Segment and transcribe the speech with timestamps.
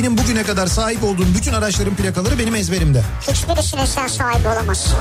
[0.00, 3.02] Benim bugüne kadar sahip olduğum bütün araçların plakaları benim ezberimde.
[3.28, 4.94] Hiçbirisine sen sahibi olamazsın.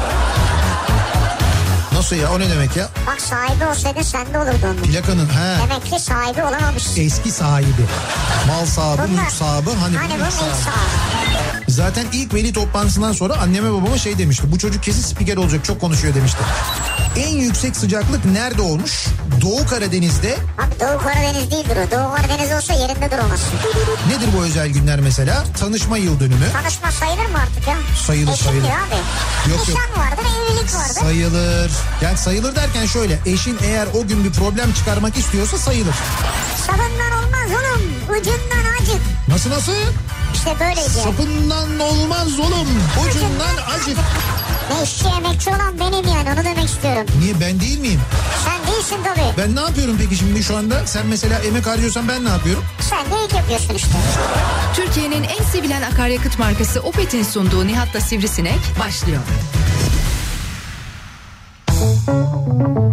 [1.93, 2.89] Nasıl ya o ne demek ya?
[3.07, 4.75] Bak sahibi olsaydın sende olurdu onun.
[4.83, 5.57] Plakanın he.
[5.63, 7.01] Demek ki sahibi olamamışsın.
[7.01, 7.85] Eski sahibi.
[8.47, 9.69] Mal sahibi, Bunlar- mülk sahibi.
[9.69, 10.55] Hani, Hani mülk bunun sahibi.
[10.55, 11.71] sahibi.
[11.71, 14.51] Zaten ilk veli toplantısından sonra anneme babama şey demişti.
[14.51, 16.39] Bu çocuk kesin spiker olacak çok konuşuyor demişti.
[17.15, 19.05] En yüksek sıcaklık nerede olmuş?
[19.41, 20.35] Doğu Karadeniz'de.
[20.57, 21.91] Abi Doğu Karadeniz değildir o.
[21.91, 23.49] Doğu Karadeniz olsa yerinde duramazsın.
[24.07, 25.43] Nedir bu özel günler mesela?
[25.59, 26.51] Tanışma yıl dönümü.
[26.53, 27.75] Tanışma sayılır mı artık ya?
[28.07, 28.65] Sayılır, Eşim sayılır.
[28.67, 29.49] abi.
[29.51, 29.67] Yok, yok.
[29.67, 31.01] Nişan vardır, evlilik vardır.
[31.01, 31.71] Sayılır.
[32.01, 33.19] Yani sayılır derken şöyle.
[33.25, 35.95] Eşin eğer o gün bir problem çıkarmak istiyorsa sayılır.
[36.67, 37.81] Sabından olmaz oğlum.
[38.19, 39.01] Ucundan acık.
[39.27, 39.73] Nasıl nasıl?
[40.33, 40.89] İşte böyleydi.
[40.89, 42.67] Sapından olmaz oğlum.
[43.09, 43.97] Ucundan acık.
[44.69, 47.05] Ne işçi emekçi olan benim yani onu demek istiyorum.
[47.19, 48.01] Niye ben değil miyim?
[48.45, 49.37] Sen değilsin tabii.
[49.37, 50.87] Ben ne yapıyorum peki şimdi şu anda?
[50.87, 52.63] Sen mesela emek harcıyorsan ben ne yapıyorum?
[52.89, 53.89] Sen de ilk yapıyorsun işte.
[54.75, 59.21] Türkiye'nin en sevilen akaryakıt markası Opet'in sunduğu Nihat'la Sivrisinek başlıyor.
[61.67, 62.88] Türkiye'nin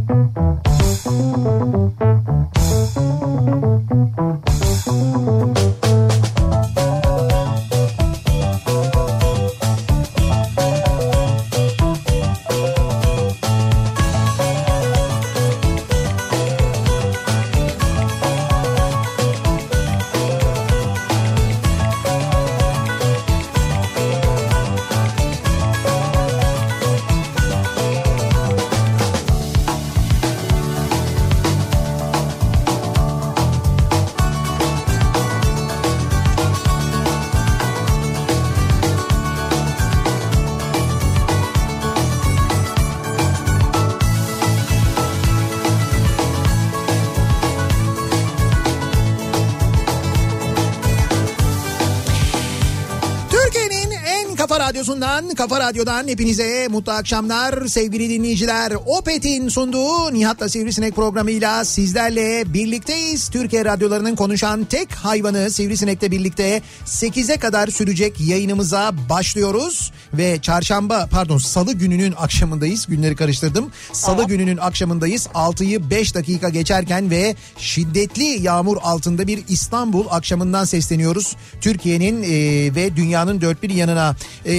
[54.97, 58.73] segunda radyosundan, kafa radyodan hepinize mutlu akşamlar sevgili dinleyiciler.
[58.87, 63.29] Opet'in sunduğu Nihat'la Sivrisinek programıyla sizlerle birlikteyiz.
[63.29, 69.93] Türkiye radyolarının konuşan tek hayvanı Sivrisinek'le birlikte 8'e kadar sürecek yayınımıza başlıyoruz.
[70.13, 72.87] Ve çarşamba pardon salı gününün akşamındayız.
[72.87, 73.71] Günleri karıştırdım.
[73.93, 75.27] Salı gününün akşamındayız.
[75.27, 81.37] 6'yı 5 dakika geçerken ve şiddetli yağmur altında bir İstanbul akşamından sesleniyoruz.
[81.61, 82.29] Türkiye'nin e,
[82.75, 84.55] ve dünyanın dört bir yanına e,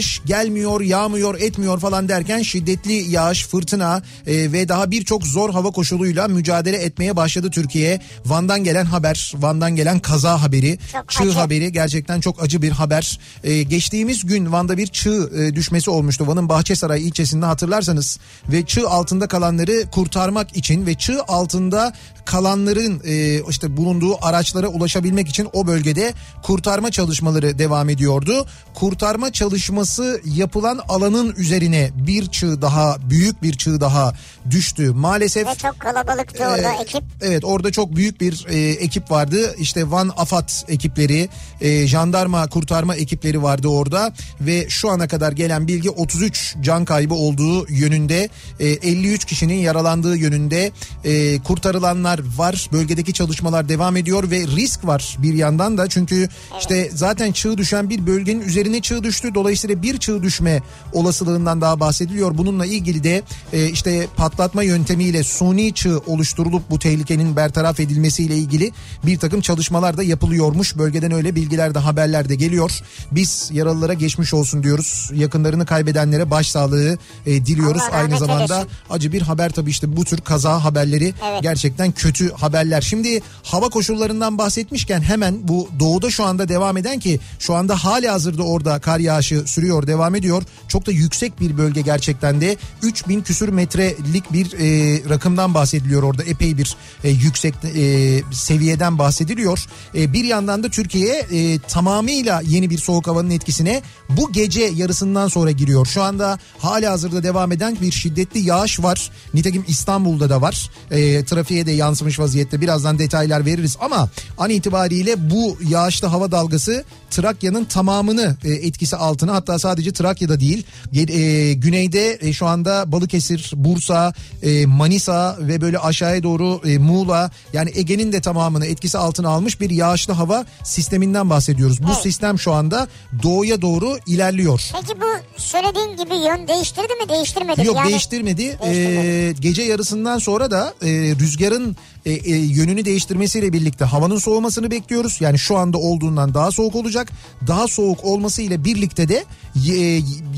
[0.00, 5.70] yağış gelmiyor, yağmıyor, etmiyor falan derken şiddetli yağış, fırtına e, ve daha birçok zor hava
[5.70, 8.00] koşuluyla mücadele etmeye başladı Türkiye.
[8.26, 11.38] Van'dan gelen haber, Van'dan gelen kaza haberi, Çok çığ acı.
[11.38, 13.18] haberi gerçekten çok acı bir haber.
[13.44, 16.26] E, geçtiğimiz gün Van'da bir çığ e, düşmesi olmuştu.
[16.26, 18.18] Van'ın Bahçesaray ilçesinde hatırlarsanız
[18.52, 21.92] ve çığ altında kalanları kurtarmak için ve çığ altında
[22.24, 28.46] kalanların e, işte bulunduğu araçlara ulaşabilmek için o bölgede kurtarma çalışmaları devam ediyordu.
[28.74, 29.89] Kurtarma çalışması
[30.24, 34.12] yapılan alanın üzerine bir çığ daha büyük bir çığ daha
[34.50, 34.90] düştü.
[34.90, 37.02] Maalesef Ve çok kalabalıktı orada ee, ekip.
[37.20, 39.54] Evet orada çok büyük bir e, ekip vardı.
[39.58, 41.28] İşte Van Afat ekipleri,
[41.60, 47.14] e, jandarma kurtarma ekipleri vardı orada ve şu ana kadar gelen bilgi 33 can kaybı
[47.14, 48.28] olduğu yönünde,
[48.60, 50.72] e, 53 kişinin yaralandığı yönünde
[51.04, 52.68] e, kurtarılanlar var.
[52.72, 56.28] Bölgedeki çalışmalar devam ediyor ve risk var bir yandan da çünkü
[56.60, 59.34] işte zaten çığ düşen bir bölgenin üzerine çığ düştü.
[59.34, 62.38] Dolayısıyla bir çığ düşme olasılığından daha bahsediliyor.
[62.38, 68.72] Bununla ilgili de e, işte patlatma yöntemiyle suni çığ oluşturulup bu tehlikenin bertaraf edilmesiyle ilgili
[69.06, 70.78] bir takım çalışmalar da yapılıyormuş.
[70.78, 72.80] Bölgeden öyle bilgiler de haberler de geliyor.
[73.12, 75.10] Biz yaralılara geçmiş olsun diyoruz.
[75.14, 77.82] Yakınlarını kaybedenlere başsağlığı e, diliyoruz.
[77.90, 78.70] Allah Aynı zamanda eylesin.
[78.90, 81.42] acı bir haber tabii işte bu tür kaza haberleri Evet.
[81.42, 82.80] gerçekten kötü haberler.
[82.80, 88.08] Şimdi hava koşullarından bahsetmişken hemen bu doğuda şu anda devam eden ki şu anda hali
[88.08, 90.42] hazırda orada kar yağışı sürüyor devam ediyor.
[90.68, 96.22] Çok da yüksek bir bölge gerçekten de 3000 küsür metrelik bir e, rakımdan bahsediliyor orada
[96.22, 99.66] epey bir e, yüksek e, seviyeden bahsediliyor.
[99.94, 105.28] E, bir yandan da Türkiye e, tamamıyla yeni bir soğuk havanın etkisine bu gece yarısından
[105.28, 105.86] sonra giriyor.
[105.86, 109.10] Şu anda hali hazırda devam eden bir şiddetli yağış var.
[109.34, 110.70] Nitekim İstanbul'da da var.
[110.90, 112.60] E, trafiğe de yansımış vaziyette.
[112.60, 114.08] Birazdan detaylar veririz ama
[114.38, 120.66] an itibariyle bu yağışlı hava dalgası Trakya'nın tamamını e, etkisi altına hatta sadece Trakya'da değil
[120.94, 124.12] e, güneyde e, şu anda Balıkesir, Bursa,
[124.42, 129.60] e, Manisa ve böyle aşağıya doğru e, Muğla yani Ege'nin de tamamını etkisi altına almış
[129.60, 131.82] bir yağışlı hava sisteminden bahsediyoruz.
[131.82, 132.02] Bu Evet.
[132.02, 132.88] sistem şu anda
[133.22, 134.70] doğuya doğru ilerliyor.
[134.72, 137.66] Peki bu söylediğin gibi yön değiştirdi mi değiştirmedi mi?
[137.66, 138.38] Yok yani, değiştirmedi.
[138.38, 138.60] Değiştirmedi.
[138.66, 140.88] Ee, gece yarısından sonra da e,
[141.20, 145.16] rüzgarın e, e, yönünü değiştirmesiyle birlikte havanın soğumasını bekliyoruz.
[145.20, 147.12] Yani şu anda olduğundan daha soğuk olacak.
[147.46, 149.49] Daha soğuk olmasıyla birlikte de e,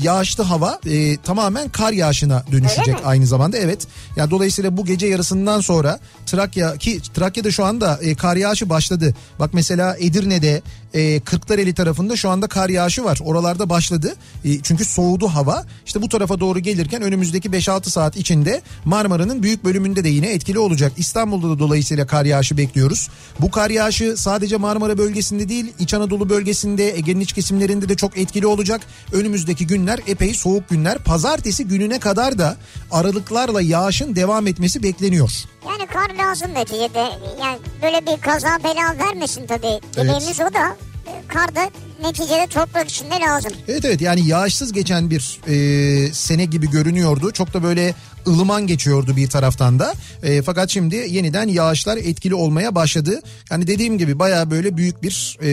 [0.01, 3.57] yağışlı hava e, tamamen kar yağışına dönüşecek aynı zamanda.
[3.57, 3.87] Evet.
[4.15, 9.15] Yani dolayısıyla bu gece yarısından sonra Trakya ki Trakya'da şu anda e, kar yağışı başladı.
[9.39, 10.61] Bak mesela Edirne'de
[10.93, 13.19] e, Kırklareli tarafında şu anda kar yağışı var.
[13.23, 14.15] Oralarda başladı.
[14.45, 15.65] E, çünkü soğudu hava.
[15.85, 20.59] İşte bu tarafa doğru gelirken önümüzdeki 5-6 saat içinde Marmara'nın büyük bölümünde de yine etkili
[20.59, 20.91] olacak.
[20.97, 23.09] İstanbul'da da dolayısıyla kar yağışı bekliyoruz.
[23.39, 28.17] Bu kar yağışı sadece Marmara bölgesinde değil İç Anadolu bölgesinde Ege'nin iç kesimlerinde de çok
[28.17, 28.81] etkili olacak.
[29.13, 30.97] Önümüzdeki günler epey soğuk günler.
[30.97, 32.55] Pazartesi gününe kadar da
[32.91, 35.31] aralıklarla yağışın devam etmesi bekleniyor.
[35.67, 37.09] Yani kar lazım neticede.
[37.41, 39.79] Yani böyle bir kaza bela vermesin tabii.
[39.95, 40.75] Dediğimiz o da
[41.27, 41.69] kar da
[42.03, 43.51] neticede toprak içinde lazım.
[43.67, 47.31] Evet evet yani yağışsız geçen bir e, sene gibi görünüyordu.
[47.31, 47.95] Çok da böyle
[48.27, 49.93] ılıman geçiyordu bir taraftan da.
[50.23, 53.21] E, fakat şimdi yeniden yağışlar etkili olmaya başladı.
[53.51, 55.49] Yani dediğim gibi baya böyle büyük bir e,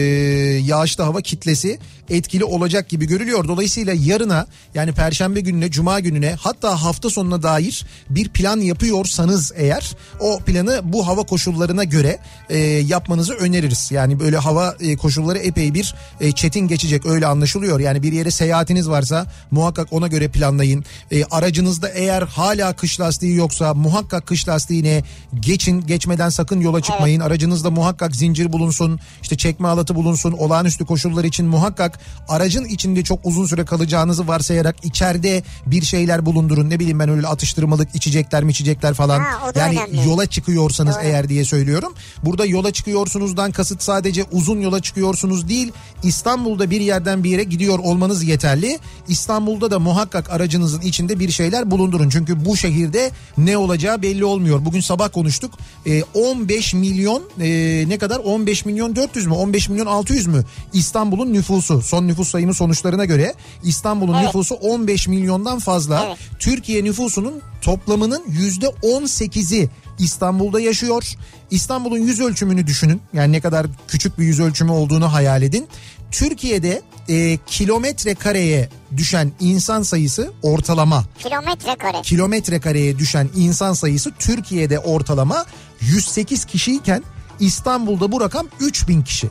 [0.59, 1.79] yağışlı hava kitlesi
[2.09, 3.47] etkili olacak gibi görülüyor.
[3.47, 9.95] Dolayısıyla yarına yani perşembe gününe, cuma gününe hatta hafta sonuna dair bir plan yapıyorsanız eğer
[10.19, 12.19] o planı bu hava koşullarına göre
[12.49, 13.91] e, yapmanızı öneririz.
[13.91, 17.79] Yani böyle hava e, koşulları epey bir e, çetin geçecek öyle anlaşılıyor.
[17.79, 20.85] Yani bir yere seyahatiniz varsa muhakkak ona göre planlayın.
[21.11, 25.03] E, aracınızda eğer hala kış lastiği yoksa muhakkak kış lastiğine
[25.39, 25.81] geçin.
[25.87, 27.19] Geçmeden sakın yola çıkmayın.
[27.19, 28.99] Aracınızda muhakkak zincir bulunsun.
[29.21, 30.31] işte çekme alatı bulunsun.
[30.31, 36.69] Olağanüstü koşullar için muhakkak aracın içinde çok uzun süre kalacağınızı varsayarak içeride bir şeyler bulundurun.
[36.69, 39.19] Ne bileyim ben öyle atıştırmalık içecekler mi içecekler falan.
[39.19, 40.09] Ha, yani önemli.
[40.09, 41.03] yola çıkıyorsanız Doğru.
[41.03, 41.93] eğer diye söylüyorum.
[42.23, 45.71] Burada yola çıkıyorsunuzdan kasıt sadece uzun yola çıkıyorsunuz değil.
[46.03, 48.79] İstanbul'da bir yerden bir yere gidiyor olmanız yeterli.
[49.07, 52.09] İstanbul'da da muhakkak aracınızın içinde bir şeyler bulundurun.
[52.09, 54.65] Çünkü bu şehirde ne olacağı belli olmuyor.
[54.65, 55.53] Bugün sabah konuştuk.
[55.85, 57.49] Ee, 15 milyon e,
[57.87, 58.19] ne kadar?
[58.19, 59.33] 15 milyon 400 mü?
[59.33, 60.43] 15 milyon 600 mü?
[60.73, 61.81] İstanbul'un nüfusu.
[61.81, 63.33] Son nüfus sayımı sonuçlarına göre
[63.63, 64.25] İstanbul'un Evet.
[64.25, 66.03] nüfusu 15 milyondan fazla.
[66.07, 66.17] Evet.
[66.39, 69.69] Türkiye nüfusunun toplamının yüzde 18'i
[69.99, 71.03] İstanbul'da yaşıyor.
[71.51, 73.01] İstanbul'un yüz ölçümünü düşünün.
[73.13, 75.67] Yani ne kadar küçük bir yüz ölçümü olduğunu hayal edin.
[76.11, 82.01] Türkiye'de e, kilometre kareye düşen insan sayısı ortalama Kilometre kare.
[82.01, 85.45] kilometre kareye düşen insan sayısı Türkiye'de ortalama
[85.81, 87.03] 108 kişiyken
[87.39, 89.29] İstanbul'da bu rakam 3000 kişi.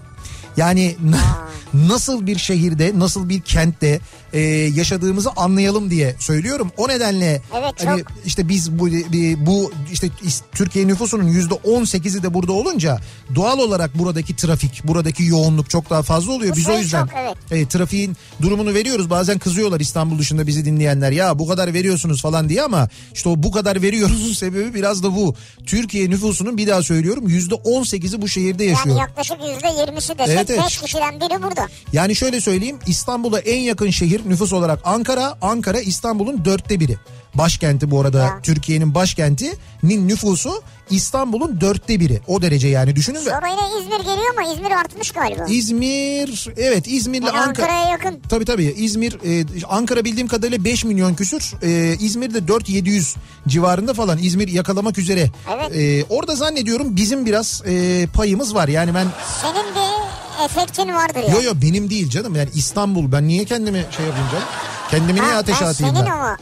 [0.56, 1.48] Yani na-
[1.88, 4.00] nasıl bir şehirde, nasıl bir kentte
[4.32, 4.40] e,
[4.74, 6.72] yaşadığımızı anlayalım diye söylüyorum.
[6.76, 8.12] O nedenle Evet, hani çok.
[8.26, 8.88] işte biz bu
[9.36, 10.08] bu işte
[10.52, 12.98] Türkiye nüfusunun yüzde 18'i de burada olunca
[13.34, 16.52] doğal olarak buradaki trafik, buradaki yoğunluk çok daha fazla oluyor.
[16.52, 17.36] Bu Biz o yüzden çok, evet.
[17.50, 19.10] e, trafiğin durumunu veriyoruz.
[19.10, 21.12] Bazen kızıyorlar İstanbul dışında bizi dinleyenler.
[21.12, 25.16] Ya bu kadar veriyorsunuz falan diye ama işte o bu kadar veriyoruz sebebi biraz da
[25.16, 25.34] bu.
[25.66, 28.96] Türkiye nüfusunun bir daha söylüyorum yüzde 18'i bu şehirde yaşıyor.
[28.96, 30.62] Yani yaklaşık yüzde yirmisi desek Evet, evet.
[30.64, 31.68] 5 kişiden biri burada.
[31.92, 35.36] Yani şöyle söyleyeyim İstanbul'a en yakın şehir nüfus olarak Ankara.
[35.42, 36.96] Ankara İstanbul'un dörtte biri.
[37.34, 38.30] Başkenti bu arada.
[38.42, 42.20] Türkiye'nin başkentinin nüfusu İstanbul'un dörtte biri.
[42.26, 45.44] O derece yani düşünün yine İzmir geliyor ama İzmir artmış galiba.
[45.48, 47.48] İzmir evet İzmir'le Yani Ankara.
[47.48, 48.20] Ankara'ya yakın.
[48.28, 53.16] Tabii tabii İzmir e, Ankara bildiğim kadarıyla 5 milyon küsür e, İzmir'de 4-700
[53.48, 55.30] civarında falan İzmir yakalamak üzere.
[55.54, 55.76] Evet.
[55.76, 59.06] E, orada zannediyorum bizim biraz e, payımız var yani ben
[59.42, 60.09] Senin bir
[60.44, 61.34] efektin vardır ya.
[61.34, 64.44] yo yo benim değil canım yani İstanbul ben niye kendimi şey yapayım canım
[64.90, 66.10] kendimi niye Ha, ateşe ben atayım senin ben.
[66.12, 66.36] ama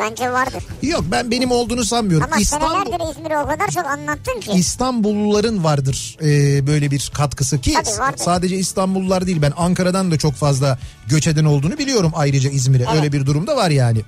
[0.00, 0.62] bence vardır.
[0.82, 2.26] Yok ben benim olduğunu sanmıyorum.
[2.32, 4.50] Ama İstanbul, senelerdir İzmir'i o kadar çok anlattın ki.
[4.54, 7.74] İstanbulluların vardır e, böyle bir katkısı ki
[8.16, 10.78] sadece İstanbullular değil ben Ankara'dan da çok fazla
[11.08, 14.00] göç eden olduğunu biliyorum ayrıca İzmir'e öyle bir durumda var yani.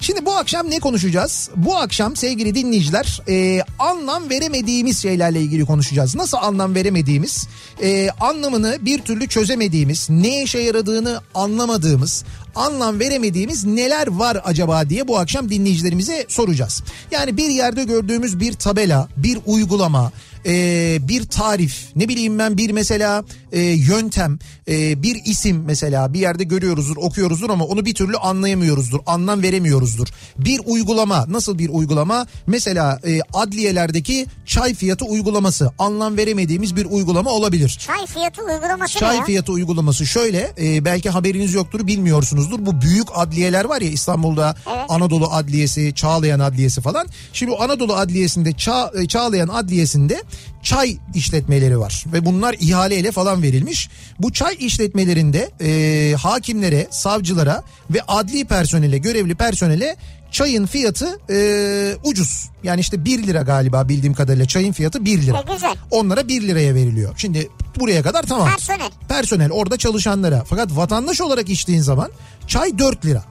[0.00, 1.50] Şimdi bu akşam ne konuşacağız?
[1.56, 6.16] Bu akşam sevgili dinleyiciler e, anlam veremediğimiz şeylerle ilgili konuşacağız.
[6.16, 7.48] Nasıl anlam veremediğimiz
[7.82, 15.08] e, anlamını bir türlü çözemediğimiz ne işe yaradığını anlamadığımız anlam veremediğimiz neler var acaba diye
[15.08, 16.82] bu akşam dinleyicilerimize soracağız.
[17.10, 20.12] Yani bir yerde gördüğümüz bir tabela, bir uygulama,
[20.46, 26.20] e, bir tarif, ne bileyim ben bir mesela e, yöntem, e, bir isim mesela bir
[26.20, 30.08] yerde görüyoruzdur, okuyoruzdur ama onu bir türlü anlayamıyoruzdur, anlam veremiyoruzdur.
[30.38, 32.26] Bir uygulama, nasıl bir uygulama?
[32.46, 37.78] Mesela e, adliyelerdeki çay fiyatı uygulaması, anlam veremediğimiz bir uygulama olabilir.
[37.86, 39.24] Çay fiyatı uygulaması Çay ya?
[39.24, 44.84] fiyatı uygulaması şöyle e, belki haberiniz yoktur bilmiyorsunuzdur bu büyük adliyeler var ya İstanbul'da Evet.
[44.88, 50.22] Anadolu Adliyesi Çağlayan Adliyesi falan şimdi Anadolu Adliyesi'nde Çağ, e, Çağlayan Adliyesi'nde
[50.62, 58.02] çay işletmeleri var ve bunlar ihaleyle falan verilmiş bu çay işletmelerinde e, hakimlere savcılara ve
[58.08, 59.96] adli personele görevli personele
[60.30, 62.48] çayın fiyatı e, ucuz.
[62.62, 65.38] Yani işte 1 lira galiba bildiğim kadarıyla çayın fiyatı 1 lira.
[65.38, 65.74] E, güzel.
[65.90, 67.14] Onlara 1 liraya veriliyor.
[67.16, 67.48] Şimdi
[67.80, 68.48] buraya kadar tamam.
[68.48, 68.90] Personel.
[69.08, 70.44] Personel orada çalışanlara.
[70.46, 72.10] Fakat vatandaş olarak içtiğin zaman
[72.46, 73.24] çay 4 lira.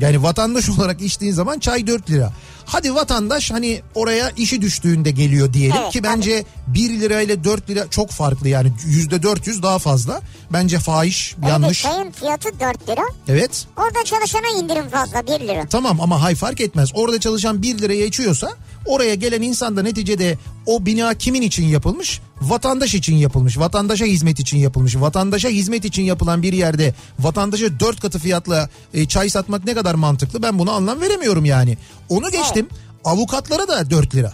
[0.00, 2.32] Yani vatandaş olarak içtiğin zaman çay 4 lira.
[2.66, 7.70] Hadi vatandaş hani oraya işi düştüğünde geliyor diyelim Evet, ki bence 1 lira ile 4
[7.70, 10.20] lira çok farklı yani yüzde 400 daha fazla.
[10.52, 11.84] Bence fahiş yanlış.
[11.84, 13.02] Evet, çayın fiyatı 4 lira.
[13.28, 15.66] Evet Orada çalışana indirim fazla 1 lira.
[15.70, 16.90] tamam ama hay fark etmez.
[16.94, 18.50] Orada çalışan 1 liraya içiyorsa
[18.86, 22.20] oraya gelen insan da neticede o bina kimin için yapılmış?
[22.40, 23.58] Vatandaş için yapılmış.
[23.58, 24.96] Vatandaşa hizmet için yapılmış.
[24.96, 29.94] Vatandaşa hizmet için yapılan bir yerde vatandaşa 4 katı fiyatla e, çay satmak ne kadar
[29.94, 30.42] mantıklı?
[30.42, 31.78] Ben bunu anlam veremiyorum yani.
[32.08, 32.68] Onu geçtim.
[33.04, 34.32] Avukatlara da 4 lira.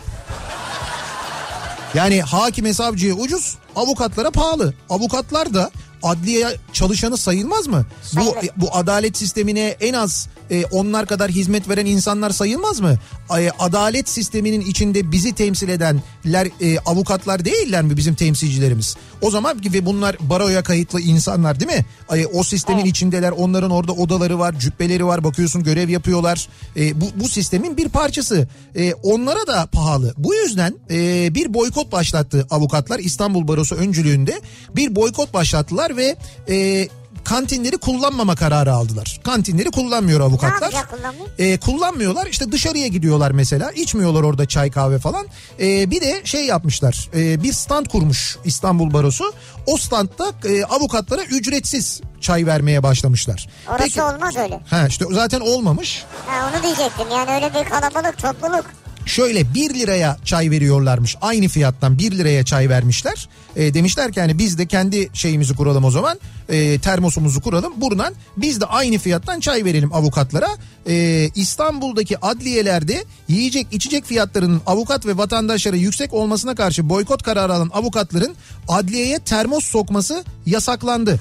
[1.95, 4.75] Yani hakim savcıya ucuz, avukatlara pahalı.
[4.91, 5.71] Avukatlar da
[6.03, 7.87] adliye çalışanı sayılmaz mı?
[8.13, 8.51] Bu Sayılır.
[8.57, 12.99] bu adalet sistemine en az e, onlar kadar hizmet veren insanlar sayılmaz mı?
[13.39, 18.97] E, adalet sisteminin içinde bizi temsil edenler e, avukatlar değiller mi bizim temsilcilerimiz?
[19.21, 21.85] O zaman ve bunlar baroya kayıtlı insanlar değil mi?
[22.13, 23.31] E, o sistemin içindeler.
[23.31, 25.25] Onların orada odaları var, cübbeleri var.
[25.25, 26.49] Bakıyorsun görev yapıyorlar.
[26.77, 28.49] E, bu bu sistemin bir parçası.
[28.77, 30.15] E, onlara da pahalı.
[30.19, 34.41] Bu yüzden e, bir boykot başlattı avukatlar İstanbul Barosu öncülüğünde
[34.77, 36.17] bir boykot başlattılar ve
[36.49, 36.89] e,
[37.25, 39.21] kantinleri kullanmama kararı aldılar.
[39.25, 40.71] Kantinleri kullanmıyor Ne avukatlar.
[40.91, 41.31] kullanmayı?
[41.39, 45.27] E, kullanmıyorlar işte dışarıya gidiyorlar mesela içmiyorlar orada çay kahve falan.
[45.61, 49.33] E, bir de şey yapmışlar e, bir stand kurmuş İstanbul Barosu.
[49.67, 53.49] O standta e, avukatlara ücretsiz çay vermeye başlamışlar.
[53.71, 54.61] Orası olmaz öyle.
[54.71, 56.05] Ha işte zaten olmamış.
[56.27, 58.65] Ha, onu diyecektim yani öyle bir kalabalık topluluk.
[59.07, 63.29] Şöyle 1 liraya çay veriyorlarmış aynı fiyattan 1 liraya çay vermişler.
[63.57, 68.15] E, demişler ki hani biz de kendi şeyimizi kuralım o zaman e, termosumuzu kuralım buradan
[68.37, 70.49] biz de aynı fiyattan çay verelim avukatlara.
[70.89, 77.71] E, İstanbul'daki adliyelerde yiyecek içecek fiyatlarının avukat ve vatandaşlara yüksek olmasına karşı boykot kararı alan
[77.75, 78.35] avukatların
[78.69, 81.21] adliyeye termos sokması yasaklandı.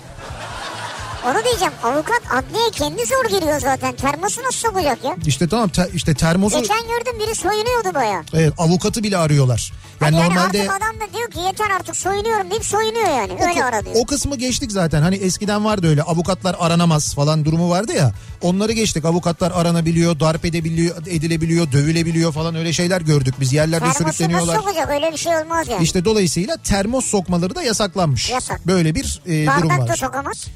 [1.26, 3.96] Onu diyeceğim avukat adliye kendi zor giriyor zaten.
[3.96, 5.16] Termosu nasıl sokacak ya?
[5.26, 8.24] İşte tamam te- işte termosu Geçen gördüm biri soyunuyordu baya.
[8.34, 9.74] evet, avukatı bile arıyorlar.
[10.02, 13.34] Yani, Yani, normalde artık adam da diyor ki yeter artık soyunuyorum deyip soyunuyor yani.
[13.40, 13.96] O, Öyle ara diyor.
[14.00, 15.02] o kısmı geçtik zaten.
[15.02, 18.12] Hani eskiden vardı öyle avukatlar aranamaz falan durumu vardı ya.
[18.42, 19.06] Onları geçtik.
[19.06, 23.36] Avukatlar aranabiliyor, darp edebiliyor, edilebiliyor, dövülebiliyor falan öyle şeyler gördük.
[23.40, 24.56] Biz yerlerde Termosu nasıl sürükleniyorlar.
[24.56, 25.84] sokacak öyle bir şey olmaz yani.
[25.84, 28.30] İşte dolayısıyla termos sokmaları da yasaklanmış.
[28.30, 28.68] Yasak.
[28.68, 29.98] Böyle bir e, durum Bardak da var.
[29.98, 30.48] sokamaz.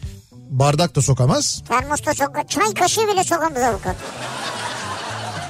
[0.50, 1.64] Bardak da sokamaz.
[1.68, 2.48] Termos da sokamaz.
[2.50, 3.96] Çay kaşığı bile sokamaz avukat.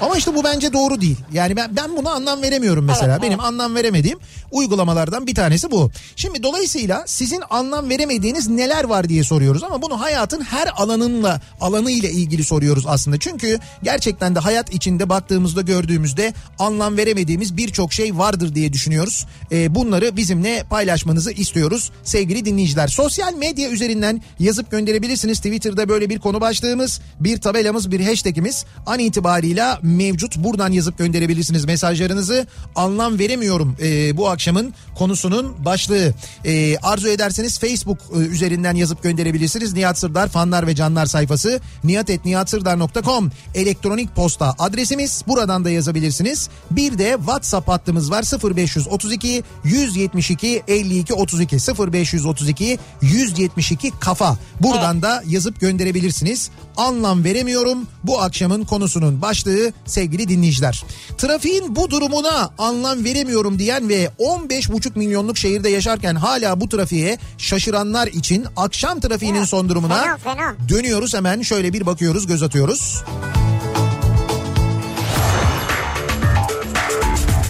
[0.01, 1.17] Ama işte bu bence doğru değil.
[1.33, 3.11] Yani ben ben buna anlam veremiyorum mesela.
[3.13, 4.19] Evet, Benim anlam veremediğim
[4.51, 5.91] uygulamalardan bir tanesi bu.
[6.15, 12.09] Şimdi dolayısıyla sizin anlam veremediğiniz neler var diye soruyoruz ama bunu hayatın her alanınla alanıyla
[12.09, 13.19] ilgili soruyoruz aslında.
[13.19, 19.25] Çünkü gerçekten de hayat içinde baktığımızda gördüğümüzde anlam veremediğimiz birçok şey vardır diye düşünüyoruz.
[19.51, 22.87] Ee, bunları bizimle paylaşmanızı istiyoruz sevgili dinleyiciler.
[22.87, 25.37] Sosyal medya üzerinden yazıp gönderebilirsiniz.
[25.37, 30.37] Twitter'da böyle bir konu başlığımız, bir tabelamız, bir hashtagimiz an itibarıyla mevcut.
[30.37, 32.47] Buradan yazıp gönderebilirsiniz mesajlarınızı.
[32.75, 36.13] Anlam veremiyorum e, bu akşamın konusunun başlığı.
[36.45, 39.73] E, arzu ederseniz Facebook e, üzerinden yazıp gönderebilirsiniz.
[39.73, 45.23] Nihat Sırdar fanlar ve canlar sayfası nihatetnihatsırdar.com elektronik posta adresimiz.
[45.27, 46.49] Buradan da yazabilirsiniz.
[46.71, 48.23] Bir de WhatsApp hattımız var
[48.55, 54.37] 0532 172 52 32 0532 172 kafa.
[54.61, 56.49] Buradan da yazıp gönderebilirsiniz.
[56.77, 57.87] Anlam veremiyorum.
[58.03, 60.83] Bu akşamın konusunun başlığı sevgili dinleyiciler.
[61.17, 68.07] Trafiğin bu durumuna anlam veremiyorum diyen ve 15,5 milyonluk şehirde yaşarken hala bu trafiğe şaşıranlar
[68.07, 70.55] için akşam trafiğinin son durumuna fena, fena.
[70.69, 73.03] dönüyoruz hemen şöyle bir bakıyoruz göz atıyoruz.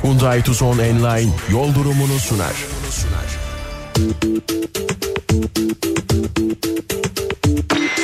[0.03, 2.53] Hyundai Tucson Enline yol durumunu sunar.
[7.70, 7.95] Yoğun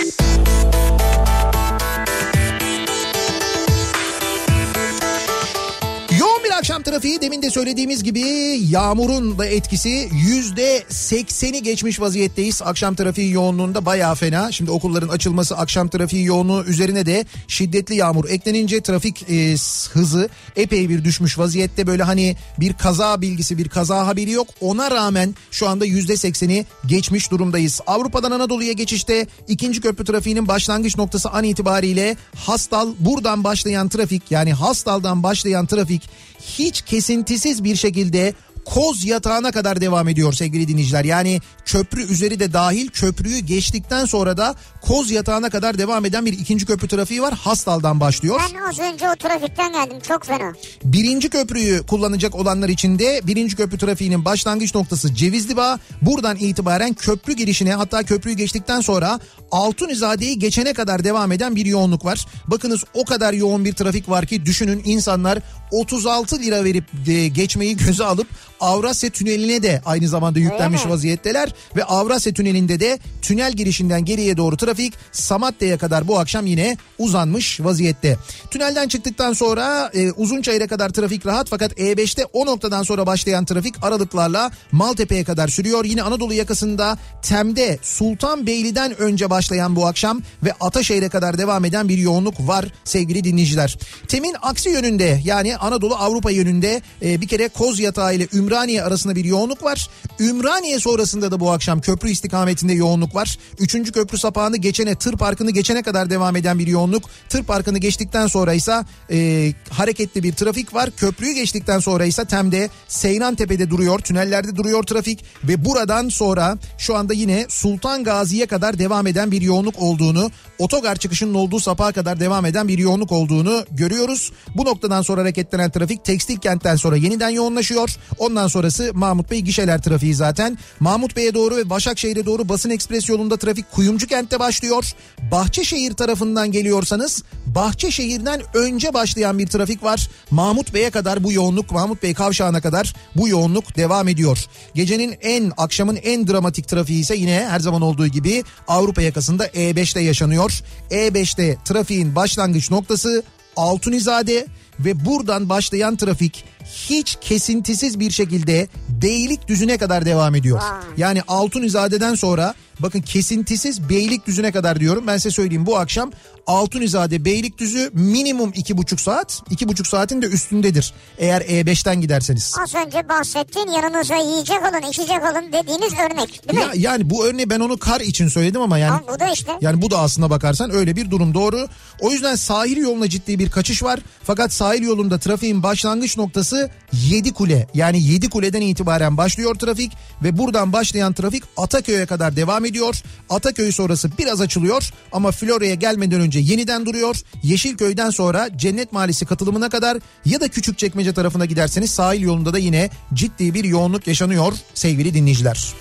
[6.91, 8.21] trafiği demin de söylediğimiz gibi
[8.69, 12.61] yağmurun da etkisi yüzde sekseni geçmiş vaziyetteyiz.
[12.61, 14.51] Akşam trafiği yoğunluğunda bayağı fena.
[14.51, 19.55] Şimdi okulların açılması akşam trafiği yoğunluğu üzerine de şiddetli yağmur eklenince trafik e,
[19.93, 21.87] hızı epey bir düşmüş vaziyette.
[21.87, 24.47] Böyle hani bir kaza bilgisi bir kaza haberi yok.
[24.61, 27.81] Ona rağmen şu anda yüzde sekseni geçmiş durumdayız.
[27.87, 34.53] Avrupa'dan Anadolu'ya geçişte ikinci köprü trafiğinin başlangıç noktası an itibariyle Hastal buradan başlayan trafik yani
[34.53, 36.09] Hastal'dan başlayan trafik
[36.41, 38.33] hiç kesintisiz bir şekilde
[38.65, 41.05] Koz yatağına kadar devam ediyor sevgili dinleyiciler.
[41.05, 46.33] Yani köprü üzeri de dahil köprüyü geçtikten sonra da Koz yatağına kadar devam eden bir
[46.33, 47.33] ikinci köprü trafiği var.
[47.33, 48.41] Hastal'dan başlıyor.
[48.53, 50.53] Ben az önce o trafikten geldim çok fena.
[50.83, 55.79] Birinci köprüyü kullanacak olanlar için de birinci köprü trafiğinin başlangıç noktası Cevizli Bağ.
[56.01, 59.19] Buradan itibaren köprü girişine hatta köprüyü geçtikten sonra
[59.51, 62.25] Altunizade'yi geçene kadar devam eden bir yoğunluk var.
[62.47, 65.39] Bakınız o kadar yoğun bir trafik var ki düşünün insanlar
[65.71, 68.27] 36 lira verip de geçmeyi göze alıp
[68.61, 70.93] Avrasya Tüneli'ne de aynı zamanda yüklenmiş Öyle mi?
[70.93, 76.77] vaziyetteler ve Avrasya Tüneli'nde de tünel girişinden geriye doğru trafik Samatya'ya kadar bu akşam yine
[76.97, 78.17] uzanmış vaziyette.
[78.51, 83.75] Tünelden çıktıktan sonra e, Uzunçayır'a kadar trafik rahat fakat E5'te o noktadan sonra başlayan trafik
[83.83, 85.85] aralıklarla Maltepe'ye kadar sürüyor.
[85.85, 91.97] Yine Anadolu yakasında Tem'de Sultanbeyli'den önce başlayan bu akşam ve Ataşehir'e kadar devam eden bir
[91.97, 93.77] yoğunluk var sevgili dinleyiciler.
[94.07, 99.15] Tem'in aksi yönünde yani Anadolu Avrupa yönünde e, bir kere Koz Yatağı ile Ümraniye arasında
[99.15, 99.89] bir yoğunluk var.
[100.19, 103.37] Ümraniye sonrasında da bu akşam köprü istikametinde yoğunluk var.
[103.59, 107.03] Üçüncü köprü sapağını geçene tır parkını geçene kadar devam eden bir yoğunluk.
[107.29, 110.89] Tır parkını geçtikten sonra ise e, hareketli bir trafik var.
[110.97, 113.99] Köprüyü geçtikten sonra ise Tem'de Seyran Tepe'de duruyor.
[113.99, 119.41] Tünellerde duruyor trafik ve buradan sonra şu anda yine Sultan Gazi'ye kadar devam eden bir
[119.41, 124.31] yoğunluk olduğunu, otogar çıkışının olduğu sapağa kadar devam eden bir yoğunluk olduğunu görüyoruz.
[124.55, 127.97] Bu noktadan sonra hareketlenen trafik tekstil kentten sonra yeniden yoğunlaşıyor.
[128.19, 130.57] Ondan sonrası Mahmut Bey gişeler trafiği zaten.
[130.79, 134.91] Mahmut Bey'e doğru ve Başakşehir'e doğru basın ekspres yolunda trafik Kuyumcu kentte başlıyor.
[135.31, 140.09] Bahçeşehir tarafından geliyorsanız Bahçeşehir'den önce başlayan bir trafik var.
[140.31, 144.45] Mahmut Bey'e kadar bu yoğunluk Mahmut Bey kavşağına kadar bu yoğunluk devam ediyor.
[144.75, 149.99] Gecenin en akşamın en dramatik trafiği ise yine her zaman olduğu gibi Avrupa yakasında E5'te
[149.99, 150.61] yaşanıyor.
[150.91, 153.23] E5'te trafiğin başlangıç noktası
[153.55, 154.47] Altunizade
[154.79, 160.57] ve buradan başlayan trafik hiç kesintisiz bir şekilde Beylikdüzü'ne kadar devam ediyor.
[160.59, 160.81] Vay.
[160.97, 165.03] Yani Altunizade'den sonra bakın kesintisiz Beylikdüzü'ne kadar diyorum.
[165.07, 166.11] Ben size söyleyeyim bu akşam
[166.47, 169.41] Altunizade Beylikdüzü minimum iki buçuk saat.
[169.49, 170.93] iki buçuk saatin de üstündedir.
[171.17, 172.55] Eğer E5'ten giderseniz.
[172.63, 176.65] Az önce bahsettiğin yanınıza yiyecek alın içecek alın dediğiniz örnek değil mi?
[176.65, 179.51] Ya, yani bu örneği ben onu kar için söyledim ama yani Ama bu da işte.
[179.61, 181.67] yani bu da aslına bakarsan öyle bir durum doğru.
[181.99, 183.99] O yüzden sahil yoluna ciddi bir kaçış var.
[184.23, 186.60] Fakat sahil yolunda trafiğin başlangıç noktası
[186.93, 187.67] 7 kule.
[187.73, 189.91] Yani 7 kuleden itibaren başlıyor trafik
[190.23, 193.01] ve buradan başlayan trafik Ataköy'e kadar devam ediyor.
[193.29, 197.15] Ataköy sonrası biraz açılıyor ama Florya'ya gelmeden önce yeniden duruyor.
[197.43, 202.89] Yeşilköy'den sonra Cennet Mahallesi katılımına kadar ya da Küçükçekmece tarafına giderseniz sahil yolunda da yine
[203.13, 205.73] ciddi bir yoğunluk yaşanıyor sevgili dinleyiciler.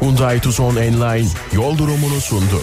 [0.00, 2.62] Hyundai Tucson Enline yol durumunu sundu.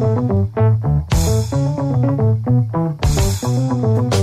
[4.15, 4.21] you.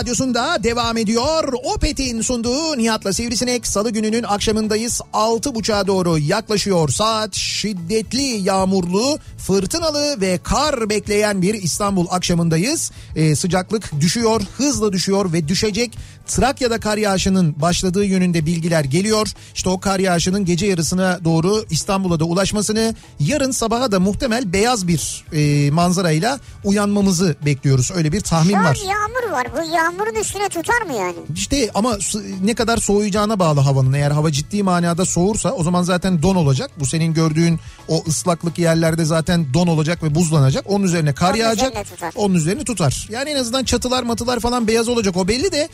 [0.00, 1.52] Radyosunda devam ediyor.
[1.64, 5.00] Opet'in sunduğu Nihat'la Sivrisinek salı gününün akşamındayız.
[5.12, 7.34] 6.30'a doğru yaklaşıyor saat.
[7.34, 12.92] Şiddetli yağmurlu, fırtınalı ve kar bekleyen bir İstanbul akşamındayız.
[13.16, 15.98] Ee, sıcaklık düşüyor, hızla düşüyor ve düşecek.
[16.34, 19.28] Trakya'da kar yağışının başladığı yönünde bilgiler geliyor.
[19.54, 24.88] İşte o kar yağışının gece yarısına doğru İstanbul'a da ulaşmasını yarın sabaha da muhtemel beyaz
[24.88, 27.90] bir e, manzarayla uyanmamızı bekliyoruz.
[27.94, 28.78] Öyle bir tahmin Şu var.
[28.88, 29.46] yağmur var.
[29.52, 31.14] Bu yağmurun üstüne tutar mı yani?
[31.34, 31.98] İşte ama
[32.44, 33.92] ne kadar soğuyacağına bağlı havanın.
[33.92, 36.70] Eğer hava ciddi manada soğursa o zaman zaten don olacak.
[36.80, 40.64] Bu senin gördüğün o ıslaklık yerlerde zaten don olacak ve buzlanacak.
[40.68, 41.70] Onun üzerine kar Onun yağacak.
[41.70, 42.12] üzerine tutar.
[42.16, 43.08] Onun üzerine tutar.
[43.10, 45.68] Yani en azından çatılar matılar falan beyaz olacak o belli de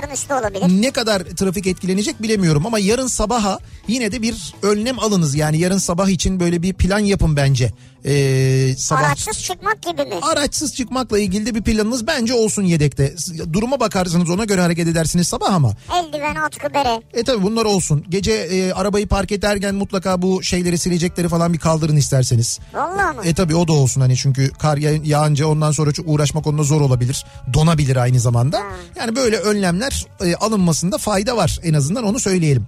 [0.00, 0.82] Araçların üstü olabilir.
[0.82, 3.58] ne kadar trafik etkilenecek bilemiyorum ama yarın sabaha
[3.88, 5.34] yine de bir önlem alınız.
[5.34, 7.72] Yani yarın sabah için böyle bir plan yapın bence.
[8.04, 10.14] Ee, sabah Araçsız çıkmak gibi mi?
[10.22, 13.14] araçsız çıkmakla ilgili de bir planınız bence olsun yedekte.
[13.52, 15.72] Duruma bakarsınız ona göre hareket edersiniz sabah ama.
[15.94, 17.02] Eldiven, atkı, bere.
[17.14, 18.04] E tabi bunlar olsun.
[18.08, 22.58] Gece e, arabayı park ederken mutlaka bu şeyleri silecekleri falan bir kaldırın isterseniz.
[22.74, 23.22] Vallahi mı?
[23.24, 26.80] E tabi o da olsun hani çünkü kar ya- yağınca ondan sonra uğraşmak onunla zor
[26.80, 27.24] olabilir.
[27.54, 28.62] Donabilir aynı zamanda.
[28.96, 32.66] Yani böyle önlemler e, alınmasında fayda var en azından onu söyleyelim.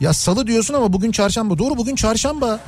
[0.00, 1.58] Ya salı diyorsun ama bugün çarşamba.
[1.58, 2.60] Doğru bugün çarşamba.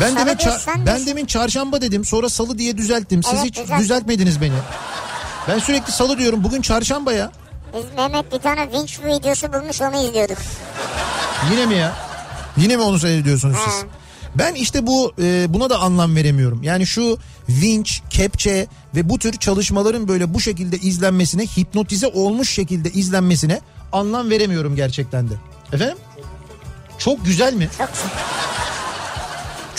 [0.00, 2.04] Ben Salı demin ça- ben demin çarşamba dedim.
[2.04, 3.22] Sonra salı diye düzelttim.
[3.22, 3.78] Siz Evet, hiç düzelttim.
[3.78, 4.52] düzeltmediniz beni.
[5.48, 6.44] Ben sürekli salı diyorum.
[6.44, 7.32] Bugün çarşamba ya.
[7.76, 10.36] Biz Mehmet bir tane vinç videosu bulmuş onu izliyorduk.
[11.52, 11.92] Yine mi ya?
[12.56, 13.70] Yine mi onu seyrediyorsunuz He.
[13.70, 13.84] siz?
[14.34, 16.62] Ben işte bu e, buna da anlam veremiyorum.
[16.62, 22.90] Yani şu vinç, kepçe ve bu tür çalışmaların böyle bu şekilde izlenmesine, hipnotize olmuş şekilde
[22.90, 23.60] izlenmesine
[23.92, 25.34] anlam veremiyorum gerçekten de.
[25.72, 25.96] Efendim?
[26.98, 27.68] Çok güzel mi?
[27.78, 27.88] Çok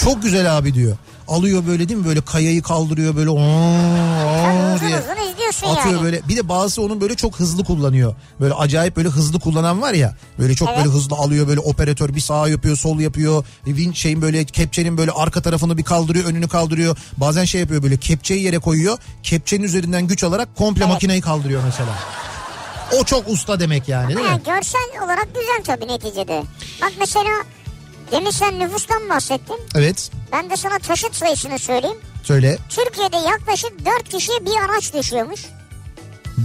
[0.03, 0.97] Çok güzel abi diyor.
[1.27, 2.05] Alıyor böyle değil mi?
[2.05, 3.29] Böyle kayayı kaldırıyor böyle.
[3.29, 6.03] "Oo, Tabii oo" uzun diye atıyor yani.
[6.03, 6.21] böyle.
[6.27, 8.15] Bir de bazısı onun böyle çok hızlı kullanıyor.
[8.39, 10.15] Böyle acayip böyle hızlı kullanan var ya.
[10.39, 10.77] Böyle çok Evet.
[10.79, 13.45] böyle hızlı alıyor böyle operatör bir sağ yapıyor, sol yapıyor.
[13.67, 16.97] Vin şeyin böyle kepçenin böyle arka tarafını bir kaldırıyor, önünü kaldırıyor.
[17.17, 18.97] Bazen şey yapıyor böyle kepçeyi yere koyuyor.
[19.23, 20.93] Kepçenin üzerinden güç alarak komple Evet.
[20.93, 21.91] makineyi kaldırıyor mesela.
[22.99, 24.25] O çok usta demek yani değil mi?
[24.25, 26.43] Yani görsel olarak güzel tabii neticede.
[26.81, 27.29] Bak mesela
[28.13, 29.57] demin sen nüfustan bahsettin.
[29.75, 30.11] Evet.
[30.31, 31.97] Ben de sana taşıt sayısını söyleyeyim.
[32.23, 32.57] Söyle.
[32.69, 35.45] Türkiye'de yaklaşık 4 kişiye bir araç düşüyormuş.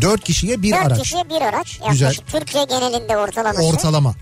[0.00, 0.98] Dört kişiye bir 4 araç.
[1.02, 1.78] kişiye bir araç.
[1.80, 2.14] Yaklaşık Güzel.
[2.40, 3.62] Türkiye genelinde ortalaması.
[3.62, 4.14] Ortalama.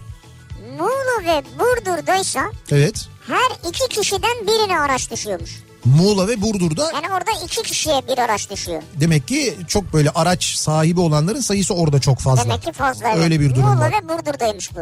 [0.79, 3.09] Muğla ve Burdur'daysa Evet.
[3.27, 5.51] her iki kişiden birine araç düşüyormuş.
[5.85, 8.83] Muğla ve Burdur'da Yani orada iki kişiye bir araç düşüyor.
[8.95, 12.45] demek ki çok böyle araç sahibi olanların sayısı orada çok fazla.
[12.45, 13.09] Demek ki fazla.
[13.09, 13.25] evet.
[13.25, 13.93] Öyle bir durum Muğla var.
[13.93, 14.81] ve Burdur'daymış bu.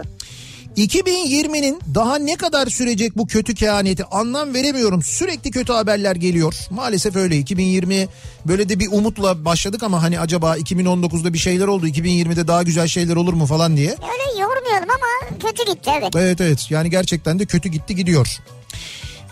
[0.76, 5.02] 2020'nin daha ne kadar sürecek bu kötü kehaneti anlam veremiyorum.
[5.02, 6.54] Sürekli kötü haberler geliyor.
[6.70, 8.08] Maalesef öyle 2020
[8.46, 12.88] böyle de bir umutla başladık ama hani acaba 2019'da bir şeyler oldu 2020'de daha güzel
[12.88, 13.90] şeyler olur mu falan diye.
[13.90, 16.16] Öyle yormayalım ama kötü gitti evet.
[16.16, 18.38] Evet evet yani gerçekten de kötü gitti gidiyor.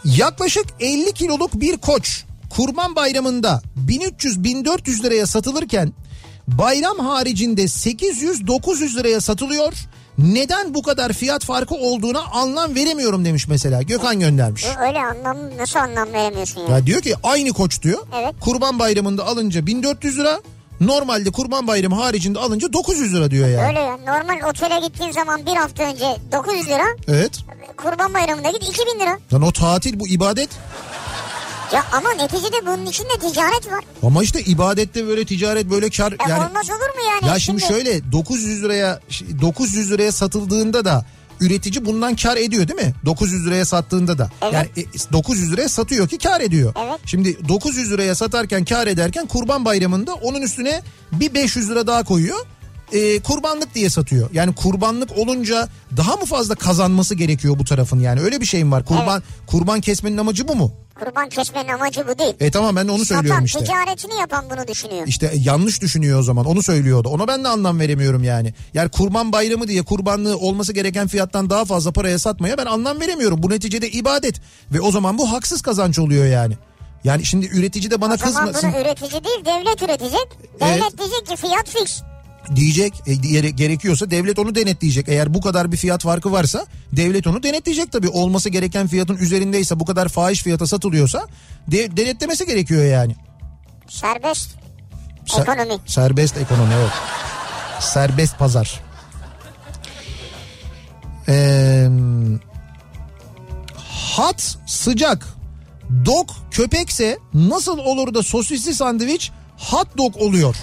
[0.05, 5.93] Yaklaşık 50 kiloluk bir koç Kurban Bayramı'nda 1300-1400 liraya satılırken
[6.49, 9.73] bayram haricinde 800-900 liraya satılıyor.
[10.19, 14.67] Neden bu kadar fiyat farkı olduğuna anlam veremiyorum demiş mesela Gökhan göndermiş.
[14.77, 16.77] Bu Öyle anlam nasıl anlam veremiyorsun ya?
[16.77, 17.99] Ya diyor ki aynı koç diyor.
[18.21, 18.35] Evet.
[18.41, 20.41] Kurban Bayramı'nda alınca 1400 lira.
[20.81, 23.69] Normalde Kurban Bayramı haricinde alınca 900 lira diyor yani.
[23.69, 23.97] Öyle ya.
[23.97, 26.85] Normal otele gittiğin zaman bir hafta önce 900 lira.
[27.09, 27.39] Evet.
[27.77, 29.19] Kurban bayramında git 2000 lira.
[29.33, 30.49] Lan o tatil bu ibadet.
[31.73, 33.85] Ya ama neticede bunun içinde ticaret var.
[34.03, 37.27] Ama işte ibadette böyle ticaret böyle kar E yani olmaz olur mu yani?
[37.33, 39.01] ya şimdi şöyle 900 liraya
[39.41, 41.05] 900 liraya satıldığında da
[41.41, 42.95] üretici bundan kar ediyor değil mi?
[43.05, 44.31] 900 liraya sattığında da.
[44.43, 44.53] Evet.
[44.55, 46.75] Yani e, 900 liraya satıyor ki kar ediyor.
[46.87, 47.01] Evet.
[47.07, 50.83] Şimdi 900 liraya satarken kar ederken Kurban Bayramı'nda onun üstüne
[51.13, 52.47] bir 500 lira daha koyuyor.
[52.93, 54.31] E, kurbanlık diye satıyor.
[54.33, 58.85] Yani kurbanlık olunca daha mı fazla kazanması gerekiyor bu tarafın yani öyle bir şeyim var.
[58.85, 60.73] Kurban kurban kesmenin amacı bu mu?
[61.05, 62.35] Kurban kesmenin amacı bu değil.
[62.41, 63.73] E tamam ben de onu söylüyorum Satan, işte.
[63.73, 65.07] ticaretini yapan bunu düşünüyor.
[65.07, 67.09] İşte yanlış düşünüyor o zaman onu söylüyordu.
[67.09, 68.55] Ona ben de anlam veremiyorum yani.
[68.75, 73.43] Yani kurban bayramı diye kurbanlığı olması gereken fiyattan daha fazla paraya satmaya ben anlam veremiyorum.
[73.43, 74.41] Bu neticede ibadet
[74.73, 76.55] ve o zaman bu haksız kazanç oluyor yani.
[77.05, 80.29] Yani şimdi üretici de bana O zaman kızmasın bunu üretici değil devlet üretecek.
[80.61, 80.81] Evet.
[80.81, 82.03] Devlet diyecek ki fiyat fix.
[82.57, 83.15] Diyecek e,
[83.51, 85.09] gerekiyorsa devlet onu denetleyecek.
[85.09, 88.09] Eğer bu kadar bir fiyat farkı varsa devlet onu denetleyecek tabii.
[88.09, 91.27] Olması gereken fiyatın üzerindeyse bu kadar fahiş fiyata satılıyorsa
[91.69, 93.17] de- denetlemesi gerekiyor yani.
[93.89, 94.51] Serbest
[95.27, 95.81] Ser- ekonomi.
[95.87, 96.91] Serbest ekonomi evet.
[97.81, 98.81] Serbest pazar.
[101.29, 101.89] Ee,
[104.17, 105.29] hat sıcak.
[106.05, 110.57] Dog köpekse nasıl olur da sosisli sandviç hot dog oluyor?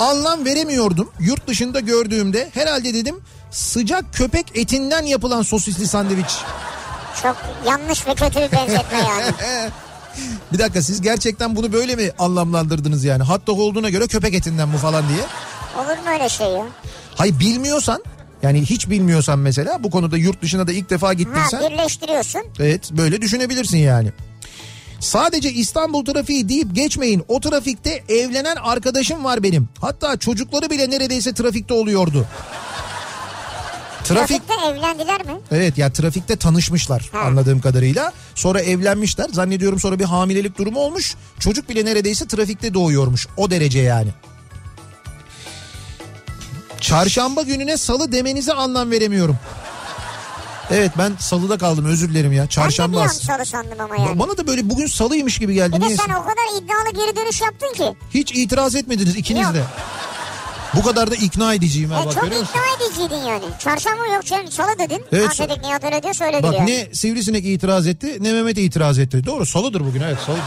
[0.00, 2.48] Anlam veremiyordum yurt dışında gördüğümde.
[2.54, 3.16] Herhalde dedim
[3.50, 6.36] sıcak köpek etinden yapılan sosisli sandviç.
[7.22, 7.36] Çok
[7.66, 9.32] yanlış ve kötü bir benzetme yani.
[10.52, 13.22] Bir dakika siz gerçekten bunu böyle mi anlamlandırdınız yani?
[13.22, 15.22] Hot dog olduğuna göre köpek etinden bu falan diye.
[15.76, 16.66] Olur mu öyle şey ya?
[17.14, 18.04] Hayır bilmiyorsan
[18.42, 22.42] yani hiç bilmiyorsan mesela bu konuda yurt dışına da ilk defa Ha gittiysen birleştiriyorsun.
[22.60, 24.12] evet böyle düşünebilirsin yani.
[25.00, 27.24] Sadece İstanbul trafiği deyip geçmeyin.
[27.28, 29.68] O trafikte evlenen arkadaşım var benim.
[29.80, 32.26] Hatta çocukları bile neredeyse trafikte oluyordu.
[34.04, 35.32] Trafik Trafikte evlendiler mi?
[35.50, 37.18] Evet ya trafikte tanışmışlar Ha.
[37.18, 38.12] anladığım kadarıyla.
[38.34, 39.28] Sonra evlenmişler.
[39.32, 41.14] Zannediyorum sonra bir hamilelik durumu olmuş.
[41.38, 43.26] Çocuk bile neredeyse trafikte doğuyormuş.
[43.36, 44.10] O derece yani.
[46.80, 49.38] Çarşamba gününe salı demenize anlam veremiyorum.
[50.70, 52.38] Evet ben salıda kaldım özür dilerim ya.
[52.42, 53.24] Ben de Çarşamba an aslında.
[53.24, 54.18] salı sandım ama yani.
[54.18, 55.76] Bana da böyle bugün salıymış gibi geldi.
[55.76, 57.94] Bir de sen o kadar iddialı geri dönüş yaptın ki.
[58.14, 59.54] Hiç itiraz etmediniz ikiniz Yok.
[59.54, 59.62] de.
[60.74, 63.44] Bu kadar da ikna ediciyim ha E, bak çok ikna ediciydin yani.
[63.58, 65.04] Çarşamba yok canım salı dedin.
[65.12, 66.70] Evet, Evet, dedik Nihat öyle diyor söyledi Bak yani.
[66.70, 69.26] ne sivrisinek itiraz etti ne Mehmet itiraz etti.
[69.26, 70.42] Doğru salıdır bugün evet salıdır.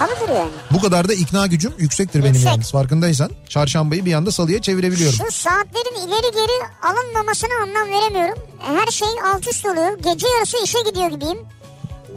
[0.00, 0.50] Salıdır yani.
[0.70, 2.46] Bu kadar da ikna gücüm yüksektir benim Yüksek.
[2.52, 3.30] yalnız farkındaysan.
[3.48, 5.18] Çarşambayı bir anda salıya çevirebiliyorum.
[5.18, 8.38] Şu saatlerin ileri geri alınmamasına anlam veremiyorum.
[8.58, 9.98] Her şey alt üst oluyor.
[9.98, 11.38] Gece yarısı işe gidiyor gibiyim.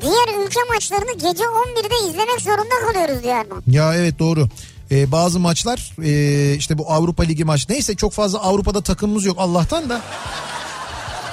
[0.01, 3.63] Diğer ülke maçlarını gece 11'de izlemek zorunda kalıyoruz diyor Erman.
[3.67, 4.47] Ya evet doğru.
[4.91, 9.35] Ee, bazı maçlar ee, işte bu Avrupa Ligi maç neyse çok fazla Avrupa'da takımımız yok
[9.39, 10.01] Allah'tan da.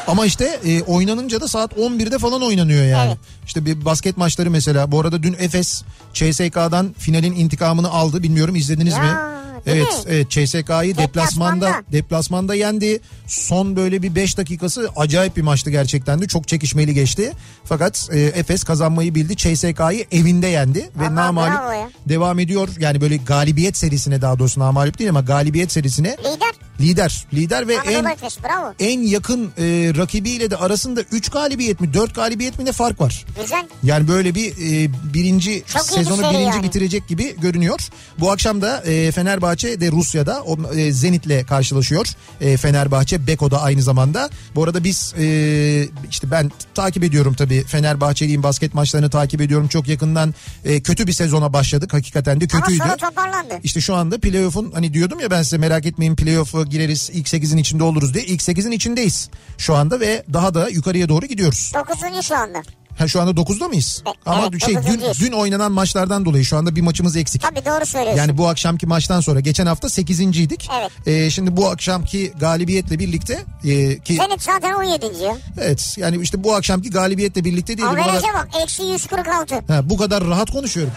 [0.06, 3.08] Ama işte e, oynanınca da saat 11'de falan oynanıyor yani.
[3.08, 3.18] Evet.
[3.46, 4.92] İşte bir basket maçları mesela.
[4.92, 5.82] Bu arada dün Efes
[6.12, 8.22] CSK'dan finalin intikamını aldı.
[8.22, 9.08] Bilmiyorum izlediniz Ya, mi?
[9.66, 9.88] Evet, mi?
[10.08, 11.92] evet CSK'yı deplasmanda Deplasmanda.
[11.92, 13.00] deplasmanda yendi.
[13.26, 16.26] Son böyle bir 5 dakikası acayip bir maçtı gerçekten de.
[16.28, 17.32] Çok çekişmeli geçti.
[17.64, 19.36] Fakat e, Efes kazanmayı bildi.
[19.36, 22.68] CSK'yı evinde yendi ve Ama namalip devam ediyor.
[22.78, 27.26] Yani böyle galibiyet serisine daha doğrusu namalip değil ama galibiyet serisine Lider lider.
[27.34, 28.74] Lider ve en Anadolu Efes bravo.
[28.80, 33.24] en yakın e, rakibiyle de arasında 3 galibiyet mi 4 galibiyet mi ne fark var?
[33.42, 33.66] Güzel.
[33.82, 36.62] Yani böyle bir e, birinci Çok sezonu birinci yani.
[36.62, 37.80] bitirecek gibi görünüyor.
[38.18, 42.06] Bu akşam da e, Fenerbahçe de Rusya'da o, e, Zenit'le karşılaşıyor.
[42.40, 44.30] E, Fenerbahçe Beko'da aynı zamanda.
[44.54, 45.24] Bu arada biz e,
[46.10, 50.34] işte ben takip ediyorum tabii Fenerbahçeliğin basket maçlarını takip ediyorum çok yakından.
[50.64, 52.82] E, kötü bir sezona başladık hakikaten de Ama kötüydü.
[52.82, 53.54] sonra toparlandı.
[53.62, 57.56] İşte şu anda playoff'un hani diyordum ya ben size merak etmeyin playoff'a gireriz ilk 8'in
[57.58, 58.24] içinde oluruz diye.
[58.24, 61.72] ilk 8'in içindeyiz şu anda ve daha da yukarıya doğru gidiyoruz.
[61.74, 62.26] 9.
[62.26, 62.62] şu anda.
[63.00, 64.02] Ha şu anda 9'da mıyız?
[64.06, 67.42] Evet, Ama evet, şey dün, dün oynanan maçlardan dolayı şu anda bir maçımız eksik.
[67.42, 68.18] Tabii doğru söylüyorsun.
[68.18, 70.68] Yani bu akşamki maçtan sonra geçen hafta 8.ydik.
[70.80, 70.90] Evet.
[71.06, 75.06] Ee, şimdi bu akşamki galibiyetle birlikte e, ki Zenit zaten 17.
[75.22, 75.36] ya.
[75.58, 77.88] evet yani işte bu akşamki galibiyetle birlikte değil.
[77.88, 79.54] Bu kadar, Averaj'a bak eksi 146.
[79.54, 80.92] ha, bu kadar rahat konuşuyorum.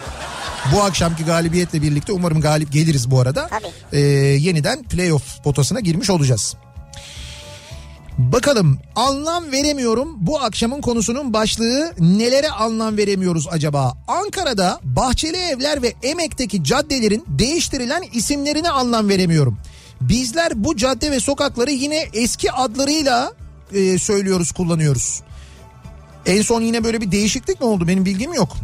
[0.74, 3.48] Bu akşamki galibiyetle birlikte umarım galip geliriz bu arada.
[3.48, 3.72] Tabii.
[3.92, 4.00] Ee,
[4.40, 6.56] yeniden playoff potasına girmiş olacağız.
[8.18, 13.96] Bakalım anlam veremiyorum bu akşamın konusunun başlığı nelere anlam veremiyoruz acaba?
[14.08, 19.58] Ankara'da Bahçeli Evler ve Emek'teki caddelerin değiştirilen isimlerine anlam veremiyorum.
[20.00, 23.32] Bizler bu cadde ve sokakları yine eski adlarıyla
[23.72, 25.22] e, söylüyoruz kullanıyoruz.
[26.26, 28.56] En son yine böyle bir değişiklik mi oldu benim bilgim yok.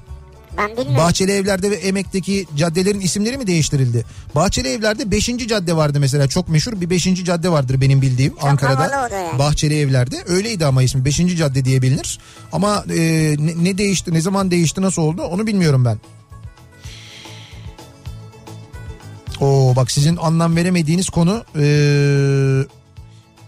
[0.61, 0.97] Ben bilmiyorum.
[0.97, 4.05] Bahçeli Evler'de ve Emek'teki caddelerin isimleri mi değiştirildi?
[4.35, 5.27] Bahçeli Evler'de 5.
[5.49, 7.05] cadde vardı mesela çok meşhur bir 5.
[7.25, 9.17] cadde vardır benim bildiğim havalı Ankara'da.
[9.17, 9.39] yani.
[9.39, 11.17] Bahçeli Evler'de öyleydi ama ismi 5.
[11.37, 12.19] cadde diye bilinir.
[12.53, 13.01] Ama e,
[13.39, 15.99] ne, ne değişti ne zaman değişti nasıl oldu onu bilmiyorum ben.
[19.41, 21.65] Oo bak sizin anlam veremediğiniz konu e,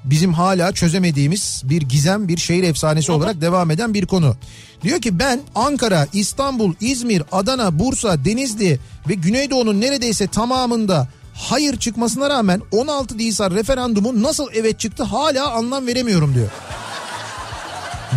[0.04, 4.36] bizim hala çözemediğimiz bir gizem bir şehir efsanesi olarak devam eden bir konu.
[4.82, 12.30] Diyor ki ben Ankara, İstanbul, İzmir, Adana, Bursa, Denizli ve Güneydoğu'nun neredeyse tamamında hayır çıkmasına
[12.30, 16.48] rağmen 16 Nisan referandumu nasıl evet çıktı hala anlam veremiyorum diyor.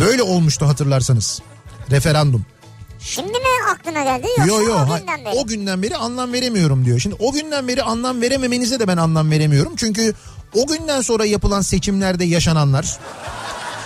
[0.00, 1.40] Böyle olmuştu hatırlarsanız
[1.90, 2.46] referandum.
[3.00, 3.38] Şimdi mi
[3.74, 5.34] aklına geldi yoksa Yo yo o günden beri?
[5.38, 6.98] o günden beri anlam veremiyorum diyor.
[7.00, 9.72] Şimdi o günden beri anlam verememenize de ben anlam veremiyorum.
[9.76, 10.14] Çünkü
[10.54, 12.98] o günden sonra yapılan seçimlerde yaşananlar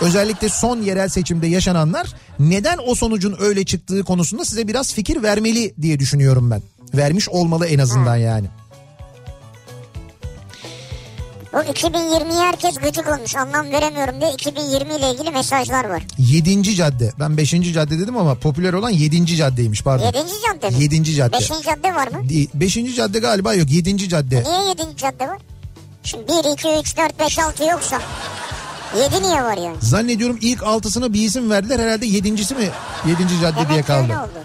[0.00, 5.74] özellikle son yerel seçimde yaşananlar neden o sonucun öyle çıktığı konusunda size biraz fikir vermeli
[5.82, 6.62] diye düşünüyorum ben.
[6.94, 8.46] Vermiş olmalı en azından yani.
[11.52, 16.02] Bu 2020'ye herkes gıcık olmuş anlam veremiyorum diye 2020 ile ilgili mesajlar var.
[16.18, 16.74] 7.
[16.74, 17.12] cadde.
[17.20, 17.50] Ben 5.
[17.50, 19.26] cadde dedim ama popüler olan 7.
[19.36, 20.06] caddeymiş pardon.
[20.06, 20.18] 7.
[20.46, 20.82] cadde mi?
[20.82, 21.14] 7.
[21.14, 21.36] cadde.
[21.36, 21.48] 5.
[21.48, 22.22] cadde var mı?
[22.54, 22.94] 5.
[22.96, 24.08] cadde galiba yok 7.
[24.08, 24.42] cadde.
[24.42, 24.96] Niye 7.
[24.96, 25.38] cadde var?
[26.02, 28.00] Şimdi 1, 2, 3, 4, 5, 6 yoksa
[29.14, 29.76] 7 niye var yani?
[29.80, 32.68] Zannediyorum ilk altısına bir isim verdiler herhalde yedincisi mi
[33.08, 33.18] 7.
[33.42, 34.12] cadde diye Demek kaldı.
[34.12, 34.44] oldu.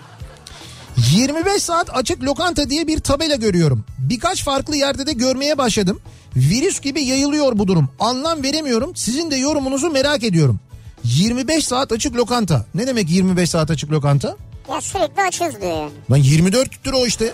[1.12, 3.86] 25 saat açık lokanta diye bir tabela görüyorum.
[4.00, 6.00] Birkaç farklı yerde de görmeye başladım.
[6.36, 7.90] Virüs gibi yayılıyor bu durum.
[8.00, 8.96] Anlam veremiyorum.
[8.96, 10.60] Sizin de yorumunuzu merak ediyorum.
[11.04, 12.66] 25 saat açık lokanta.
[12.76, 14.36] Ne demek 25 saat açık lokanta?
[14.72, 15.92] Ya sürekli açıyoruz diyor yani.
[16.12, 17.34] Lan 24'tür o işte.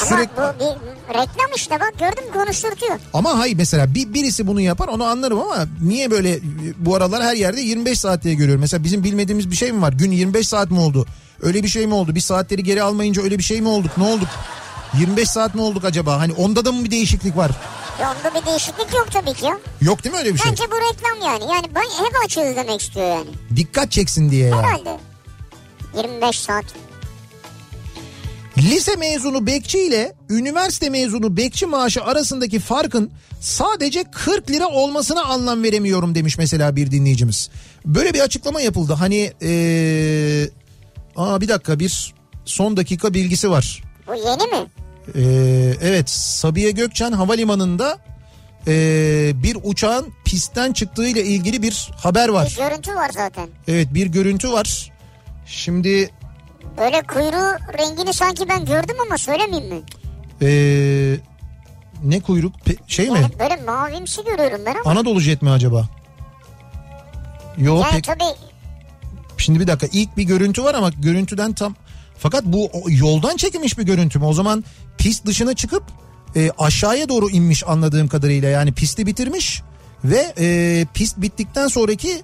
[0.00, 2.98] Ama Sürekli bu bir reklam işte bak gördün mü konuşturtuyor.
[3.12, 6.38] ama hayır mesela bir, birisi bunu yapar onu anlarım ama niye böyle
[6.78, 8.60] bu aralar her yerde 25 saat diye görüyorum.
[8.60, 9.92] Mesela bizim bilmediğimiz bir şey mi var?
[9.92, 11.06] Gün 25 saat mi oldu?
[11.42, 12.14] Öyle bir şey mi oldu?
[12.14, 13.90] Bir saatleri geri almayınca öyle bir şey mi olduk?
[13.96, 14.28] Ne olduk?
[15.00, 16.18] 25 saat mi olduk acaba?
[16.18, 17.50] Hani onda da mı bir değişiklik var?
[18.00, 19.58] Ya onda bir değişiklik yok tabii ki ya.
[19.80, 20.50] Yok değil mi öyle bir şey?
[20.50, 21.52] Bence bu reklam yani.
[21.52, 23.28] Yani ben hep açıyoruz demek istiyor yani.
[23.56, 24.58] Dikkat çeksin diye ya.
[24.58, 24.96] Herhalde.
[25.96, 26.64] 25 saat.
[28.58, 35.62] Lise mezunu bekçi ile üniversite mezunu bekçi maaşı arasındaki farkın sadece 40 lira olmasına anlam
[35.62, 37.50] veremiyorum demiş mesela bir dinleyicimiz.
[37.84, 38.92] Böyle bir açıklama yapıldı.
[38.92, 40.48] Hani ee...
[41.16, 42.14] Aa bir dakika bir
[42.44, 43.82] son dakika bilgisi var.
[44.06, 44.70] Bu yeni mi?
[45.14, 47.98] Ee, evet Sabiha Gökçen Havalimanı'nda
[48.68, 52.56] ee, bir uçağın pistten çıktığı ile ilgili bir haber var.
[52.58, 53.48] Bir görüntü var zaten.
[53.68, 54.92] Evet bir görüntü var.
[55.46, 56.10] Şimdi
[56.78, 59.80] Böyle kuyruğu rengini sanki ben gördüm ama söylemeyeyim mi?
[60.42, 61.16] Ee,
[62.04, 63.18] ne kuyruk Pe- şey mi?
[63.18, 64.90] Yani böyle mavimsi görüyorum ben ama.
[64.90, 65.88] Anadolu jet mi acaba?
[67.58, 68.24] Yo Yani pek tabii
[69.38, 71.74] şimdi bir dakika ilk bir görüntü var ama görüntüden tam
[72.18, 74.24] fakat bu yoldan çekilmiş bir görüntü mü?
[74.24, 74.64] O zaman
[74.98, 75.82] pist dışına çıkıp
[76.36, 79.62] e, aşağıya doğru inmiş anladığım kadarıyla yani pisti bitirmiş
[80.04, 82.22] ve e, pist bittikten sonraki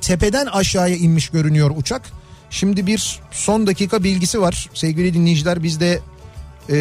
[0.00, 2.02] tepeden aşağıya inmiş görünüyor uçak.
[2.50, 4.68] Şimdi bir son dakika bilgisi var.
[4.74, 6.00] Sevgili dinleyiciler biz de
[6.70, 6.74] e,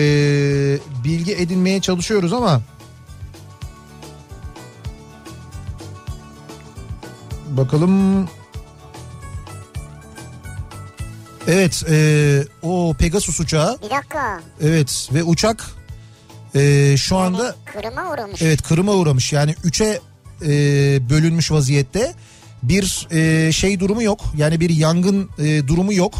[1.03, 2.61] bilgi edinmeye çalışıyoruz ama
[7.49, 8.25] bakalım.
[11.47, 13.77] Evet e, o Pegasus uçağı.
[13.81, 14.41] Bir dakika.
[14.61, 15.65] evet ve uçak
[16.55, 18.41] e, şu anda Yani kırıma uğramış.
[18.41, 19.33] evet kırıma uğramış.
[19.33, 19.99] Yani üçe
[20.41, 20.49] e,
[21.09, 22.13] bölünmüş vaziyette
[22.63, 26.13] bir e, şey durumu yok yani bir yangın e, durumu yok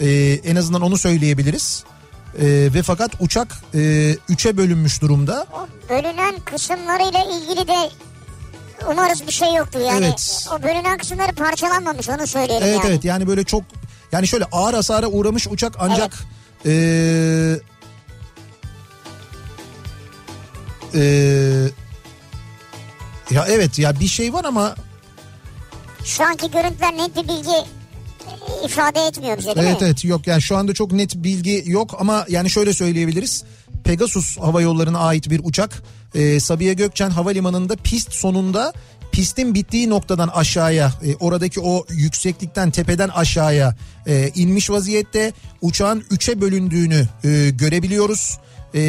[0.00, 1.84] E, en azından onu söyleyebiliriz
[2.40, 7.90] E, ve fakat uçak e, üçe bölünmüş durumda O bölünen kısımlarıyla ilgili de
[8.92, 10.04] umarız bir şey yoktur yani.
[10.06, 10.46] Evet.
[10.58, 12.90] O bölünen kısımları parçalanmamış onu söyleyelim Evet yani.
[12.92, 13.62] evet yani böyle çok
[14.12, 16.18] yani şöyle ağır hasara uğramış uçak ancak
[16.64, 17.60] eee
[20.94, 21.70] eee,
[23.30, 24.74] ya evet ya bir şey var ama
[26.08, 29.86] Şu anki görüntüler net bir bilgi e, ifade etmiyor bize değil evet mi?
[29.86, 33.44] evet yok yani şu anda çok net bilgi yok ama yani şöyle söyleyebiliriz.
[33.84, 35.82] Pegasus Hava Yolları'na ait bir uçak
[36.14, 38.72] eee, Sabiha Gökçen Havalimanı'nda pist sonunda
[39.12, 46.40] pistin bittiği noktadan aşağıya e, oradaki o yükseklikten tepeden aşağıya e, inmiş vaziyette uçağın üçe
[46.40, 48.38] bölündüğünü e, görebiliyoruz.
[48.74, 48.80] E,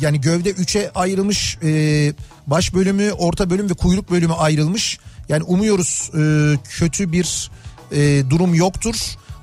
[0.00, 2.12] yani gövde üçe ayrılmış e,
[2.46, 4.98] baş bölümü orta bölüm ve kuyruk bölümü ayrılmış.
[5.28, 6.22] Yani umuyoruz e,
[6.68, 7.50] kötü bir
[7.92, 8.96] e, durum yoktur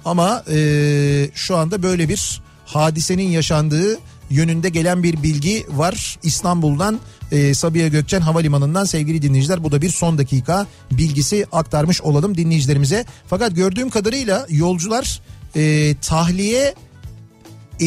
[0.05, 6.99] ama e, şu anda böyle bir hadisenin yaşandığı yönünde gelen bir bilgi var İstanbul'dan
[7.31, 13.05] e, Sabiha Gökçen Havalimanı'ndan sevgili dinleyiciler bu da bir son dakika bilgisi aktarmış olalım dinleyicilerimize.
[13.27, 15.21] Fakat gördüğüm kadarıyla yolcular
[15.55, 16.75] e, tahliye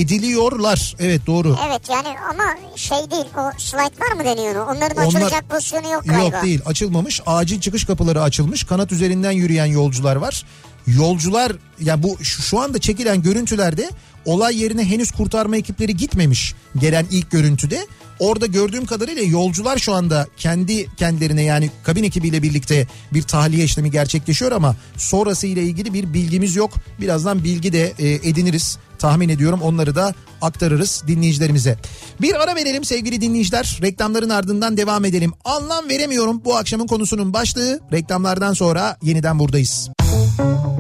[0.01, 1.57] ediliyorlar evet doğru.
[1.69, 2.45] Evet yani ama
[2.77, 4.67] şey değil o slaytlar mı deniyor?
[4.67, 6.37] Onların Onlar- açılacak pozisyonu yok galiba.
[6.37, 10.45] Yok değil açılmamış acil çıkış kapıları açılmış kanat üzerinden yürüyen yolcular var.
[10.87, 13.91] Yolcular ya bu şu, şu anda çekilen görüntülerde
[14.25, 17.87] olay yerine henüz kurtarma ekipleri gitmemiş gelen ilk görüntüde.
[18.19, 23.91] Orada gördüğüm kadarıyla yolcular şu anda kendi kendilerine yani kabin ekibiyle birlikte bir tahliye işlemi
[23.91, 26.71] gerçekleşiyor ama sonrası ile ilgili bir bilgimiz yok.
[27.01, 28.79] Birazdan bilgi de e, ediniriz.
[28.99, 31.77] Tahmin ediyorum onları da aktarırız dinleyicilerimize.
[32.21, 33.79] Bir ara verelim sevgili dinleyiciler.
[33.83, 35.33] Reklamların ardından devam edelim.
[35.45, 37.81] Anlam veremiyorum bu akşamın konusunun başlığı.
[37.93, 39.91] Reklamlardan sonra yeniden buradayız.
[39.97, 40.77] Kafa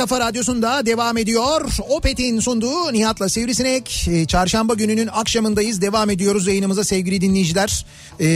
[0.00, 1.72] kafa radyosunda devam ediyor.
[1.88, 4.08] Opet'in sunduğu Nihat'la Sivrisinek.
[4.10, 5.82] Ee, Çarşamba gününün akşamındayız.
[5.82, 7.86] Devam ediyoruz yayınımıza sevgili dinleyiciler.
[8.20, 8.26] Ee,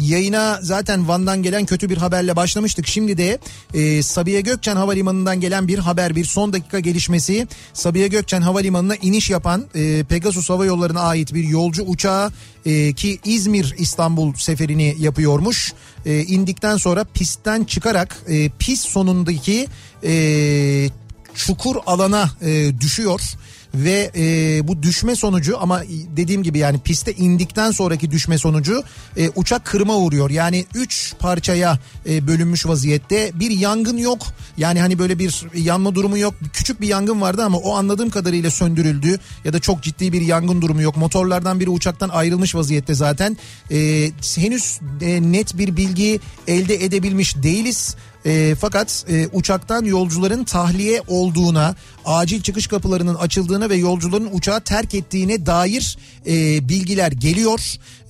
[0.00, 2.86] yayına zaten Van'dan gelen kötü bir haberle başlamıştık.
[2.86, 3.38] Şimdi de
[3.74, 7.46] e, Sabiha Gökçen Havalimanı'ndan gelen bir haber, bir son dakika gelişmesi.
[7.72, 12.32] Sabiha Gökçen Havalimanı'na iniş yapan e, Pegasus Hava Yolları'na ait bir yolcu uçağı
[12.66, 15.72] e, ki İzmir İstanbul seferini yapıyormuş.
[16.06, 19.66] E, indikten sonra pistten çıkarak e, pist sonundaki
[20.06, 20.90] e,
[21.34, 23.20] çukur alana e, düşüyor
[23.76, 25.82] ve e, bu düşme sonucu ama
[26.16, 28.82] dediğim gibi yani piste indikten sonraki düşme sonucu
[29.16, 30.30] e, uçak kırma uğruyor.
[30.30, 34.26] Yani 3 parçaya e, bölünmüş vaziyette bir yangın yok.
[34.56, 36.34] Yani hani böyle bir yanma durumu yok.
[36.52, 40.62] Küçük bir yangın vardı ama o anladığım kadarıyla söndürüldü ya da çok ciddi bir yangın
[40.62, 40.96] durumu yok.
[40.96, 43.36] Motorlardan biri uçaktan ayrılmış vaziyette zaten.
[43.70, 47.96] E, henüz e, net bir bilgi elde edebilmiş değiliz.
[48.26, 54.94] E, fakat e, uçaktan yolcuların tahliye olduğuna, acil çıkış kapılarının açıldığına ve yolcuların uçağı terk
[54.94, 57.60] ettiğine dair e, bilgiler geliyor.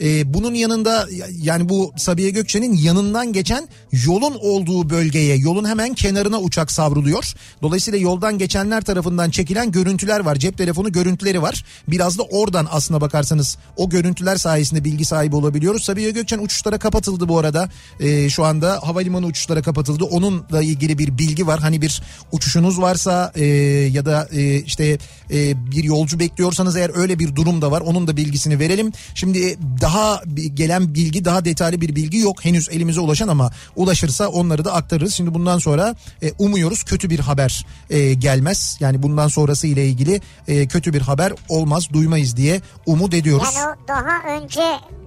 [0.01, 1.09] E, bunun yanında
[1.43, 3.69] yani bu Sabiha Gökçen'in yanından geçen
[4.07, 7.35] yolun olduğu bölgeye, yolun hemen kenarına uçak savruluyor.
[7.63, 10.37] Dolayısıyla yoldan geçenler tarafından çekilen görüntüler var.
[10.37, 11.65] Cep telefonu görüntüleri var.
[11.89, 15.85] Biraz da oradan aslına bakarsanız o görüntüler sayesinde bilgi sahibi olabiliyoruz.
[15.85, 17.69] Sabiha Gökçen uçuşlara kapatıldı bu arada.
[18.01, 20.05] E, şu anda havalimanı uçuşlara kapatıldı.
[20.05, 21.61] Onunla ilgili bir bilgi var.
[21.61, 22.03] Hani bir
[22.33, 23.45] uçuşunuz varsa e,
[23.93, 24.99] ya da e, işte
[25.31, 28.93] e, bir yolcu bekliyorsanız eğer öyle bir durum da var onun da bilgisini verelim.
[29.15, 30.23] Şimdi daha
[30.55, 35.15] gelen bilgi daha detaylı bir bilgi yok henüz elimize ulaşan ama ulaşırsa onları da aktarırız.
[35.15, 38.77] Şimdi bundan sonra e, umuyoruz kötü bir haber e, gelmez.
[38.81, 43.49] Yani bundan sonrası ile ilgili e, kötü bir haber olmaz duymayız diye umut ediyoruz.
[43.57, 44.63] Yani o daha önce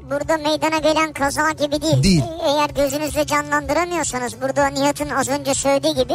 [0.09, 2.03] burada meydana gelen kaza gibi değil.
[2.03, 2.23] Değil.
[2.47, 6.13] Eğer gözünüzde canlandıramıyorsanız burada Nihat'ın az önce söylediği gibi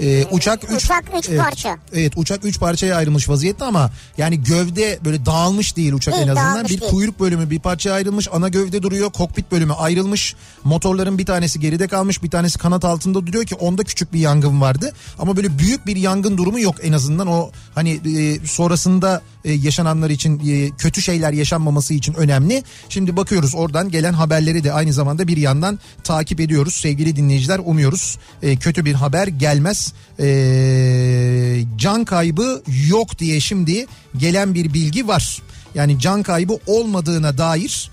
[0.00, 1.78] Ee, uçak 3 Uçak evet, parça.
[1.92, 6.30] Evet uçak 3 parçaya ayrılmış vaziyette ama yani gövde böyle dağılmış değil uçak Değil, en
[6.30, 6.64] azından.
[6.64, 6.90] Bir değil.
[6.90, 8.28] kuyruk bölümü bir parçaya ayrılmış.
[8.32, 9.10] Ana gövde duruyor.
[9.10, 10.34] Kokpit bölümü ayrılmış.
[10.64, 12.22] Motorların bir tanesi geride kalmış.
[12.22, 14.92] Bir tanesi kanat altında duruyor ki onda küçük bir yangın vardı.
[15.18, 17.26] Ama böyle büyük bir yangın durumu yok en azından.
[17.26, 22.62] O hani e, sonrasında e, yaşananlar için e, kötü şeyler yaşanmaması için önemli.
[22.88, 26.74] Şimdi bakıyoruz oradan gelen haberleri de aynı zamanda bir yandan takip ediyoruz.
[26.74, 29.92] Sevgili dinleyiciler umuyoruz e, kötü bir haber gelmez.
[31.76, 33.86] Can kaybı yok diye şimdi
[34.16, 35.42] gelen bir bilgi var.
[35.74, 37.90] Yani can kaybı olmadığına dair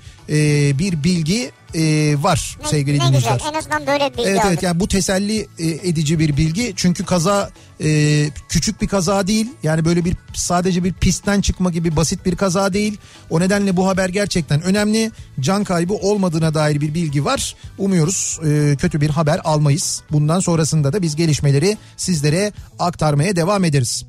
[0.79, 3.33] bir bilgi e, var ne, sevgili ne dinleyiciler.
[3.37, 4.49] güzel en azından böyle bir bilgi Evet aldık.
[4.53, 6.73] evet yani bu teselli e, edici bir bilgi.
[6.75, 7.49] Çünkü kaza
[7.83, 9.47] e, küçük bir kaza değil.
[9.63, 12.97] Yani böyle bir sadece bir pistten çıkma gibi basit bir kaza değil.
[13.29, 15.11] O nedenle bu haber gerçekten önemli.
[15.39, 17.55] Can kaybı olmadığına dair bir bilgi var.
[17.77, 20.01] Umuyoruz e, kötü bir haber almayız.
[20.11, 24.05] Bundan sonrasında da biz gelişmeleri sizlere aktarmaya devam ederiz.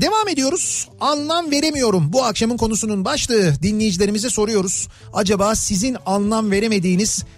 [0.00, 0.88] Devam ediyoruz.
[1.00, 2.12] Anlam veremiyorum.
[2.12, 3.62] Bu akşamın konusunun başlığı.
[3.62, 4.88] Dinleyicilerimize soruyoruz.
[5.12, 6.93] Acaba sizin anlam veremediğiniz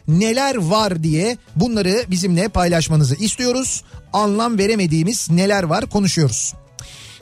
[0.09, 3.83] neler var diye bunları bizimle paylaşmanızı istiyoruz.
[4.13, 6.55] Anlam veremediğimiz neler var konuşuyoruz.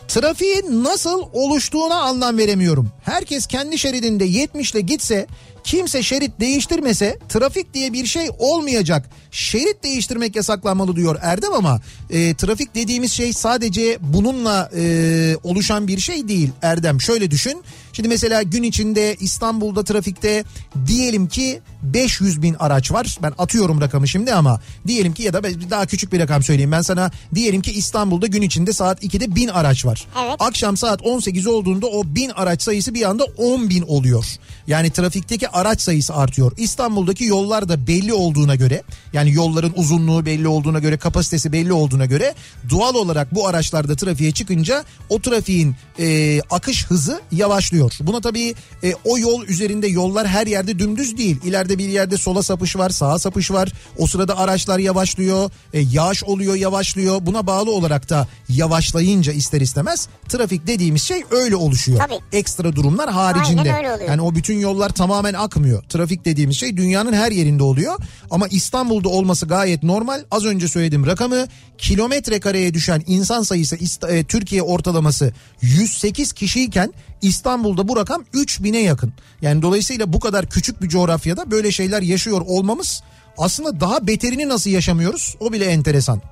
[0.08, 2.90] Trafiğin nasıl oluştuğuna anlam veremiyorum.
[3.04, 5.26] Herkes kendi şeridinde 70 ile gitse
[5.64, 9.10] kimse şerit değiştirmese trafik diye bir şey olmayacak.
[9.30, 15.98] Şerit değiştirmek yasaklanmalı diyor Erdem ama e, trafik dediğimiz şey sadece bununla e, oluşan bir
[15.98, 17.00] şey değil Erdem.
[17.00, 17.62] Şöyle düşün.
[17.92, 20.44] Şimdi mesela gün içinde İstanbul'da trafikte
[20.86, 23.18] diyelim ki 500 bin araç var.
[23.22, 26.82] Ben atıyorum rakamı şimdi ama diyelim ki ya da daha küçük bir rakam söyleyeyim ben
[26.82, 27.10] sana.
[27.34, 30.06] Diyelim ki İstanbul'da gün içinde saat 2'de 1000 araç var.
[30.24, 30.36] Evet.
[30.38, 34.26] Akşam saat 18 olduğunda o 1000 araç sayısı bir anda 10 bin oluyor.
[34.66, 36.52] Yani trafikteki araç sayısı artıyor.
[36.56, 38.82] İstanbul'daki yollar da belli olduğuna göre
[39.12, 42.34] yani yolların uzunluğu belli olduğuna göre kapasitesi belli olduğuna göre
[42.70, 47.92] doğal olarak bu araçlarda trafiğe çıkınca o trafiğin e, akış hızı yavaşlıyor.
[48.00, 51.36] Buna tabii e, o yol üzerinde yollar her yerde dümdüz değil.
[51.44, 53.72] İleride bir yerde sola sapış var sağa sapış var.
[53.98, 57.26] O sırada araçlar yavaşlıyor e, yağış oluyor yavaşlıyor.
[57.26, 61.98] Buna bağlı olarak da yavaşlayınca ister istemez trafik dediğimiz şey öyle oluşuyor.
[61.98, 62.18] Tabii.
[62.32, 63.60] Ekstra durumlar haricinde.
[63.60, 64.08] Aynen öyle oluyor.
[64.08, 65.82] Yani o bütün yollar tamamen akmıyor.
[65.82, 67.98] Trafik dediğimiz şey dünyanın her yerinde oluyor.
[68.30, 70.24] Ama İstanbul'da olması gayet normal.
[70.30, 71.46] Az önce söylediğim rakamı
[71.78, 73.76] kilometre kareye düşen insan sayısı
[74.08, 75.32] e, Türkiye ortalaması
[75.62, 76.92] 108 kişiyken
[77.22, 79.12] İstanbul'da bu rakam 3000'e yakın.
[79.42, 83.02] Yani dolayısıyla bu kadar küçük bir coğrafyada böyle şeyler yaşıyor olmamız
[83.38, 86.22] aslında daha beterini nasıl yaşamıyoruz o bile enteresan.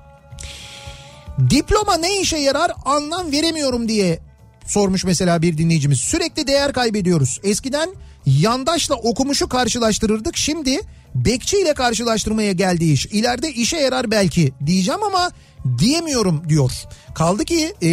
[1.49, 4.19] Diploma ne işe yarar anlam veremiyorum diye
[4.65, 5.99] sormuş mesela bir dinleyicimiz.
[5.99, 7.39] Sürekli değer kaybediyoruz.
[7.43, 7.89] Eskiden
[8.25, 10.37] yandaşla okumuşu karşılaştırırdık.
[10.37, 10.79] Şimdi
[11.15, 13.05] bekçi ile karşılaştırmaya geldi iş.
[13.05, 15.31] İleride işe yarar belki diyeceğim ama
[15.77, 16.71] diyemiyorum diyor.
[17.15, 17.89] Kaldı ki e,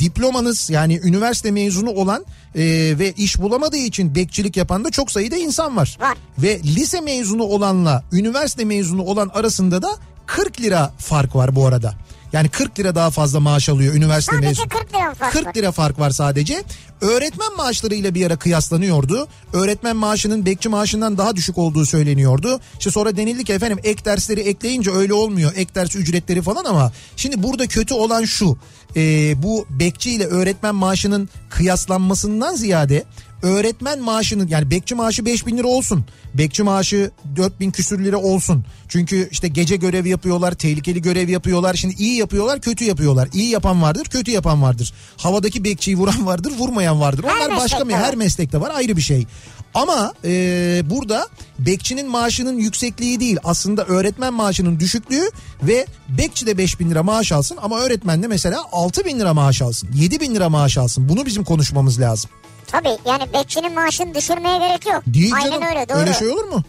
[0.00, 2.62] diplomanız yani üniversite mezunu olan e,
[2.98, 5.98] ve iş bulamadığı için bekçilik yapan da çok sayıda insan var.
[6.00, 6.16] Var.
[6.38, 9.90] Ve lise mezunu olanla üniversite mezunu olan arasında da
[10.26, 11.94] 40 lira fark var bu arada.
[12.32, 14.68] Yani 40 lira daha fazla maaş alıyor üniversite Sadece mezunu.
[14.68, 15.54] 40 lira fark 40 var.
[15.54, 16.62] lira fark var sadece.
[17.02, 19.28] Öğretmen maaşlarıyla bir ara kıyaslanıyordu.
[19.52, 22.60] Öğretmen maaşının bekçi maaşından daha düşük olduğu söyleniyordu.
[22.78, 25.52] İşte sonra denildi ki efendim ek dersleri ekleyince öyle olmuyor.
[25.56, 28.56] Ek ders ücretleri falan ama şimdi burada kötü olan şu.
[28.96, 33.04] e, bu bekçi ile öğretmen maaşının kıyaslanmasından ziyade
[33.42, 36.04] öğretmen maaşının yani bekçi maaşı 5000 lira olsun.
[36.34, 38.64] Bekçi maaşı 4000 küsür lira olsun.
[38.88, 41.74] Çünkü işte gece görev yapıyorlar, tehlikeli görev yapıyorlar.
[41.74, 43.28] Şimdi iyi yapıyorlar, kötü yapıyorlar.
[43.32, 44.92] İyi yapan vardır, kötü yapan vardır.
[45.16, 47.24] Havadaki bekçiyi vuran vardır, vurmayan vardır.
[47.24, 47.92] Her Onlar başka mı?
[47.92, 49.26] Her meslekte var ayrı bir şey.
[49.74, 51.28] Ama e, burada
[51.58, 55.30] bekçinin maaşının yüksekliği değil aslında öğretmen maaşının düşüklüğü
[55.62, 59.34] ve bekçi de 5 bin lira maaş alsın ama öğretmen de mesela 6 bin lira
[59.34, 62.30] maaş alsın 7 bin lira maaş alsın bunu bizim konuşmamız lazım.
[62.72, 65.02] Tabii yani bekçinin maaşını düşürmeye gerek yok.
[65.06, 65.98] Değil Aynen canım öyle doğru.
[65.98, 66.62] öyle şey olur mu?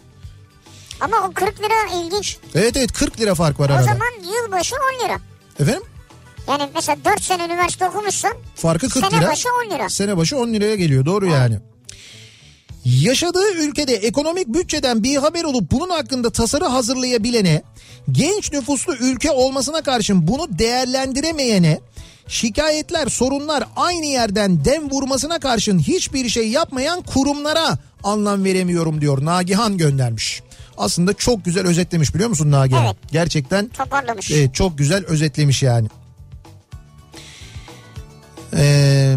[1.00, 2.36] Ama o 40 lira ilginç.
[2.54, 3.84] Evet evet 40 lira fark var O arada.
[3.84, 4.08] zaman
[4.42, 5.18] yılbaşı 10 lira.
[5.60, 5.82] Efendim?
[6.48, 8.30] Yani mesela 4 sene üniversite okumuşsun.
[8.54, 9.30] Farkı 40 Sene lira.
[9.30, 9.88] başı 10 lira.
[9.88, 11.58] Sene başı 10 liraya geliyor doğru yani.
[12.84, 17.62] Yaşadığı ülkede ekonomik bütçeden bir haber olup bunun hakkında tasarı hazırlayabilene,
[18.12, 21.80] genç nüfuslu ülke olmasına karşın bunu değerlendiremeyene,
[22.28, 29.24] Şikayetler, sorunlar aynı yerden dem vurmasına karşın hiçbir şey yapmayan kurumlara anlam veremiyorum diyor.
[29.24, 30.42] Nagihan göndermiş.
[30.78, 32.84] Aslında çok güzel özetlemiş biliyor musun Nagihan?
[32.84, 32.96] Evet.
[33.12, 34.30] Gerçekten Toparlamış.
[34.30, 35.88] Evet, çok güzel özetlemiş yani.
[38.56, 39.16] Ee,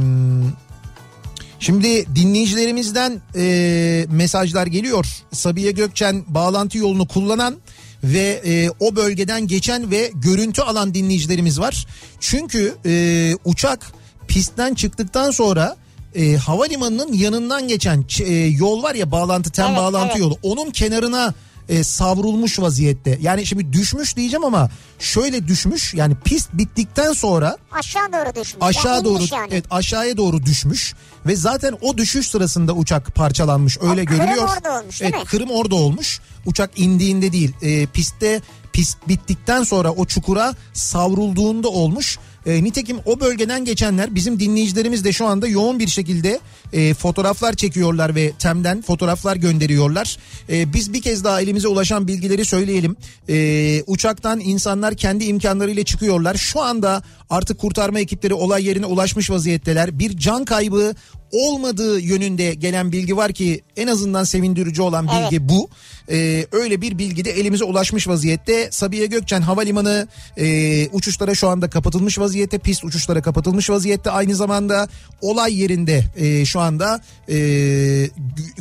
[1.59, 5.05] şimdi dinleyicilerimizden e, mesajlar geliyor.
[5.31, 7.55] Sabiha Gökçen bağlantı yolunu kullanan
[8.03, 11.87] ve e, o bölgeden geçen ve görüntü alan dinleyicilerimiz var.
[12.19, 13.91] Çünkü e, uçak
[14.27, 15.75] pistten çıktıktan sonra
[16.15, 20.19] e, havalimanının yanından geçen e, yol var ya bağlantı tem Evet, bağlantı evet.
[20.19, 21.33] yolu onun kenarına
[21.69, 23.17] e, savrulmuş vaziyette.
[23.21, 28.57] Yani şimdi düşmüş diyeceğim ama şöyle düşmüş yani pist bittikten sonra Aşağı doğru düşmüş.
[28.61, 29.47] aşağı Yani doğru yani.
[29.51, 30.93] evet aşağıya doğru düşmüş
[31.25, 34.49] ve zaten o düşüş sırasında uçak parçalanmış öyle O kırım görülüyor.
[34.57, 35.29] orada olmuş, değil evet, mi?
[35.29, 36.19] kırım orada olmuş.
[36.45, 38.41] Uçak indiğinde değil e, pistte
[38.73, 42.19] pist bittikten sonra o çukura savrulduğunda olmuş.
[42.47, 46.39] E, nitekim o bölgeden geçenler bizim dinleyicilerimiz de şu anda yoğun bir şekilde
[46.73, 50.17] e, fotoğraflar çekiyorlar ve temden fotoğraflar gönderiyorlar.
[50.49, 52.95] E, biz bir kez daha elimize ulaşan bilgileri söyleyelim.
[53.29, 56.35] E, uçaktan insanlar kendi imkanlarıyla çıkıyorlar.
[56.35, 59.99] Şu anda artık kurtarma ekipleri olay yerine ulaşmış vaziyetteler.
[59.99, 60.93] Bir can kaybı
[61.31, 65.69] olmadığı yönünde gelen bilgi var ki en azından sevindirici olan bilgi bu.
[66.11, 68.71] Ee, öyle bir bilgi de elimize ulaşmış vaziyette.
[68.71, 70.07] Sabiha Gökçen Havalimanı
[70.37, 72.57] e, uçuşlara şu anda kapatılmış vaziyette.
[72.57, 74.11] Pist uçuşlara kapatılmış vaziyette.
[74.11, 74.87] Aynı zamanda
[75.21, 78.09] olay yerinde e, şu anda e,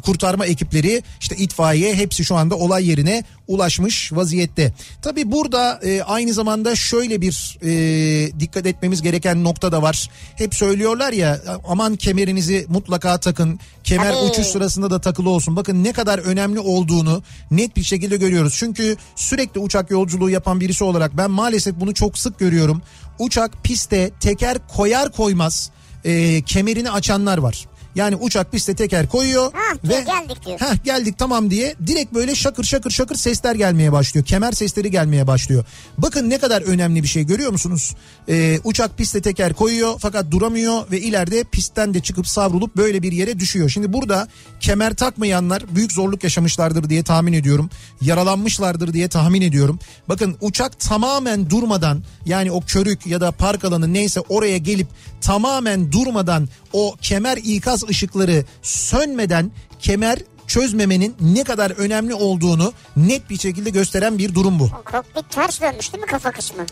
[0.05, 4.73] kurtarma ekipleri işte itfaiye hepsi şu anda olay yerine ulaşmış vaziyette.
[5.03, 10.11] Tabi burada e, aynı zamanda şöyle bir e, dikkat etmemiz gereken nokta da var.
[10.37, 13.61] Hep söylüyorlar ya aman kemerinizi mutlaka takın.
[13.85, 14.31] Kemer Tabii.
[14.31, 15.57] uçuş sırasında da takılı olsun.
[15.57, 18.55] Bakın ne kadar önemli olduğunu net bir şekilde görüyoruz.
[18.59, 22.83] Çünkü sürekli uçak yolculuğu yapan birisi olarak ben maalesef bunu çok sık görüyorum.
[23.19, 25.71] Uçak piste teker koyar koymaz
[26.05, 27.67] e, kemerini açanlar var.
[27.97, 30.61] Yani uçak piste teker koyuyor Ha, ve geldik diyor.
[30.61, 34.27] Heh, geldik tamam diye direkt böyle şakır şakır şakır sesler gelmeye başlıyor.
[34.27, 35.65] Kemer sesleri gelmeye başlıyor.
[35.99, 37.95] Bakın ne kadar önemli bir şey görüyor musunuz?
[38.29, 43.13] Ee, uçak piste teker koyuyor fakat duramıyor ve ileride pistten de çıkıp savrulup böyle bir
[43.13, 43.69] yere düşüyor.
[43.69, 44.29] Şimdi burada
[44.61, 47.71] kemer takmayanlar büyük zorluk yaşamışlardır diye tahmin ediyorum.
[48.01, 49.79] Yaralanmışlardır diye tahmin ediyorum.
[50.09, 54.87] Bakın uçak tamamen durmadan yani o körük ya da park alanı neyse oraya gelip
[55.21, 63.39] tamamen durmadan o kemer ikaz ışıkları sönmeden kemer çözmemenin ne kadar önemli olduğunu net bir
[63.39, 64.71] şekilde gösteren bir durum bu.
[64.85, 66.63] Kokpit ters dönmüş değil mi kafa kısmı?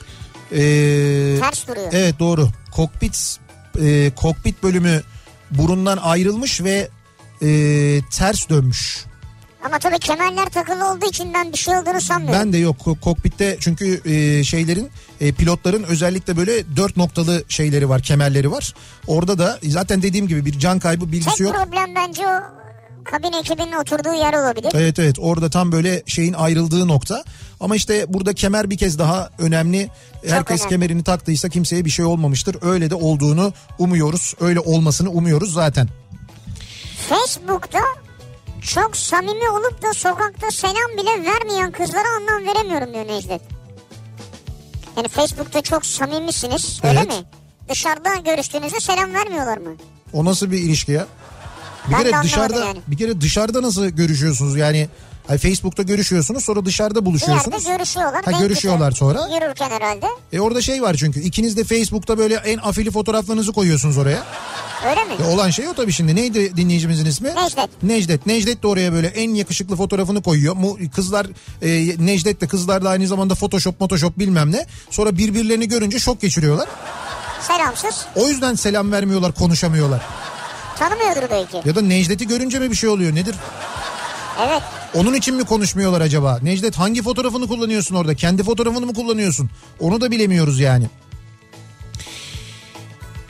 [0.53, 1.89] Ee, Ters duruyor.
[1.93, 2.49] evet doğru.
[2.73, 3.37] Kokpit
[3.81, 5.03] e, kokpit bölümü
[5.51, 6.89] burundan ayrılmış ve
[7.43, 7.49] e,
[8.11, 9.05] ters dönmüş.
[9.65, 12.41] Ama tabii kemerler takılı olduğu için ben bir şey olduğunu sanmıyorum.
[12.41, 14.91] Ben de yok Ko- kokpitte çünkü e, şeylerin
[15.25, 18.75] e, pilotların özellikle böyle dört noktalı şeyleri var kemerleri var.
[19.07, 21.55] Orada da zaten dediğim gibi bir can kaybı bilgisi Tek yok.
[21.55, 22.41] problem bence o
[23.05, 24.73] kabin ekibinin oturduğu yer olabilir.
[24.75, 27.25] Evet evet orada tam böyle şeyin ayrıldığı nokta.
[27.61, 29.91] Ama işte burada kemer bir kez daha önemli.
[30.27, 30.71] Herkes önemli.
[30.71, 32.57] kemerini taktıysa kimseye bir şey olmamıştır.
[32.63, 34.35] Öyle de olduğunu umuyoruz.
[34.41, 35.89] Öyle olmasını umuyoruz zaten.
[37.09, 37.81] Facebook'ta
[38.63, 43.54] çok samimi olup da sokakta selam bile vermeyen kızlara anlam veremiyorum diyor Necdet.
[44.97, 47.09] Yani Facebook'ta çok samimisiniz öyle Evet.
[47.09, 47.25] mi?
[47.69, 49.71] Dışarıda görüştüğünüzde selam vermiyorlar mı?
[50.13, 51.07] O nasıl bir ilişki ya?
[51.89, 52.79] Bir Ben de kere dışarıda yani.
[52.87, 54.57] bir kere dışarıda nasıl görüşüyorsunuz?
[54.57, 54.89] Yani
[55.27, 57.65] hani Facebook'ta görüşüyorsunuz sonra dışarıda Bir buluşuyorsunuz.
[57.65, 58.25] yerde görüşüyorlar.
[58.25, 59.15] Ha, görüşüyorlar getiriyor.
[59.17, 59.35] sonra.
[59.35, 60.07] Yürürken herhalde.
[60.33, 64.23] E orada şey var çünkü ikiniz de Facebook'ta böyle en afili fotoğraflarınızı koyuyorsunuz oraya.
[64.91, 65.15] Öyle mi?
[65.25, 66.17] E olan şey o tabii şimdi.
[66.17, 67.29] Neydi dinleyicimizin ismi?
[67.35, 67.83] Necdet.
[67.83, 68.27] Necdet.
[68.27, 70.57] Necdet de oraya böyle en yakışıklı fotoğrafını koyuyor.
[70.57, 71.27] Mu, kızlar
[71.63, 71.69] e,
[72.07, 74.67] Necdet de kızlar da aynı zamanda Photoshop, Photoshop bilmem ne.
[74.91, 76.69] Sonra birbirlerini görünce şok geçiriyorlar.
[77.41, 78.07] Selamsız.
[78.17, 80.03] O yüzden selam vermiyorlar, konuşamıyorlar.
[80.79, 81.69] Tanımıyordur belki.
[81.69, 83.15] Ya da Necdet'i görünce mi bir şey oluyor?
[83.15, 83.35] Nedir?
[84.47, 84.63] Evet.
[84.95, 86.39] Onun için mi konuşmuyorlar acaba?
[86.43, 88.15] Necdet hangi fotoğrafını kullanıyorsun orada?
[88.15, 89.51] Kendi fotoğrafını mı kullanıyorsun?
[89.81, 90.87] Onu da bilemiyoruz yani.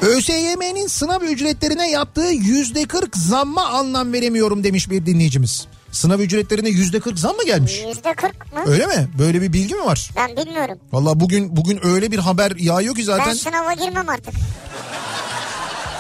[0.04, 5.66] ÖSYM'nin sınav ücretlerine yaptığı yüzde 40 zamma anlam veremiyorum demiş bir dinleyicimiz.
[5.92, 7.82] Sınav ücretlerine yüzde 40 zam mı gelmiş?
[7.88, 8.60] Yüzde kırk mı?
[8.66, 9.08] Öyle mi?
[9.18, 10.10] Böyle bir bilgi mi var?
[10.16, 10.78] Ben bilmiyorum.
[10.92, 13.32] Valla bugün bugün öyle bir haber yağıyor ki Ben zaten.
[13.34, 14.34] sınava girmem artık.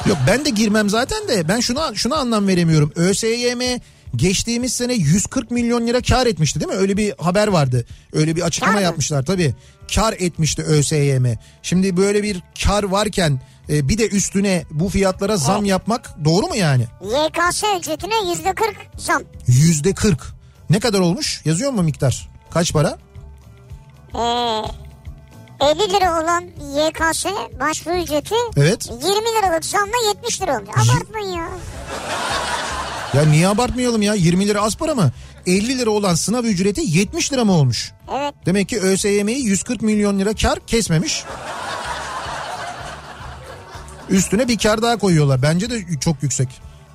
[0.08, 2.92] Yok ben de girmem zaten de ben şuna şuna anlam veremiyorum.
[2.96, 3.60] ÖSYM
[4.16, 6.76] geçtiğimiz sene 140 milyon lira kar etmişti değil mi?
[6.78, 7.84] Öyle bir haber vardı.
[8.12, 8.84] Öyle bir açıklama Kar mı?
[8.84, 9.54] yapmışlar tabii.
[9.94, 11.24] Kar etmişti ÖSYM.
[11.62, 13.40] Şimdi böyle bir kar varken
[13.70, 16.86] e, bir de üstüne bu fiyatlara zam yapmak doğru mu yani?
[17.02, 19.22] YKS ücretine yüzde kırk zam.
[19.46, 20.20] Yüzde 40.
[20.70, 21.42] Ne kadar olmuş?
[21.44, 22.28] Yazıyor mu miktar?
[22.50, 22.98] Kaç para?
[24.14, 24.64] Ee,
[25.60, 26.44] 50 lira olan
[26.76, 27.26] YKS
[27.60, 28.86] başvuru ücreti Evet.
[28.86, 30.68] 20 liralık zamla 70 lira olmuş.
[30.90, 31.48] Abartmayın ya.
[33.14, 35.12] Ya niye abartmayalım ya 20 lira az para mı?
[35.46, 37.92] 50 lira olan sınav ücreti 70 lira mı olmuş?
[38.18, 38.34] Evet.
[38.46, 41.24] Demek ki ÖSYM'yi 140 milyon lira kar kesmemiş.
[44.10, 45.42] Üstüne bir kar daha koyuyorlar.
[45.42, 46.48] Bence de çok yüksek.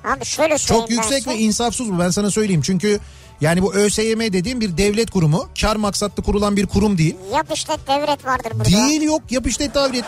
[0.04, 2.62] Abi şöyle Çok yüksek ve insafsız bu ben sana söyleyeyim.
[2.62, 3.00] Çünkü
[3.40, 5.48] yani bu ÖSYM dediğim bir devlet kurumu.
[5.60, 7.16] Kar maksatlı kurulan bir kurum değil.
[7.32, 8.64] Yap işlet devret vardır burada.
[8.64, 10.04] Değil yok yap işlet devlet.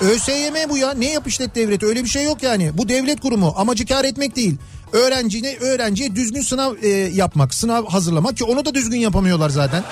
[0.00, 2.78] ÖSYM bu ya ne yap işlet devleti öyle bir şey yok yani.
[2.78, 4.56] Bu devlet kurumu amacı kar etmek değil.
[4.92, 9.84] Öğrencine öğrenciye düzgün sınav e, yapmak, sınav hazırlamak ki onu da düzgün yapamıyorlar zaten.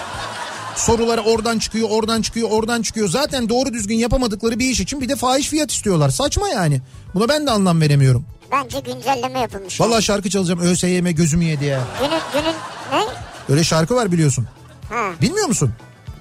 [0.76, 3.08] Soruları oradan çıkıyor, oradan çıkıyor, oradan çıkıyor.
[3.08, 6.10] Zaten doğru düzgün yapamadıkları bir iş için bir de fahiş fiyat istiyorlar.
[6.10, 6.80] Saçma yani.
[7.14, 8.24] Buna ben de anlam veremiyorum.
[8.52, 9.80] Bence güncelleme yapılmış.
[9.80, 11.80] Vallahi şarkı çalacağım ÖSYM gözümü yedi ya.
[12.00, 12.54] Günün, günün
[12.92, 13.04] ne?
[13.48, 14.46] Öyle şarkı var biliyorsun.
[14.90, 15.10] Ha.
[15.22, 15.70] Bilmiyor musun?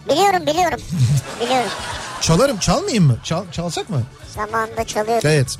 [0.10, 0.80] Biliyorum biliyorum.
[1.41, 1.70] biliyorum.
[2.22, 3.18] Çalarım, çalmayayım mı?
[3.24, 4.04] Çal, çalsak mı?
[4.36, 5.22] Zamanında çalıyorum.
[5.24, 5.58] Evet.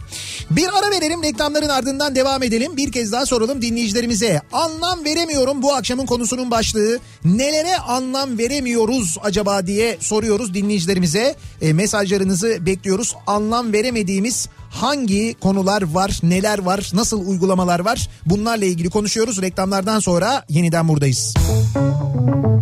[0.50, 2.78] Bir ara verelim reklamların ardından devam edelim.
[2.78, 4.42] Bir kez daha soralım dinleyicilerimize.
[4.52, 7.00] Anlam veremiyorum bu akşamın konusunun başlığı.
[7.26, 11.36] Nelere anlam veremiyoruz acaba diye soruyoruz dinleyicilerimize.
[11.62, 13.16] E, mesajlarınızı bekliyoruz.
[13.28, 18.10] Anlam veremediğimiz hangi konular var, neler var, nasıl uygulamalar var?
[18.26, 19.42] Bunlarla ilgili konuşuyoruz.
[19.42, 21.34] Reklamlardan sonra yeniden buradayız.
[21.38, 22.53] Kafa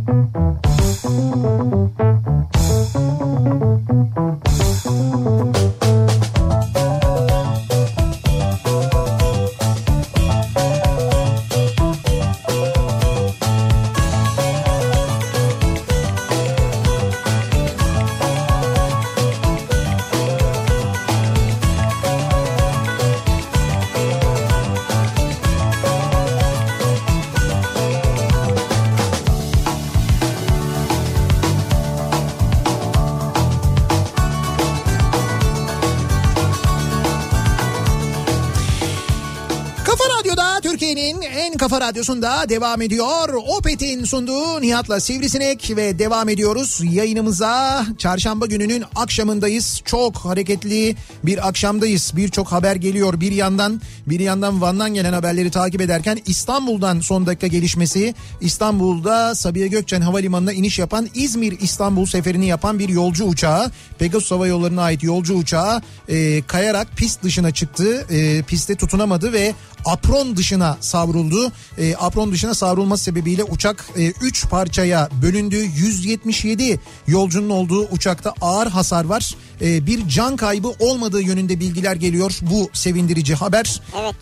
[41.82, 43.34] radyosunda devam ediyor.
[43.57, 47.86] Opet'in sunduğu Nihat'la Sivrisinek ve devam ediyoruz yayınımıza.
[47.97, 49.82] Çarşamba gününün akşamındayız.
[49.86, 52.11] Çok hareketli bir akşamdayız.
[52.15, 53.82] Birçok haber geliyor bir yandan.
[54.07, 58.15] Bir yandan Van'dan gelen haberleri takip ederken İstanbul'dan son dakika gelişmesi.
[58.41, 63.71] İstanbul'da Sabiha Gökçen Havalimanı'na iniş yapan İzmir İstanbul seferini yapan bir yolcu uçağı.
[63.99, 68.05] Pegasus Hava Yolları'na ait yolcu uçağı e, kayarak pist dışına çıktı.
[68.09, 69.53] E, piste tutunamadı ve
[69.86, 71.51] apron dışına savruldu.
[71.78, 73.86] E, apron dışına savrulması sebebiyle uçak
[74.22, 75.57] 3 parçaya bölündü.
[75.57, 79.36] 177 yolcunun olduğu uçakta ağır hasar var.
[79.61, 82.39] E, bir can kaybı olmadığı yönünde bilgiler geliyor.
[82.41, 83.82] Bu sevindirici haber.
[84.01, 84.15] Evet.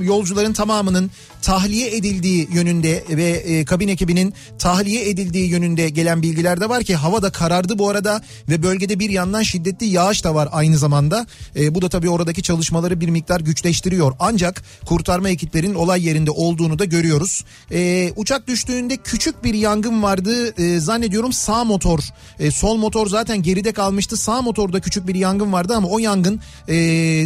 [0.00, 1.10] Yolcuların tamamının
[1.42, 6.96] tahliye edildiği yönünde ve e, kabin ekibinin tahliye edildiği yönünde gelen bilgiler de var ki
[6.96, 11.26] hava da karardı bu arada ve bölgede bir yandan şiddetli yağış da var aynı zamanda.
[11.56, 14.12] E, bu da tabii oradaki çalışmaları bir miktar güçleştiriyor.
[14.18, 17.44] Ancak kurtarma ekiplerinin olay yerinde olduğunu da görüyoruz.
[17.72, 20.62] E, uçak düştüğünde küçük bir yangın vardı.
[20.62, 22.00] E, zannediyorum sağ motor,
[22.38, 24.16] e, sol motor zaten geride kalmıştı.
[24.16, 26.76] Sağ motorda küçük bir yangın vardı ama o yangın e,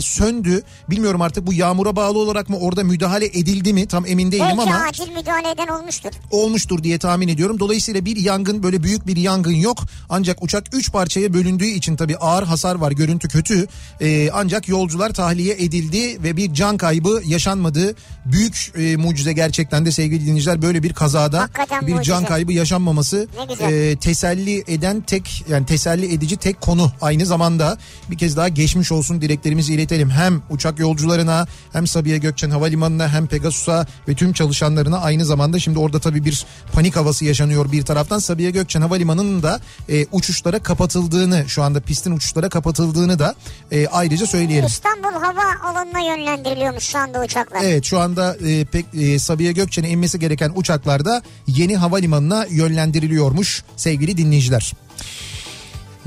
[0.02, 0.62] söndü.
[0.90, 4.62] Bilmiyorum artık bu yağmura bağlı olarak mı orada müdahale edildi mi tam emin değilim Belki
[4.62, 6.10] ama acil müdahale eden olmuştur.
[6.30, 7.60] olmuştur diye tahmin ediyorum.
[7.60, 9.78] Dolayısıyla bir yangın böyle büyük bir yangın yok.
[10.08, 12.92] Ancak uçak 3 parçaya bölündüğü için tabii ağır hasar var.
[12.92, 13.66] Görüntü kötü.
[14.00, 17.94] Ee, ancak yolcular tahliye edildi ve bir can kaybı yaşanmadı.
[18.24, 22.04] Büyük e, mucize gerçekten de sevgili dinleyiciler böyle bir kazada Hakikaten bir mucize.
[22.12, 23.28] can kaybı yaşanmaması
[23.60, 27.78] e, teselli eden tek yani teselli edici tek konu aynı zamanda
[28.10, 30.10] bir kez daha geçmiş olsun dileklerimizi iletelim.
[30.10, 35.78] Hem uçak yolcularına hem Sabiha Gökçen Havalimanı'na hem Pegasus'a ve tüm çalışanlarına aynı zamanda şimdi
[35.78, 38.18] orada tabii bir panik havası yaşanıyor bir taraftan.
[38.18, 43.34] Sabiha Gökçen Havalimanı'nın da e, uçuşlara kapatıldığını şu anda pistin uçuşlara kapatıldığını da
[43.72, 44.66] e, ayrıca söyleyelim.
[44.66, 47.60] İstanbul hava alanına yönlendiriliyormuş şu anda uçaklar.
[47.64, 54.16] Evet şu anda e, pek e, Sabiha Gökçen'e inmesi gereken uçaklarda yeni havalimanına yönlendiriliyormuş sevgili
[54.16, 54.72] dinleyiciler.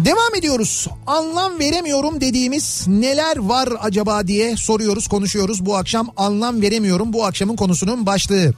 [0.05, 0.87] Devam ediyoruz.
[1.07, 5.65] Anlam veremiyorum dediğimiz neler var acaba diye soruyoruz, konuşuyoruz.
[5.65, 7.13] Bu akşam anlam veremiyorum.
[7.13, 8.53] Bu akşamın konusunun başlığı.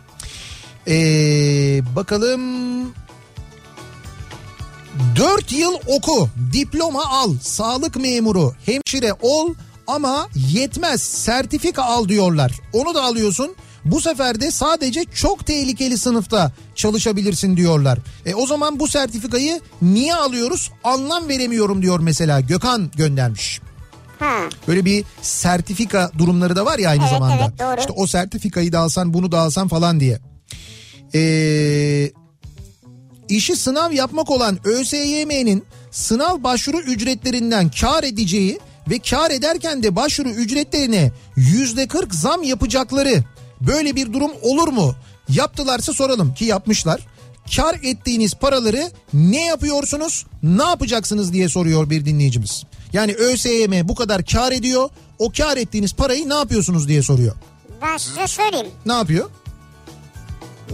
[0.88, 2.42] Ee, bakalım
[5.16, 9.54] 4 yıl oku, diploma al, sağlık memuru, hemşire ol
[9.88, 12.52] ama yetmez sertifika al diyorlar.
[12.74, 13.56] Onu da alıyorsun.
[13.86, 18.00] Bu sefer de sadece çok tehlikeli sınıfta çalışabilirsin diyorlar.
[18.26, 20.72] E o zaman bu sertifikayı niye alıyoruz?
[20.84, 23.62] Anlam veremiyorum diyor mesela Gökhan göndermiş.
[24.20, 24.36] Ha.
[24.68, 27.36] Böyle bir sertifika durumları da var ya aynı Evet, zamanda.
[27.36, 27.80] evet, doğru.
[27.80, 30.20] İşte o sertifikayı da alsan bunu da alsan falan diye.
[31.16, 32.12] Ee,
[33.30, 38.60] işi sınav yapmak olan ÖSYM'nin sınav başvuru ücretlerinden kar edeceği
[38.90, 43.24] ve kar ederken de başvuru ücretlerine yüzde 40 zam yapacakları
[43.68, 44.96] böyle bir durum olur mu?
[45.30, 47.02] Yaptılarsa soralım ki yapmışlar.
[47.56, 50.26] Kar ettiğiniz paraları ne yapıyorsunuz?
[50.44, 52.64] Ne yapacaksınız diye soruyor bir dinleyicimiz.
[52.94, 54.90] Yani ÖSYM bu kadar kar ediyor.
[55.20, 57.36] O kar ettiğiniz parayı ne yapıyorsunuz diye soruyor.
[57.82, 58.68] Ben size söyleyeyim.
[58.86, 59.30] Ne yapıyor?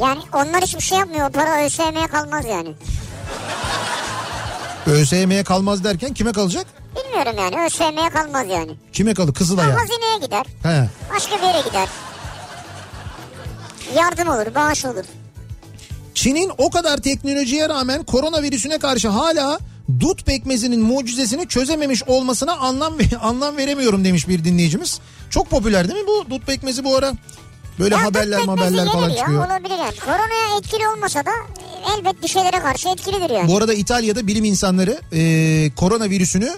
[0.01, 1.29] Yani onlar hiçbir şey yapmıyor.
[1.29, 2.69] O para ÖSYM'ye kalmaz yani.
[4.85, 6.65] ÖSYM'ye kalmaz derken kime kalacak?
[6.95, 8.71] Bilmiyorum yani ÖSYM'ye kalmaz yani.
[8.93, 9.33] Kime kalır?
[9.33, 9.73] Kızılay'a.
[9.73, 10.45] Hazineye gider.
[10.63, 10.89] He.
[11.15, 11.87] Başka bir yere gider.
[13.95, 15.03] Yardım olur, bağış olur.
[16.13, 19.59] Çin'in o kadar teknolojiye rağmen koronavirüsüne karşı hala
[19.99, 24.99] dut pekmezinin mucizesini çözememiş olmasına anlam anlam veremiyorum demiş bir dinleyicimiz.
[25.29, 27.13] Çok popüler değil mi bu dut pekmezi bu ara?
[27.79, 29.47] Böyle Ya haberler haberler falan ya, çıkıyor.
[29.47, 29.95] Olabilir yani.
[30.05, 31.31] Koronaya etkili olmasa da
[31.97, 33.47] elbet bir şeylere karşı etkilidir yani.
[33.47, 36.49] Bu arada İtalya'da bilim insanları e, koronavirüsünü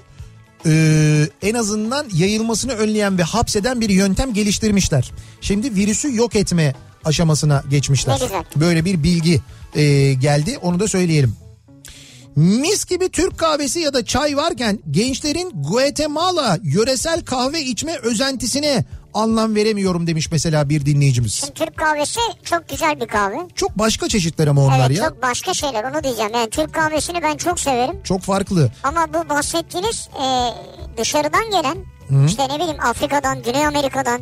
[0.65, 5.11] e, en azından yayılmasını önleyen ve hapseden bir yöntem geliştirmişler.
[5.41, 6.75] Şimdi virüsü yok etme
[7.05, 8.19] aşamasına geçmişler.
[8.55, 9.41] Böyle bir bilgi
[9.75, 11.35] e, geldi onu da söyleyelim.
[12.35, 19.55] Mis gibi Türk kahvesi ya da çay varken gençlerin Guatemala yöresel kahve içme özentisine anlam
[19.55, 21.33] veremiyorum demiş mesela bir dinleyicimiz.
[21.33, 23.37] Şimdi Türk kahvesi çok güzel bir kahve.
[23.55, 25.09] Çok başka çeşitler ama onlar evet ya.
[25.09, 26.31] çok başka şeyler onu diyeceğim.
[26.33, 27.95] Yani Türk kahvesini ben çok severim.
[28.03, 28.71] Çok farklı.
[28.83, 30.25] Ama bu bahsettiğiniz e,
[30.97, 31.77] dışarıdan gelen
[32.27, 34.21] işte ne bileyim Afrika'dan, Güney Amerika'dan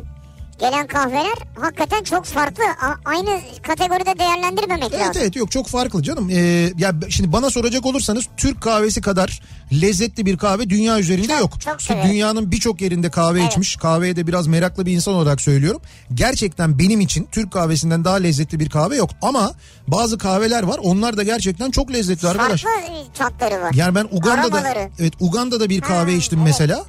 [0.62, 2.64] gelen kahveler hakikaten çok farklı.
[2.64, 5.22] A- aynı kategoride değerlendirmemek Evet lazım.
[5.22, 6.30] evet yok çok farklı canım.
[6.30, 6.36] Ee,
[6.78, 9.42] ya şimdi bana soracak olursanız Türk kahvesi kadar
[9.82, 11.60] lezzetli bir kahve dünya üzerinde Çok, yok.
[11.60, 13.50] çok Ki dünyanın birçok yerinde kahve Evet.
[13.52, 13.76] içmiş.
[13.76, 15.82] Kahveye de biraz meraklı bir insan olarak söylüyorum.
[16.14, 19.10] Gerçekten benim için Türk kahvesinden daha lezzetli bir kahve yok.
[19.22, 19.52] Ama
[19.88, 20.80] bazı kahveler var.
[20.82, 22.62] Onlar da gerçekten çok lezzetli arkadaş.
[22.62, 23.72] Farklı tatları var.
[23.74, 24.90] Yani ben Uganda'da Aromaları.
[24.98, 26.48] evet Uganda'da bir kahve Ha, içtim evet.
[26.48, 26.84] mesela.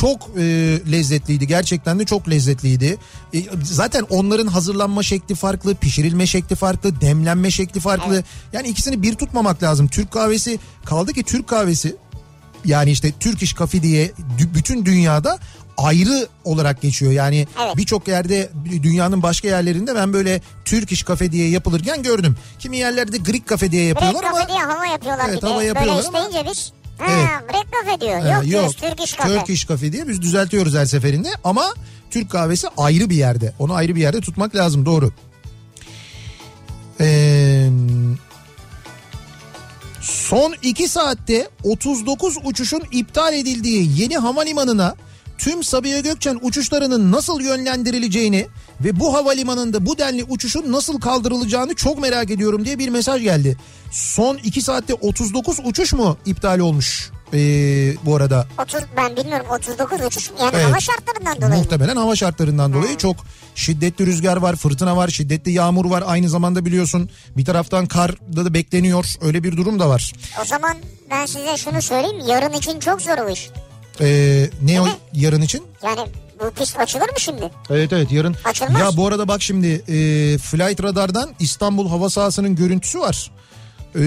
[0.00, 0.42] Çok e,
[0.92, 1.46] lezzetliydi.
[1.46, 2.96] Gerçekten de çok lezzetliydi.
[3.34, 8.22] E, zaten onların hazırlanma şekli farklı, pişirilme şekli farklı, demlenme şekli farklı.
[8.52, 9.88] Yani ikisini bir tutmamak lazım.
[9.88, 11.96] Türk kahvesi kaldı ki Türk kahvesi
[12.64, 14.12] yani işte Türk İş Kafe diye
[14.54, 15.38] bütün dünyada
[15.76, 17.12] ayrı olarak geçiyor.
[17.12, 17.76] Yani Evet.
[17.76, 18.50] birçok yerde
[18.82, 22.36] dünyanın başka yerlerinde ben böyle Türk İş Kafe diye yapılırken gördüm.
[22.58, 25.46] Kimi yerlerde Greek Kafe diye yapıyorlar ama kafe diye hava yapıyorlar Evet, bir de.
[25.50, 26.72] hava yapıyorlar Böyle ama- isteyince biz.
[26.98, 27.28] Ha, Evet.
[27.52, 28.20] break kafe diyor.
[28.20, 29.38] Ha, yok, Türk iş kafe.
[29.38, 31.74] Turkish Cafe diye biz düzeltiyoruz her seferinde ama
[32.10, 33.52] Türk kahvesi ayrı bir yerde.
[33.58, 35.12] Onu ayrı bir yerde tutmak lazım doğru.
[37.00, 37.68] Ee,
[40.00, 44.94] son 2 saatte 39 uçuşun iptal edildiği yeni havalimanına
[45.38, 48.46] tüm Sabiha Gökçen uçuşlarının nasıl yönlendirileceğini
[48.80, 53.56] ve bu havalimanında bu denli uçuşun nasıl kaldırılacağını çok merak ediyorum diye bir mesaj geldi.
[53.90, 58.46] Son 2 saatte 39 uçuş mu iptal olmuş ee, bu arada?
[58.62, 60.30] 30, ben bilmiyorum 39 uçuş.
[60.40, 60.66] Yani Evet.
[60.66, 61.62] hava şartlarından dolayı.
[61.62, 63.16] Muhtemelen hava şartlarından dolayı çok
[63.54, 66.04] şiddetli rüzgar var, fırtına var, şiddetli yağmur var.
[66.06, 69.06] Aynı zamanda biliyorsun bir taraftan kar da, da bekleniyor.
[69.20, 70.12] Öyle bir durum da var.
[70.42, 70.76] O zaman
[71.10, 72.22] ben size şunu söyleyeyim.
[72.26, 73.50] Yarın için çok zor o iş.
[74.00, 74.96] Ee, ne o Evet.
[75.12, 75.62] yarın için?
[75.82, 76.00] Yani
[76.40, 77.50] bu pist açılır mı şimdi?
[77.70, 78.36] Evet evet yarın.
[78.44, 78.80] Açılmaz.
[78.80, 79.98] Ya bu arada bak şimdi e,
[80.38, 83.30] Flight Radar'dan İstanbul hava sahasının görüntüsü var.
[83.96, 84.00] E,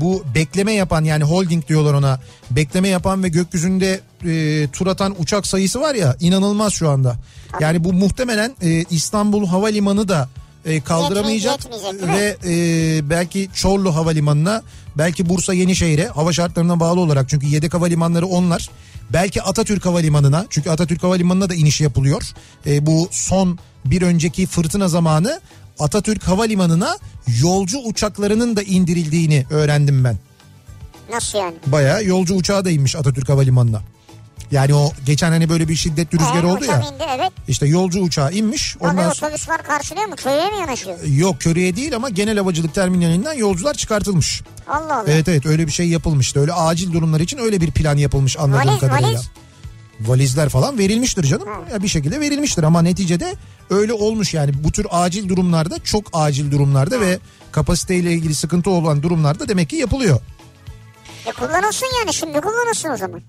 [0.00, 2.20] bu bekleme yapan yani holding diyorlar ona.
[2.50, 7.16] Bekleme yapan ve gökyüzünde e, tur atan uçak sayısı var ya inanılmaz şu anda.
[7.60, 10.28] Yani bu muhtemelen e, İstanbul Havalimanı da
[10.64, 11.60] e, kaldıramayacak
[12.06, 14.62] ve e, belki Çorlu Havalimanı'na
[14.98, 18.70] belki Bursa Yenişehir'e hava şartlarına bağlı olarak çünkü yedek havalimanları onlar.
[19.12, 22.22] Belki Atatürk Havalimanı'na çünkü Atatürk Havalimanı'na da iniş yapılıyor.
[22.66, 25.40] E, bu son bir önceki fırtına zamanı
[25.78, 26.98] Atatürk Havalimanı'na
[27.42, 30.18] yolcu uçaklarının da indirildiğini öğrendim ben.
[31.12, 31.54] Nasıl yani?
[31.66, 33.82] Bayağı yolcu uçağı da inmiş Atatürk Havalimanı'na.
[34.50, 36.76] Yani o geçen hani böyle bir şiddetli rüzgar Ee, oldu ya.
[36.80, 37.32] indi evet.
[37.48, 38.76] İşte yolcu uçağı inmiş.
[38.80, 40.16] Ondan Ondan sonra otobüs var karşılıyor mu?
[40.16, 40.98] Köye mi yanaşıyor?
[41.06, 44.42] yok köreye değil ama genel havacılık terminalinden yolcular çıkartılmış.
[44.68, 45.04] Allah Allah.
[45.06, 46.40] Evet evet öyle bir şey yapılmıştı.
[46.40, 49.08] Öyle acil durumlar için öyle bir plan yapılmış anladığım Valiz, kadarıyla.
[49.08, 49.28] valiz.
[50.00, 51.48] Valizler falan verilmiştir canım.
[51.72, 53.34] Ya bir şekilde verilmiştir ama neticede
[53.70, 57.18] öyle olmuş yani bu tür acil durumlarda çok acil durumlarda ve
[57.52, 60.20] kapasiteyle ilgili sıkıntı olan durumlarda demek ki yapılıyor.
[61.26, 63.20] E kullanılsın yani şimdi kullanılsın o zaman.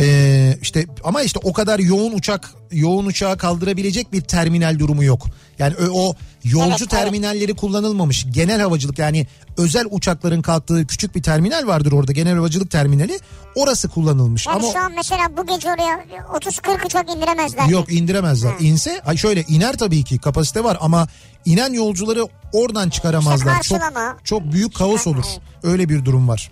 [0.00, 5.26] Ee, işte ama işte o kadar yoğun uçak yoğun uçağı kaldırabilecek bir terminal durumu yok.
[5.58, 6.14] Yani o,
[6.44, 6.90] yolcu Evet, evet.
[6.90, 8.26] terminalleri kullanılmamış.
[8.30, 9.26] Genel havacılık yani
[9.56, 12.12] özel uçakların kalktığı küçük bir terminal vardır orada.
[12.12, 13.18] Genel havacılık terminali.
[13.54, 14.46] Orası kullanılmış.
[14.46, 17.68] Yani ama şu an mesela bu gece oraya 30-40 uçak indiremezler.
[17.68, 18.52] Yok indiremezler.
[18.60, 21.08] İnse ay şöyle iner tabii ki kapasite var ama
[21.44, 23.60] inen yolcuları oradan çıkaramazlar.
[23.62, 25.24] İşte çok çok büyük kaos olur.
[25.28, 25.40] evet.
[25.62, 26.50] Öyle bir durum var.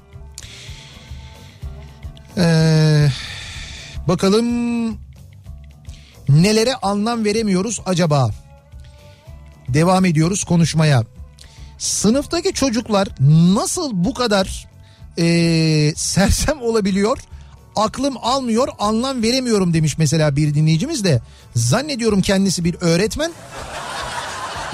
[4.09, 4.47] Bakalım
[6.28, 8.31] nelere anlam veremiyoruz acaba?
[9.68, 11.03] Devam ediyoruz konuşmaya.
[11.78, 13.09] Sınıftaki çocuklar
[13.55, 14.68] nasıl bu kadar
[15.16, 17.18] eee, sersem olabiliyor?
[17.76, 21.20] Aklım almıyor, anlam veremiyorum demiş mesela bir dinleyicimiz de.
[21.57, 23.33] Zannediyorum kendisi bir öğretmen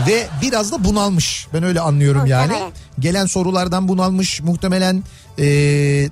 [0.09, 1.47] ve biraz da bunalmış.
[1.55, 2.53] Ben öyle anlıyorum yani.
[2.99, 5.03] Gelen sorulardan bunalmış muhtemelen
[5.39, 6.09] eee,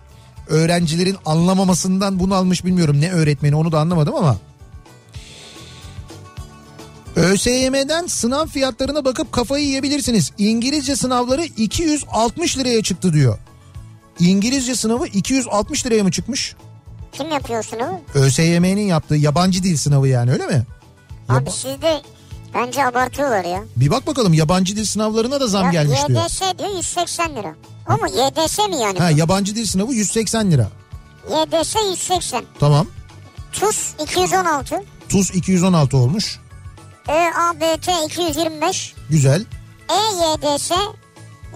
[0.49, 4.36] öğrencilerin anlamamasından bunalmış bilmiyorum ne öğretmeni onu da anlamadım ama.
[7.16, 10.32] ÖSYM'den sınav fiyatlarına bakıp kafayı yiyebilirsiniz.
[10.38, 13.38] İngilizce sınavları 260 liraya çıktı diyor.
[14.20, 16.57] İngilizce sınavı 260 liraya mı çıkmış?
[17.12, 18.01] Kim yapıyor sınavı?
[18.14, 20.62] ÖSYM'nin yaptığı yabancı dil sınavı yani öyle mi?
[21.28, 22.03] Abi Yaba- siz de
[22.55, 23.64] bence abartıyorlar ya.
[23.76, 26.20] bir bak bakalım yabancı dil sınavlarına da zam ya gelmiş diyor.
[26.24, 27.55] YDS diyor 180 lira.
[27.88, 28.98] O mu YDS mi yani?
[28.98, 30.68] Ha yabancı dil sınavı 180 lira.
[31.30, 32.44] YDS 180.
[32.61, 32.86] Tamam.
[33.52, 34.84] TUS 216.
[35.09, 36.40] Tuz 216 olmuş.
[37.09, 38.94] ÖABT 225.
[39.11, 39.44] Güzel.
[39.90, 40.70] EYDS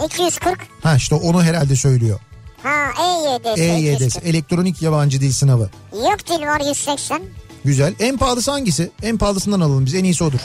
[0.04, 0.58] 240.
[0.82, 2.20] Ha işte onu herhalde söylüyor.
[2.62, 3.58] Ha EYDS.
[3.58, 4.24] EYDS 240.
[4.24, 5.70] elektronik yabancı dil sınavı.
[5.92, 7.22] Yok dil var 180.
[7.68, 7.94] Güzel.
[8.00, 8.90] En pahalısı hangisi?
[9.02, 9.94] En pahalısından alalım biz.
[9.94, 10.40] En iyisi odur.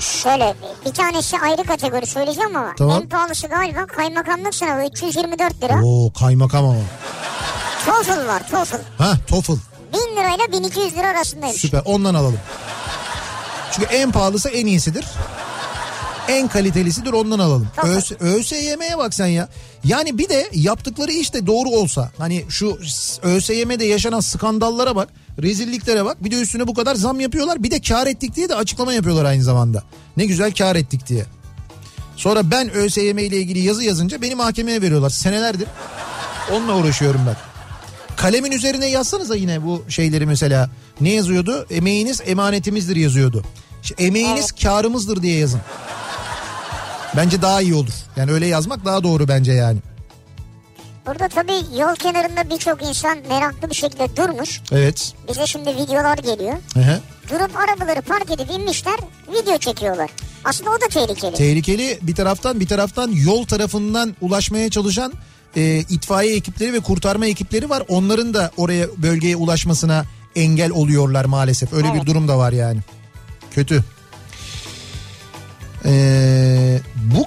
[0.00, 0.54] Şöyle
[0.86, 3.02] bir tanesi ayrı kategori söyleyeceğim ama Tamam.
[3.02, 5.84] en pahalısı galiba kaymakamlık sınavı 324 lira.
[5.84, 6.80] Oo kaymakam ama.
[7.86, 8.76] TOEFL var TOEFL.
[8.98, 9.52] Ha TOEFL.
[9.92, 11.60] 1000 lirayla 1200 lira arasındaymış.
[11.60, 12.38] Süper ondan alalım.
[13.72, 15.04] Çünkü en pahalısı en iyisidir.
[16.30, 17.68] En kalitelisidir ondan alalım.
[17.76, 17.96] Tamam.
[17.96, 19.48] ÖS, ÖSYM'ye bak sen ya.
[19.84, 22.10] Yani bir de yaptıkları iş de doğru olsa.
[22.18, 22.78] Hani şu
[23.22, 25.08] ÖSYM'de yaşanan skandallara bak.
[25.42, 26.24] Rezilliklere bak.
[26.24, 27.62] Bir de üstüne bu kadar zam yapıyorlar.
[27.62, 29.82] Bir de kar ettik diye de açıklama yapıyorlar aynı zamanda.
[30.16, 31.24] Ne güzel kar ettik diye.
[32.16, 35.10] Sonra ben ÖSYM ile ilgili yazı yazınca beni mahkemeye veriyorlar.
[35.10, 35.68] Senelerdir
[36.52, 37.36] onunla uğraşıyorum ben.
[38.16, 40.70] Kalemin üzerine yazsanıza yine bu şeyleri mesela.
[41.00, 41.66] Ne yazıyordu?
[41.70, 43.44] Emeğiniz emanetimizdir yazıyordu.
[43.82, 45.60] İşte emeğiniz karımızdır diye yazın.
[47.16, 47.92] Bence daha iyi olur.
[48.16, 49.78] Yani öyle yazmak daha doğru bence yani.
[51.06, 54.60] Burada tabii yol kenarında birçok insan meraklı bir şekilde durmuş.
[54.72, 55.12] Evet.
[55.28, 56.54] Bize şimdi videolar geliyor.
[56.74, 57.00] Hı hı.
[57.30, 58.96] Durup arabaları park edip inmişler
[59.32, 60.10] video çekiyorlar.
[60.44, 61.34] Aslında o da tehlikeli.
[61.34, 65.12] Tehlikeli bir taraftan bir taraftan yol tarafından ulaşmaya çalışan
[65.56, 67.82] e, itfaiye ekipleri ve kurtarma ekipleri var.
[67.88, 70.04] Onların da oraya bölgeye ulaşmasına
[70.36, 71.72] engel oluyorlar maalesef.
[71.72, 72.06] Öyle bir Evet.
[72.06, 72.80] durum da var yani.
[73.50, 73.84] Kötü.
[75.84, 75.90] Ee,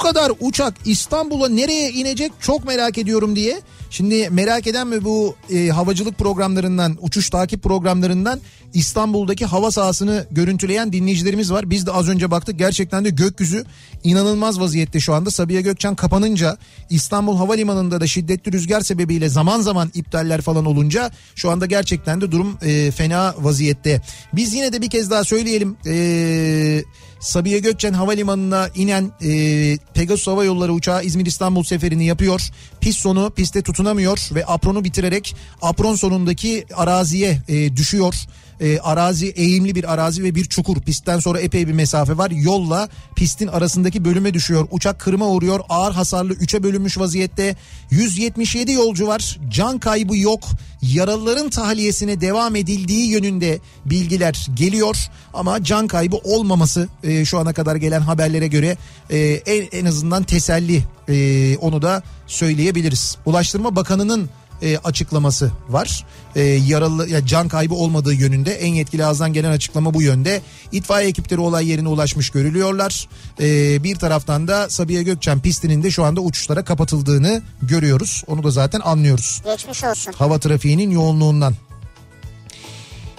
[0.03, 3.61] kadar uçak İstanbul'a nereye inecek çok merak ediyorum diye.
[3.89, 8.39] Şimdi merak eden mi bu e, havacılık programlarından, uçuş takip programlarından
[8.73, 11.69] İstanbul'daki hava sahasını görüntüleyen dinleyicilerimiz var.
[11.69, 13.65] Biz de az önce baktık gerçekten de gökyüzü
[14.03, 15.31] inanılmaz vaziyette şu anda.
[15.31, 16.57] Sabiha Gökçen kapanınca
[16.89, 22.31] İstanbul Havalimanı'nda da şiddetli rüzgar sebebiyle zaman zaman iptaller falan olunca şu anda gerçekten de
[22.31, 24.01] durum e, fena vaziyette.
[24.33, 25.77] Biz yine de bir kez daha söyleyelim.
[25.85, 26.83] Eee
[27.23, 32.49] Sabiha Gökçen Havalimanı'na inen e, Pegasus Hava Yolları uçağı İzmir İstanbul seferini yapıyor.
[32.81, 38.15] Pist sonu piste tutunamıyor ve apronu bitirerek apron sonundaki araziye e, düşüyor.
[38.61, 40.81] E, arazi eğimli bir arazi ve bir çukur.
[40.81, 42.31] Pistten sonra epey bir mesafe var.
[42.31, 44.67] Yolla pistin arasındaki bölüme düşüyor.
[44.71, 45.59] Uçak kırıma uğruyor.
[45.69, 47.55] Ağır hasarlı 3'e bölünmüş vaziyette.
[47.91, 49.39] 177 yolcu var.
[49.49, 50.43] Can kaybı yok.
[50.81, 54.97] Yaralıların tahliyesine devam edildiği yönünde bilgiler geliyor.
[55.33, 58.77] Ama can kaybı olmaması e, şu ana kadar gelen haberlere göre
[59.09, 63.17] e, en, en azından teselli e, onu da söyleyebiliriz.
[63.25, 64.29] Ulaştırma Bakanı'nın
[64.63, 66.05] e, açıklaması var.
[66.35, 70.41] E, yaralı ya can kaybı olmadığı yönünde en yetkili ağızdan gelen açıklama bu yönde.
[70.71, 73.07] İtfaiye ekipleri olay yerine ulaşmış görülüyorlar.
[73.41, 78.23] E, bir taraftan da Sabiha Gökçen pistinin de şu anda uçuşlara kapatıldığını görüyoruz.
[78.27, 79.41] Onu da zaten anlıyoruz.
[79.45, 80.13] Geçmiş olsun.
[80.13, 81.53] Hava trafiğinin yoğunluğundan.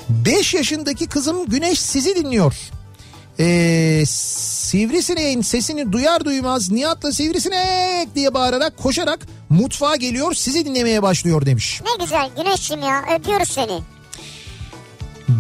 [0.09, 2.55] 5 yaşındaki kızım Güneş sizi dinliyor.
[3.41, 11.47] Ee, sivrisineğin sesini duyar duymaz Nihat'la sivrisinek diye bağırarak koşarak mutfağa geliyor sizi dinlemeye başlıyor
[11.47, 11.81] demiş.
[11.85, 13.81] Ne güzel Güneş'cim ya öpüyoruz seni.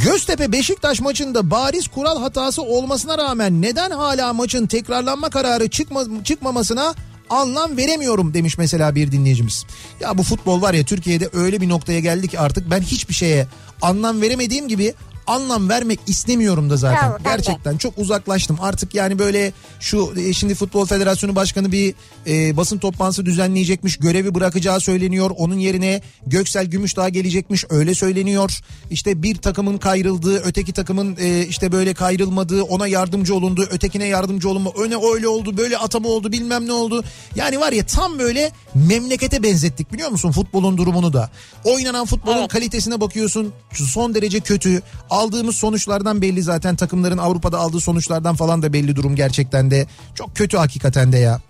[0.05, 6.95] Göztepe Beşiktaş maçında bariz kural hatası olmasına rağmen neden hala maçın tekrarlanma kararı çıkma, çıkmamasına
[7.31, 9.67] anlam veremiyorum demiş mesela bir dinleyicimiz.
[10.01, 13.47] Ya bu futbol var ya Türkiye'de öyle bir noktaya geldi ki artık ben hiçbir şeye
[13.83, 14.95] anlam veremediğim gibi
[15.27, 17.13] anlam vermek istemiyorum da zaten.
[17.13, 17.17] De.
[17.25, 18.59] Gerçekten çok uzaklaştım.
[18.61, 21.95] Artık yani böyle şu e, şimdi Futbol Federasyonu Başkanı bir
[22.27, 23.97] e, basın toplantısı düzenleyecekmiş.
[23.97, 25.31] Görevi bırakacağı söyleniyor.
[25.37, 27.65] Onun yerine Göksel Gümüşdağ gelecekmiş.
[27.71, 28.61] Öyle söyleniyor.
[28.91, 34.49] İşte bir takımın kayrıldığı, öteki takımın e, işte böyle kayrılmadığı, ona yardımcı olundu, ötekine yardımcı
[34.49, 34.71] olunma.
[34.71, 37.05] Öne öyle oldu, böyle atama oldu, bilmem ne oldu.
[37.37, 41.31] Yani var ya tam böyle memlekete benzettik biliyor musun futbolun durumunu da.
[41.65, 42.49] Oynanan futbolun Evet.
[42.49, 43.53] kalitesine bakıyorsun.
[43.73, 44.83] Son derece kötü.
[45.15, 49.87] Aldığımız sonuçlardan belli zaten takımların Avrupa'da aldığı sonuçlardan falan da belli durum gerçekten de.
[50.15, 51.41] Çok kötü hakikaten de ya.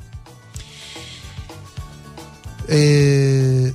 [2.70, 3.66] Ee,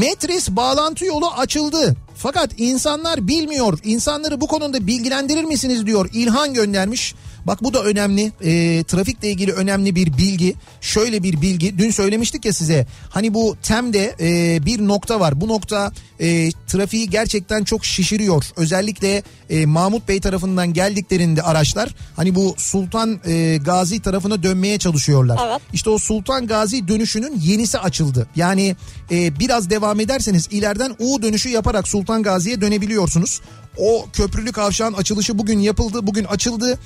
[0.00, 1.96] Metris bağlantı yolu açıldı.
[2.16, 3.78] Fakat insanlar bilmiyor.
[3.84, 6.10] İnsanları bu konuda bilgilendirir misiniz diyor.
[6.12, 7.14] İlhan göndermiş.
[7.46, 8.32] Bak bu da önemli.
[8.44, 10.54] Ee, trafikle ilgili önemli bir bilgi.
[10.80, 11.78] Şöyle bir bilgi.
[11.78, 12.86] Dün söylemiştik ya size.
[13.10, 15.40] Hani bu TEM'de e, bir nokta var.
[15.40, 18.44] Bu nokta e, trafiği gerçekten çok şişiriyor.
[18.56, 25.38] Özellikle e, Mahmut Bey tarafından geldiklerinde araçlar hani bu Sultan e, Gazi tarafına dönmeye çalışıyorlar.
[25.46, 25.60] Evet.
[25.72, 28.26] İşte o Sultan Gazi dönüşünün yenisi açıldı.
[28.36, 28.76] Yani
[29.10, 33.40] e, biraz devam ederseniz ileriden U dönüşü yaparak Sultan Gazi'ye dönebiliyorsunuz.
[33.78, 36.78] O köprülü kavşağın açılışı bugün yapıldı, bugün açıldı.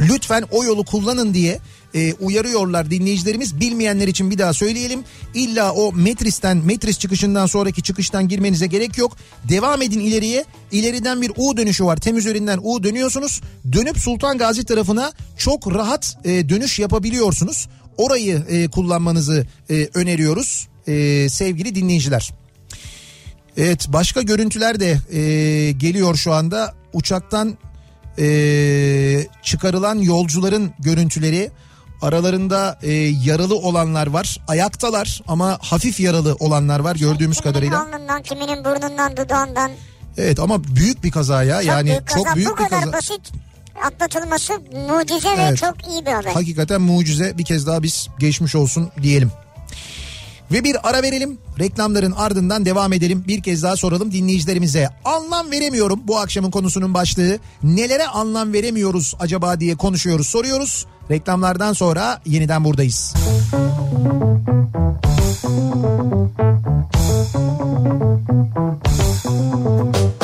[0.00, 1.58] Lütfen o yolu kullanın diye
[1.94, 3.60] e, uyarıyorlar dinleyicilerimiz.
[3.60, 5.00] Bilmeyenler için bir daha söyleyelim.
[5.34, 9.16] İlla o Metris'ten, Metris çıkışından sonraki çıkıştan girmenize gerek yok.
[9.48, 10.44] Devam edin ileriye.
[10.72, 11.96] İleriden bir U dönüşü var.
[11.96, 13.40] Tem üzerinden U dönüyorsunuz.
[13.72, 17.68] Dönüp Sultan Gazi tarafına çok rahat e, dönüş yapabiliyorsunuz.
[17.96, 22.32] Orayı e, kullanmanızı e, öneriyoruz e, sevgili dinleyiciler.
[23.56, 26.74] Evet başka görüntüler de e, geliyor şu anda.
[26.92, 27.58] Uçaktan
[28.18, 31.50] e, çıkarılan yolcuların görüntüleri.
[32.02, 32.92] Aralarında e,
[33.24, 34.38] yaralı olanlar var.
[34.48, 37.82] Ayaktalar ama hafif yaralı olanlar var gördüğümüz kiminin kadarıyla.
[37.82, 39.70] alnından, kiminin burnundan, dudağından.
[40.18, 41.56] Evet ama büyük bir kaza ya.
[41.62, 42.24] Çok yani büyük kaza.
[42.24, 42.92] çok büyük Bu bir kadar kaza.
[42.92, 43.20] basit
[43.86, 44.52] atlatılması
[44.88, 45.58] mucize ve Evet.
[45.58, 46.32] çok iyi bir haber.
[46.32, 49.30] Hakikaten mucize bir kez daha biz geçmiş olsun diyelim.
[50.52, 51.38] Ve bir ara verelim.
[51.58, 53.24] Reklamların ardından devam edelim.
[53.28, 54.88] Bir kez daha soralım dinleyicilerimize.
[55.04, 57.38] Anlam veremiyorum bu akşamın konusunun başlığı.
[57.62, 60.86] Nelere anlam veremiyoruz acaba diye konuşuyoruz, soruyoruz.
[61.10, 63.14] Reklamlardan sonra yeniden buradayız.
[69.22, 70.17] Kafa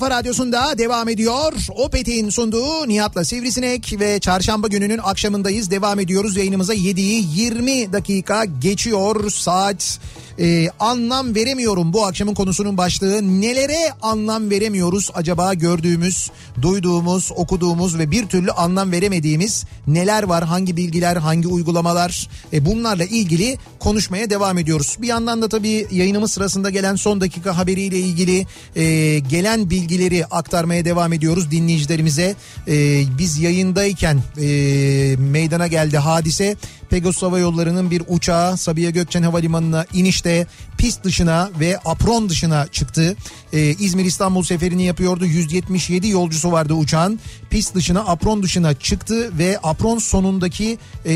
[0.00, 1.52] kafa radyosunda devam ediyor.
[1.76, 5.70] Opet'in sunduğu Nihat'la Sivrisinek ve çarşamba gününün akşamındayız.
[5.70, 10.00] Devam ediyoruz yayınımıza 7'yi 20 dakika geçiyor saat.
[10.38, 13.40] Ee, anlam veremiyorum bu akşamın konusunun başlığı.
[13.40, 16.30] Nelere anlam veremiyoruz acaba gördüğümüz,
[16.62, 20.44] duyduğumuz, okuduğumuz ve bir türlü anlam veremediğimiz neler var?
[20.44, 22.28] Hangi bilgiler, hangi uygulamalar?
[22.52, 24.96] E, bunlarla ilgili konuşmaya devam ediyoruz.
[25.02, 30.84] Bir yandan da tabii yayınımız sırasında gelen son dakika haberiyle ilgili e, gelen bilgileri aktarmaya
[30.84, 32.34] devam ediyoruz dinleyicilerimize.
[32.68, 34.46] E, biz yayındayken e,
[35.18, 36.56] meydana geldi hadise.
[36.90, 40.46] Pegasus Hava Yolları'nın bir uçağı Sabiha Gökçen Havalimanı'na inişte
[40.78, 43.16] pist dışına ve apron dışına çıktı.
[43.52, 45.26] Ee, İzmir İstanbul seferini yapıyordu.
[45.26, 47.20] 177 yolcusu vardı uçağın.
[47.50, 51.12] Pist dışına apron dışına çıktı ve apron sonundaki e,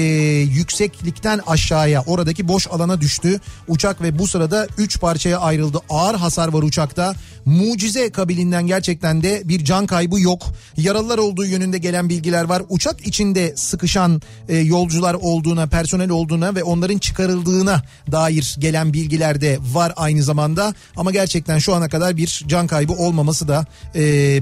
[0.50, 3.40] yükseklikten aşağıya oradaki boş alana düştü.
[3.68, 5.80] Uçak ve bu sırada 3 parçaya ayrıldı.
[5.88, 7.14] Ağır hasar var uçakta.
[7.44, 10.42] Mucize kabilinden gerçekten de bir can kaybı yok.
[10.76, 12.62] Yaralılar olduğu yönünde gelen bilgiler var.
[12.68, 17.82] Uçak içinde sıkışan e, yolcular olduğuna, personel olduğuna ve onların çıkarıldığına
[18.12, 20.74] dair gelen bilgiler de var aynı zamanda.
[20.96, 24.00] Ama gerçekten şu ana kadar bir can kaybı olmaması da e,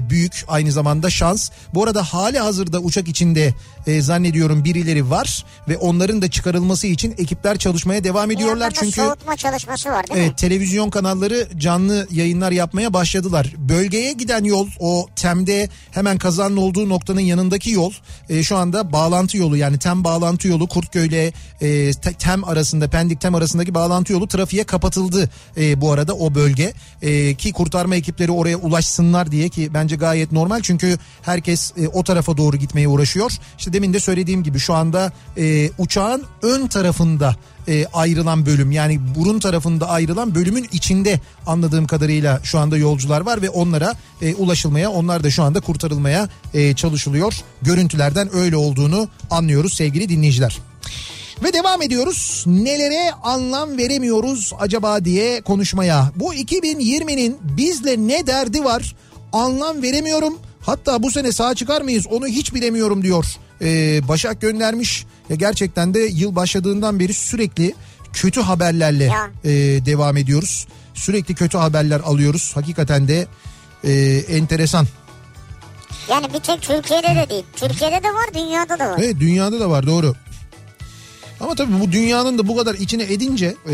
[0.09, 1.49] büyük aynı zamanda şans.
[1.73, 3.53] Bu arada hali hazırda uçak içinde
[3.87, 8.71] e, zannediyorum birileri var ve onların da çıkarılması için ekipler çalışmaya devam Bir ediyorlar.
[8.71, 10.25] da Çünkü soğutma çalışması var değil mi?
[10.25, 13.53] Evet televizyon kanalları canlı yayınlar yapmaya başladılar.
[13.57, 17.91] Bölgeye giden yol o Tem'de hemen kazanın olduğu noktanın yanındaki yol
[18.29, 22.87] e, şu anda bağlantı yolu yani Tem bağlantı yolu Kurtköy ile e, Te- Tem arasında
[22.89, 27.95] Pendik Tem arasındaki bağlantı yolu trafiğe kapatıldı e, bu arada o bölge E, ki kurtarma
[27.95, 32.87] ekipleri oraya ulaşsınlar diye ki bence gayet normal çünkü herkes e, o tarafa doğru gitmeye
[32.87, 33.31] uğraşıyor.
[33.57, 37.35] İşte demin de söylediğim gibi şu anda e, uçağın ön tarafında
[37.67, 43.41] e, ayrılan bölüm yani burun tarafında ayrılan bölümün içinde anladığım kadarıyla şu anda yolcular var
[43.41, 47.33] ve onlara e, ulaşılmaya onlar da şu anda kurtarılmaya e, çalışılıyor.
[47.61, 50.59] Görüntülerden öyle olduğunu anlıyoruz sevgili dinleyiciler.
[51.43, 52.43] Ve devam ediyoruz.
[52.47, 56.11] Nelere anlam veremiyoruz acaba diye konuşmaya.
[56.15, 58.95] Bu 2020'nin bizle ne derdi var?
[59.33, 60.39] Anlam veremiyorum.
[60.61, 63.25] Hatta bu sene sağ çıkar mıyız onu hiç bilemiyorum diyor.
[63.61, 65.05] Ee, Başak göndermiş.
[65.29, 67.73] Ya gerçekten de yıl başladığından beri sürekli
[68.13, 69.29] kötü haberlerle Ya.
[69.43, 69.49] e,
[69.85, 70.67] devam ediyoruz.
[70.93, 72.51] Sürekli kötü haberler alıyoruz.
[72.55, 73.27] Hakikaten de
[73.83, 73.91] e,
[74.29, 74.87] enteresan.
[76.09, 77.43] Yani bir tek Türkiye'de de değil.
[77.55, 78.99] Türkiye'de de var dünyada da var.
[79.03, 80.15] Evet dünyada da var doğru.
[81.43, 83.73] Ama tabii bu dünyanın da bu kadar içine edince e,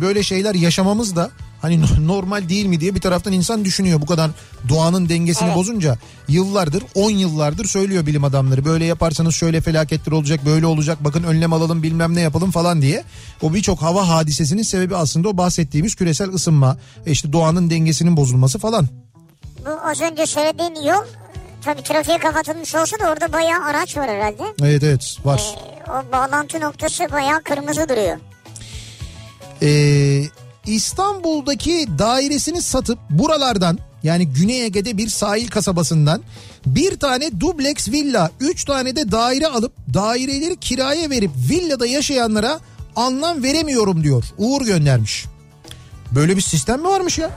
[0.00, 1.30] böyle şeyler yaşamamız da
[1.62, 4.00] hani no- normal değil mi diye bir taraftan insan düşünüyor.
[4.00, 4.30] Bu kadar
[4.68, 5.56] doğanın dengesini Evet.
[5.56, 5.98] bozunca
[6.28, 8.64] yıllardır 10 yıllardır söylüyor bilim adamları.
[8.64, 13.04] Böyle yaparsanız şöyle felaketler olacak böyle olacak bakın önlem alalım bilmem ne yapalım falan diye.
[13.42, 18.58] O birçok hava hadisesinin sebebi aslında o bahsettiğimiz küresel ısınma e işte doğanın dengesinin bozulması
[18.58, 18.88] falan.
[19.66, 21.04] Bu az önce söylediğin yol
[21.64, 24.42] tabii trafiğe kapatılmış olsa da orada bayağı araç var herhalde.
[24.62, 25.40] Evet evet var.
[25.56, 28.16] Ee, o bağlantı noktası bayağı kırmızı duruyor.
[29.62, 30.22] Ee,
[30.66, 36.22] İstanbul'daki dairesini satıp buralardan yani Güney Ege'de bir sahil kasabasından
[36.66, 42.60] bir tane dubleks villa, üç tane de daire alıp daireleri kiraya verip villada yaşayanlara
[42.96, 44.24] anlam veremiyorum diyor.
[44.38, 45.26] Uğur göndermiş.
[46.14, 47.30] Böyle bir sistem mi varmış ya?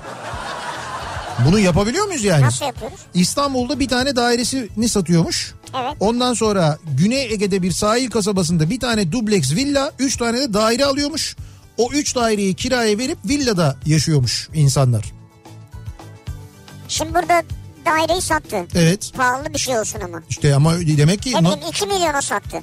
[1.47, 2.41] Bunu yapabiliyor muyuz yani?
[2.41, 2.99] Nasıl yapıyoruz?
[3.13, 5.53] İstanbul'da bir tane dairesini satıyormuş.
[5.81, 5.93] Evet.
[5.99, 10.85] Ondan sonra Güney Ege'de bir sahil kasabasında bir tane dubleks villa, üç tane de daire
[10.85, 11.35] alıyormuş.
[11.77, 15.11] O üç daireyi kiraya verip villada yaşıyormuş insanlar.
[16.87, 17.43] Şimdi burada
[17.85, 18.65] daireyi sattı.
[18.75, 20.23] Evet Pahalı bir şey olsun ama.
[20.29, 22.57] işte ama demek ki Ne bileyim 2 milyona sattı.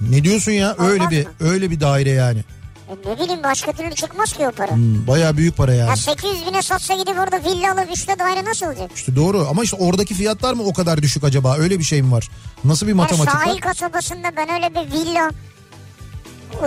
[0.00, 1.32] ne diyorsun ya öyle Olmaz bir mı?
[1.40, 2.44] öyle bir daire yani.
[2.88, 4.70] E ne bileyim başka türlü çıkmaz ki o para.
[4.70, 5.88] Hmm, bayağı büyük para yani.
[5.90, 8.90] Ya 800 bine satsa gidip orada villa alıp üstte daire nasıl olacak?
[8.96, 11.56] İşte doğru ama işte oradaki fiyatlar mı o kadar düşük acaba?
[11.58, 12.28] Öyle bir şey mi var?
[12.64, 13.60] Nasıl bir Yani matematik sahil var?
[13.60, 15.30] kasabasında ben öyle bir villa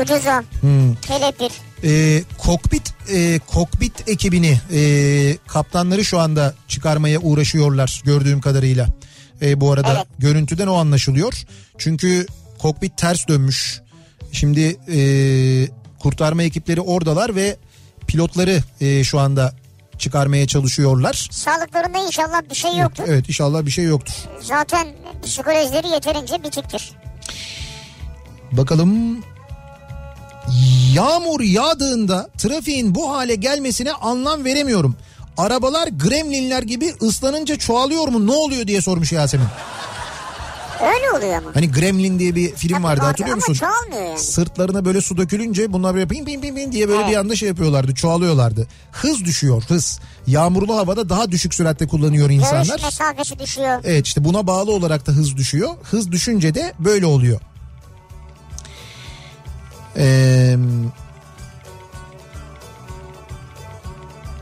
[0.01, 0.95] ucuza Hmm.
[0.95, 1.51] kelepir.
[1.83, 4.81] Ee, kokpit e, kokpit ekibini e,
[5.47, 8.87] kaptanları şu anda çıkarmaya uğraşıyorlar gördüğüm kadarıyla.
[9.41, 10.07] E, bu arada Evet.
[10.19, 11.33] görüntüden o anlaşılıyor.
[11.77, 12.25] Çünkü
[12.57, 13.81] kokpit ters dönmüş.
[14.31, 14.99] Şimdi e,
[15.99, 17.57] kurtarma ekipleri oradalar ve
[18.07, 19.53] pilotları e, şu anda
[19.97, 21.27] çıkarmaya çalışıyorlar.
[21.31, 23.03] Sağlıklarında inşallah bir şey yoktur.
[23.07, 24.13] Evet inşallah bir şey yoktur.
[24.41, 24.87] Zaten
[25.23, 26.91] psikolojileri yeterince bitiktir.
[28.51, 29.23] Bakalım
[30.93, 34.95] yağmur yağdığında trafiğin bu hale gelmesine anlam veremiyorum.
[35.37, 39.47] Arabalar gremlinler gibi ıslanınca çoğalıyor mu ne oluyor diye sormuş Yasemin.
[40.81, 41.55] Öyle oluyor ama.
[41.55, 43.53] Hani Gremlin diye bir film Tabii vardı hatırlıyor musun?
[43.53, 44.19] çoğalmıyor yani.
[44.19, 47.11] Sırtlarına böyle su dökülünce bunlar böyle pim pim pim pim diye böyle Evet.
[47.11, 48.67] bir anda şey yapıyorlardı çoğalıyorlardı.
[48.91, 49.99] Hız düşüyor hız.
[50.27, 52.65] Yağmurlu havada daha düşük süratte kullanıyor insanlar.
[52.65, 53.79] Görüş mesafesi düşüyor.
[53.83, 55.69] Evet işte buna bağlı olarak da hız düşüyor.
[55.83, 57.39] Hız düşünce de böyle oluyor.
[59.97, 60.57] Ee,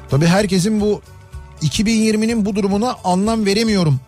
[0.10, 1.02] tabii herkesin bu
[1.62, 4.00] 2020'nin bu durumuna anlam veremiyorum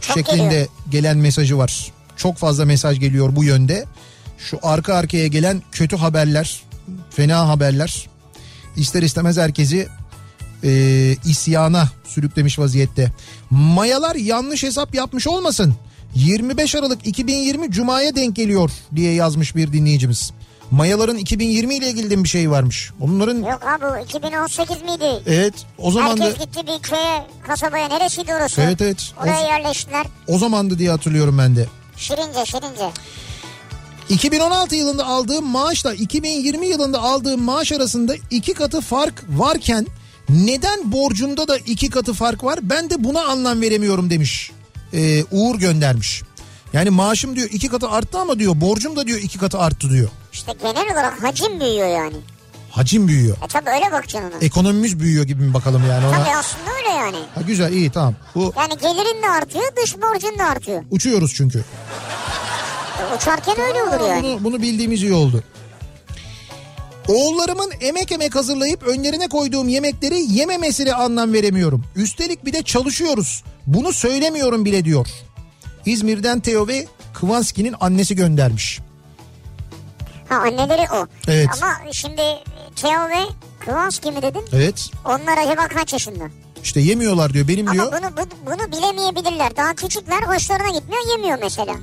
[0.00, 0.68] Çok şeklinde geliyor.
[0.90, 1.92] gelen mesajı var.
[2.16, 3.84] Çok fazla mesaj geliyor bu yönde.
[4.38, 6.60] Şu arka arkaya gelen kötü haberler,
[7.10, 8.08] fena haberler
[8.76, 9.88] ister istemez herkesi
[10.64, 13.12] e, isyana sürüklemiş vaziyette.
[13.50, 15.74] Mayalar yanlış hesap yapmış olmasın.
[16.14, 20.32] 25 Aralık 2020 Cuma'ya denk geliyor diye yazmış bir dinleyicimiz.
[20.70, 22.90] Mayaların 2020 ile ilgili de bir şey varmış.
[23.00, 25.22] Onların Yok abi bu 2018 miydi?
[25.26, 27.88] evet o zaman da Herkes gitti bir köye, kasabaya.
[27.88, 28.60] Neresiydi orası?
[28.62, 29.12] Evet, evet.
[29.22, 30.06] Oraya O- yerleştiler.
[30.28, 31.66] o zamandı diye hatırlıyorum ben de.
[31.96, 32.90] Şirince şirince.
[34.08, 39.86] 2016 yılında aldığım maaşla 2020 yılında aldığım maaş arasında iki katı fark varken
[40.28, 42.58] neden borcumda da iki katı fark var?
[42.62, 44.50] Ben de buna anlam veremiyorum demiş.
[44.94, 46.22] Ee, Uğur göndermiş.
[46.72, 50.08] Yani maaşım diyor iki katı arttı ama diyor borcum da diyor iki katı arttı diyor.
[50.36, 52.16] İşte genel olarak hacim büyüyor yani.
[52.70, 53.36] Hacim büyüyor.
[53.44, 54.38] E tabi öyle bakacaksın ona.
[54.44, 56.18] Ekonomimiz büyüyor gibi mi bakalım yani ona?
[56.24, 57.16] Tabii aslında öyle yani.
[57.34, 58.14] Ha, güzel iyi tamam.
[58.34, 60.84] Bu Yani gelirin de artıyor, dış borcun da artıyor.
[60.90, 61.58] uçuyoruz çünkü.
[63.00, 64.22] E, uçarken öyle olur yani.
[64.22, 65.44] Bunu, bunu bildiğimiz iyi oldu.
[67.08, 71.84] Oğullarımın emek emek hazırlayıp önlerine koyduğum yemekleri yememesine anlam veremiyorum.
[71.96, 73.44] Üstelik bir de çalışıyoruz.
[73.66, 75.08] Bunu söylemiyorum bile diyor.
[75.86, 78.80] İzmir'den Teo ve Kıvanski'nin annesi göndermiş.
[80.28, 81.06] Ha anneleri o.
[81.28, 81.48] Evet.
[81.62, 82.22] Ama şimdi
[82.76, 83.26] Teo ve
[83.64, 84.42] Kıvanski mi dedin?
[84.52, 86.24] Evet Onlar acaba kaç yaşında?
[86.64, 87.86] işte yemiyorlar diyor benim diyor.
[87.92, 89.56] Ama bunu, bu- bunu bilemeyebilirler.
[89.56, 91.74] Daha küçükler hoşlarına gitmiyor yemiyor mesela.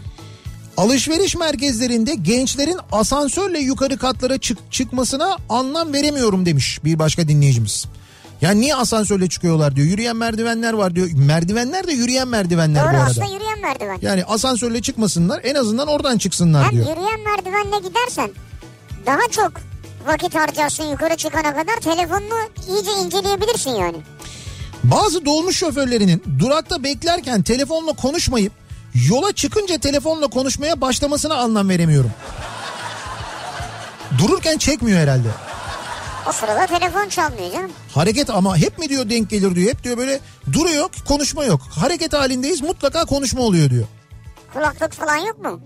[0.77, 7.85] Alışveriş merkezlerinde gençlerin asansörle yukarı katlara çık çıkmasına anlam veremiyorum demiş bir başka dinleyicimiz.
[8.43, 9.87] Yani niye asansörle çıkıyorlar diyor.
[9.87, 11.09] Yürüyen merdivenler var diyor.
[11.13, 13.09] Merdivenler de yürüyen merdivenler Doğru bu arada.
[13.09, 13.97] aslında yürüyen merdiven.
[14.01, 16.87] Yani asansörle çıkmasınlar en azından oradan çıksınlar Hem diyor.
[16.89, 18.29] yürüyen merdivenle gidersen
[19.05, 19.51] daha çok
[20.07, 23.97] vakit harcarsın yukarı çıkana kadar telefonunu iyice inceleyebilirsin yani.
[24.83, 28.53] Bazı dolmuş şoförlerinin durakta beklerken telefonla konuşmayıp
[29.09, 32.11] yola çıkınca telefonla konuşmaya başlamasına anlam veremiyorum.
[34.17, 35.27] Dururken çekmiyor herhalde.
[36.29, 37.71] O sırada telefon çalmıyor canım.
[37.91, 39.69] Hareket ama hep mi diyor denk gelir diyor.
[39.69, 40.19] Hep diyor böyle
[40.53, 41.61] duruyor konuşma yok.
[41.69, 43.85] Hareket halindeyiz mutlaka konuşma oluyor diyor.
[44.53, 45.61] Kulaklık falan yok mu?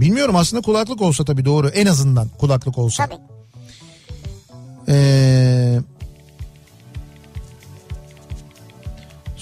[0.00, 3.06] Bilmiyorum aslında kulaklık olsa tabii doğru en azından kulaklık olsa.
[3.06, 3.20] Tabii.
[4.88, 5.61] Ee,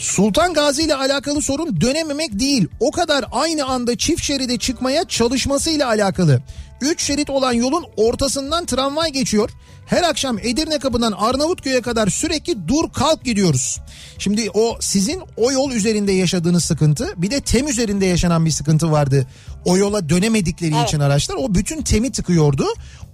[0.01, 2.69] Sultan Gazi ile alakalı sorun dönememek değil.
[2.81, 6.43] O kadar aynı anda çift şeride çıkmaya çalışmasıyla alakalı.
[6.81, 9.51] Üç şerit olan yolun ortasından tramvay geçiyor.
[9.87, 13.81] Her akşam Edirne kapından Arnavutköy'e kadar sürekli dur kalk gidiyoruz.
[14.19, 18.91] Şimdi o sizin o yol üzerinde yaşadığınız sıkıntı bir de tem üzerinde yaşanan bir sıkıntı
[18.91, 19.27] vardı.
[19.65, 20.89] O yola dönemedikleri Evet.
[20.89, 22.67] için araçlar o bütün temi tıkıyordu.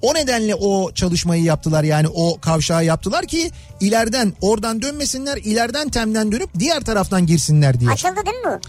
[0.02, 3.50] O nedenle o çalışmayı yaptılar yani o kavşağı yaptılar ki
[3.80, 7.90] ileriden oradan dönmesinler ileriden temden dönüp diğer taraftan girsinler diye.
[7.90, 8.60] Açıldı değil mi bu?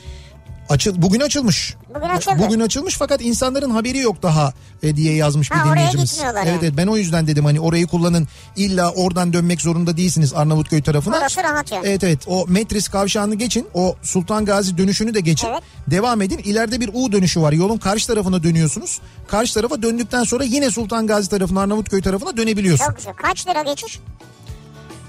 [0.70, 1.76] Açıl bugün açılmış.
[1.96, 2.36] Bugün açıldı.
[2.40, 4.54] Bugün açılmış fakat insanların haberi yok daha
[4.84, 6.20] e, diye yazmış bir Ha, oraya dinleyicimiz.
[6.24, 6.60] Evet yani.
[6.62, 11.18] evet ben o yüzden dedim hani orayı kullanın illa oradan dönmek zorunda değilsiniz Arnavutköy tarafına.
[11.18, 11.88] Orası rahat yani.
[11.88, 15.48] Evet evet o Metris kavşağını geçin o Sultan Gazi dönüşünü de geçin.
[15.48, 15.64] Evet.
[15.88, 19.00] Devam edin ileride bir U dönüşü var yolun karşı tarafına dönüyorsunuz.
[19.28, 22.86] Karşı tarafa döndükten sonra yine Sultan Gazi tarafına Arnavutköy tarafına dönebiliyorsun.
[22.86, 23.14] Çok güzel.
[23.14, 24.00] Kaç lira geçiş?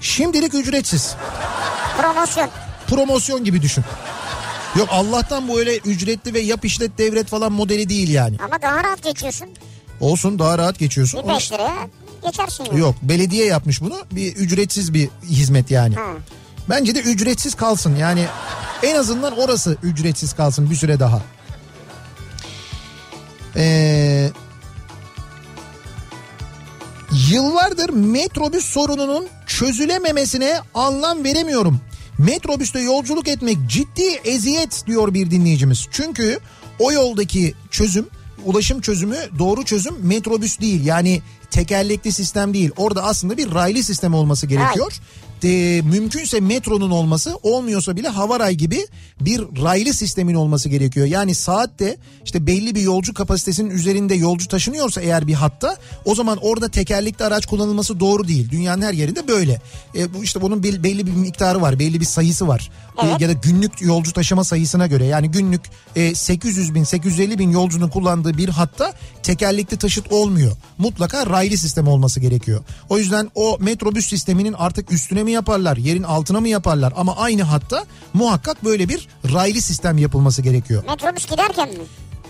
[0.01, 1.15] Şimdilik ücretsiz.
[2.01, 2.49] Promosyon.
[2.87, 3.83] Promosyon gibi düşün.
[4.75, 8.37] Yok Allah'tan bu öyle ücretli ve yap işlet devret falan modeli değil yani.
[8.45, 9.47] Ama daha rahat geçiyorsun.
[9.99, 11.23] Olsun daha rahat geçiyorsun.
[11.23, 11.87] Bir 5 liraya
[12.25, 12.79] geçersin yani.
[12.79, 15.95] Yok belediye yapmış bunu bir ücretsiz bir hizmet yani.
[15.95, 16.11] Ha.
[16.69, 18.25] Bence de ücretsiz kalsın yani
[18.83, 21.21] en azından orası ücretsiz kalsın bir süre daha.
[23.55, 24.29] Ee,
[27.29, 31.81] yıllardır metrobüs sorununun çözülememesine anlam veremiyorum.
[32.19, 35.87] Metrobüste yolculuk etmek ciddi eziyet diyor bir dinleyicimiz.
[35.91, 36.39] Çünkü
[36.79, 38.05] o yoldaki çözüm
[38.45, 40.85] ulaşım çözümü doğru çözüm metrobüs değil.
[40.85, 41.21] Yani
[41.51, 42.71] tekerlekli sistem değil.
[42.77, 44.93] Orada aslında bir raylı sistem olması gerekiyor.
[45.41, 48.87] De, mümkünse metronun olması olmuyorsa bile havaray gibi
[49.21, 51.05] bir raylı sistemin olması gerekiyor.
[51.05, 56.37] Yani saatte işte belli bir yolcu kapasitesinin üzerinde yolcu taşınıyorsa eğer bir hatta o zaman
[56.41, 58.49] orada tekerlekli araç kullanılması doğru değil.
[58.51, 59.61] Dünyanın her yerinde böyle.
[59.95, 62.69] E, bu işte bunun bel- belli bir miktarı var, belli bir sayısı var.
[63.03, 63.21] E, Evet.
[63.21, 65.61] ya da günlük yolcu taşıma sayısına göre yani günlük
[65.95, 68.93] e, 800 bin 850 bin yolcunun kullandığı bir hatta
[69.23, 70.51] tekerlekli taşıt olmuyor.
[70.77, 72.63] Mutlaka raylı sistem olması gerekiyor.
[72.89, 77.43] O yüzden o metrobüs sisteminin artık üstüne mi yaparlar yerin altına mı yaparlar ama aynı
[77.43, 80.83] hatta muhakkak böyle bir raylı sistem yapılması gerekiyor.
[80.87, 81.75] Metrobüs giderken mi?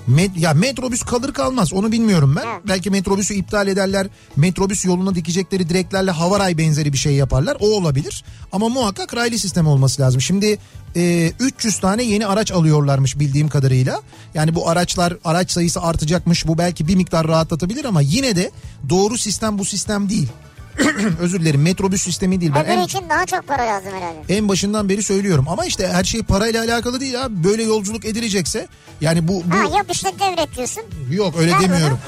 [0.10, 2.48] Met- ya metrobüs kalır kalmaz onu bilmiyorum ben.
[2.48, 2.62] Evet.
[2.68, 4.08] Belki metrobüsü iptal ederler.
[4.36, 7.58] Metrobüs yoluna dikecekleri direklerle havaray benzeri bir şey yaparlar.
[7.60, 8.24] O olabilir.
[8.52, 10.22] Ama muhakkak raylı sistem olması lazım.
[10.22, 10.58] Şimdi
[10.96, 14.02] e, 300 tane yeni araç alıyorlarmış bildiğim kadarıyla.
[14.34, 16.48] Yani bu araçlar araç sayısı artacakmış.
[16.48, 18.52] Bu belki bir miktar rahatlatabilir ama yine de
[18.90, 20.28] doğru sistem bu sistem değil.
[21.20, 22.52] Özür dilerim metrobüs sistemi değil.
[22.56, 24.38] Ben Öbür en, için daha çok para lazım herhalde.
[24.38, 25.46] en başından beri söylüyorum.
[25.50, 27.44] Ama işte her şey parayla alakalı değil abi.
[27.44, 28.68] Böyle yolculuk edilecekse
[29.02, 30.84] yani bu, bu Ha yap işte devret diyorsun.
[31.12, 32.00] Yok öyle Nerede demiyorum.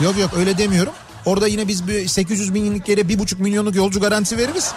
[0.00, 0.92] Yok yok öyle demiyorum.
[1.26, 4.72] Orada yine biz bir 800 binlik yere bir buçuk milyonluk yolcu garantisi veririz.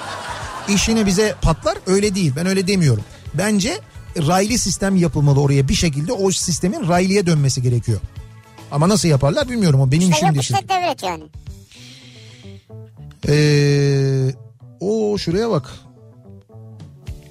[0.68, 3.04] İş yine bize patlar öyle değil ben öyle demiyorum.
[3.34, 3.80] Bence
[4.18, 8.00] raylı sistem yapılmalı oraya bir şekilde o sistemin raylıya dönmesi gerekiyor.
[8.72, 11.24] Ama nasıl yaparlar bilmiyorum o benim İşte işim işte devret yani.
[13.28, 14.32] Ee,
[14.80, 15.72] o şuraya bak.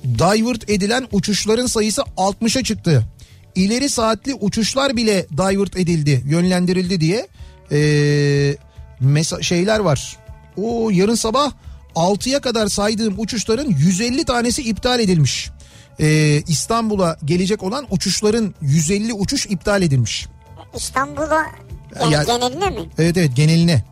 [0.04, 3.04] Divert edilen uçuşların sayısı 60'a çıktı.
[3.54, 7.28] İleri saatli uçuşlar bile divert edildi, yönlendirildi diye
[7.72, 7.76] ee,
[9.00, 10.16] mesa- şeyler var.
[10.56, 11.52] O yarın sabah
[11.94, 15.50] 6'ya kadar saydığım uçuşların 150 tanesi iptal edilmiş.
[16.00, 20.26] Ee, İstanbul'a gelecek olan uçuşların 150 uçuş iptal edilmiş.
[20.76, 21.42] İstanbul'a
[22.00, 22.80] yani Ya- geneline mi?
[22.98, 23.84] Evet evet geneline.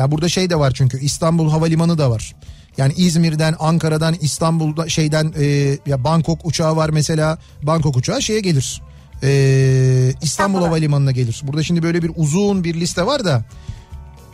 [0.00, 2.34] Ya burada şey de var çünkü İstanbul Havalimanı da var.
[2.76, 5.44] Yani İzmir'den, Ankara'dan, İstanbul'da şeyden e,
[5.86, 7.38] ya Bangkok uçağı var mesela.
[7.62, 8.82] Bangkok uçağı şeye gelir.
[9.22, 10.62] E, İstanbul.
[10.62, 11.40] Havalimanı'na gelir.
[11.44, 13.44] Burada şimdi böyle bir uzun bir liste var da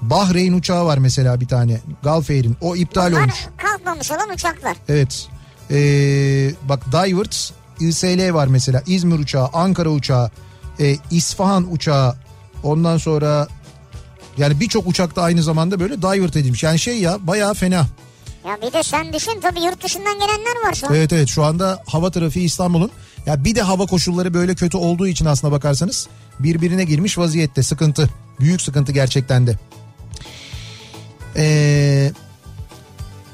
[0.03, 1.81] Bahreyn uçağı var mesela bir tane.
[2.03, 2.57] Gulf Air'in.
[2.61, 3.47] O iptal Bunlar olmuş.
[3.57, 4.77] kalkmamış olan uçaklar.
[4.89, 5.29] Evet.
[5.71, 5.77] E,
[6.69, 8.83] bak Divert ISL var mesela.
[8.87, 10.31] İzmir uçağı, Ankara uçağı,
[10.81, 12.17] e, İsfahan uçağı.
[12.63, 13.49] Ondan sonra
[14.39, 16.63] yani birçok uçakta aynı zamanda böyle divert edilmiş.
[16.63, 17.87] Yani şey ya bayağı fena.
[18.47, 20.95] Ya bir de sen düşün tabii yurt dışından gelenler var şu an.
[20.95, 22.91] Evet evet şu anda hava trafiği İstanbul'un
[23.27, 26.09] ya bir de hava koşulları böyle kötü olduğu için aslına bakarsanız
[26.39, 28.09] birbirine girmiş vaziyette sıkıntı.
[28.41, 29.59] Büyük sıkıntı gerçekten de.
[31.37, 32.13] Ee,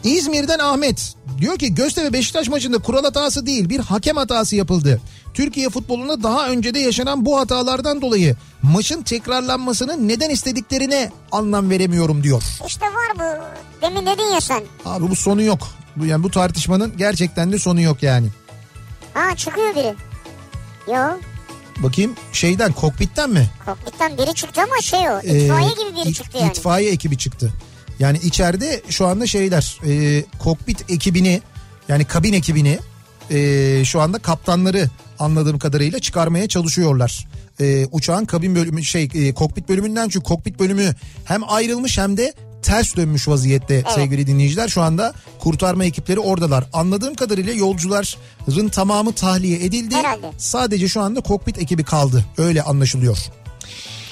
[0.04, 5.00] İzmir'den Ahmet diyor ki Göztepe Beşiktaş maçında kural hatası değil bir hakem hatası yapıldı.
[5.34, 12.22] Türkiye futbolunda daha önce de yaşanan bu hatalardan dolayı maçın tekrarlanmasını neden istediklerine anlam veremiyorum
[12.22, 12.42] diyor.
[12.66, 13.42] İşte var bu.
[13.82, 14.62] Demin dedin ya sen.
[14.84, 15.68] Abi bu sonu yok.
[15.96, 18.26] Bu yani bu tartışmanın gerçekten de sonu yok yani.
[19.14, 19.94] Ha çıkıyor biri.
[20.88, 21.18] Yo
[21.82, 23.50] Bakayım şeyden kokpitten mi?
[23.66, 25.20] kokpitten biri çıktı ama şey o.
[25.24, 26.50] Ee, itfaiye gibi biri çıktı yani.
[26.50, 27.52] İtfaiye ekibi çıktı.
[27.98, 31.42] Yani içeride şu anda şeyler e, kokpit ekibini
[31.88, 32.78] yani kabin ekibini
[33.30, 34.88] e, şu anda kaptanları
[35.18, 37.28] anladığım kadarıyla çıkarmaya çalışıyorlar.
[37.60, 40.94] E, uçağın kabin bölümü şey e, kokpit bölümünden çünkü kokpit bölümü
[41.24, 42.32] hem ayrılmış hem de
[42.62, 44.68] ters dönmüş vaziyette sevgili dinleyiciler.
[44.68, 46.64] Şu anda kurtarma ekipleri oradalar.
[46.72, 49.94] Anladığım kadarıyla yolcuların tamamı tahliye edildi.
[49.94, 50.26] Herhalde.
[50.38, 52.24] Sadece şu anda kokpit ekibi kaldı.
[52.38, 53.18] Öyle anlaşılıyor.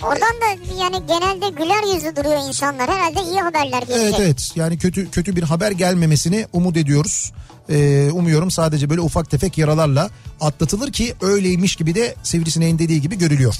[0.02, 2.90] Oradan da yani genelde güler yüzlü duruyor insanlar.
[2.90, 4.04] Herhalde iyi haberler gelecek.
[4.04, 7.32] Evet evet yani kötü kötü bir haber gelmemesini umut ediyoruz.
[7.68, 10.10] Ee, umuyorum sadece böyle ufak tefek yaralarla
[10.40, 13.54] atlatılır ki öyleymiş gibi de Sivrisineğin dediği gibi görülüyor.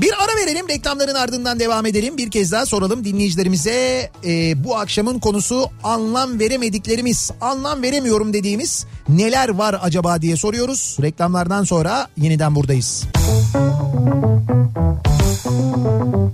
[0.00, 2.16] Bir ara verelim reklamların ardından devam edelim.
[2.16, 9.48] Bir kez daha soralım dinleyicilerimize e, bu akşamın konusu anlam veremediklerimiz, anlam veremiyorum dediğimiz neler
[9.48, 10.96] var acaba diye soruyoruz.
[11.02, 13.04] Reklamlardan sonra yeniden buradayız.
[15.44, 16.28] Kafa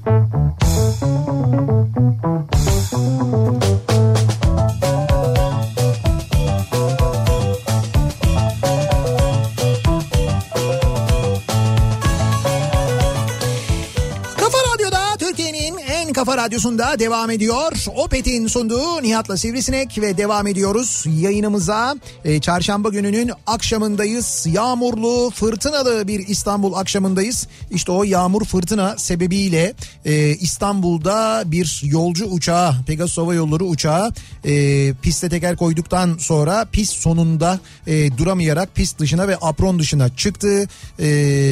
[16.44, 17.72] radyosunda devam ediyor.
[17.96, 21.96] Opet'in sunduğu Nihat'la Sivrisinek ve devam ediyoruz yayınımıza.
[22.24, 24.46] Ee, çarşamba gününün akşamındayız.
[24.50, 27.46] Yağmurlu, fırtınalı bir İstanbul akşamındayız.
[27.70, 34.12] İşte o yağmur fırtına sebebiyle e, İstanbul'da bir yolcu uçağı, Pegasus Hava Yolları uçağı
[34.44, 40.68] e, piste teker koyduktan sonra pist sonunda e, duramayarak pist dışına ve apron dışına çıktı.
[41.00, 41.06] E,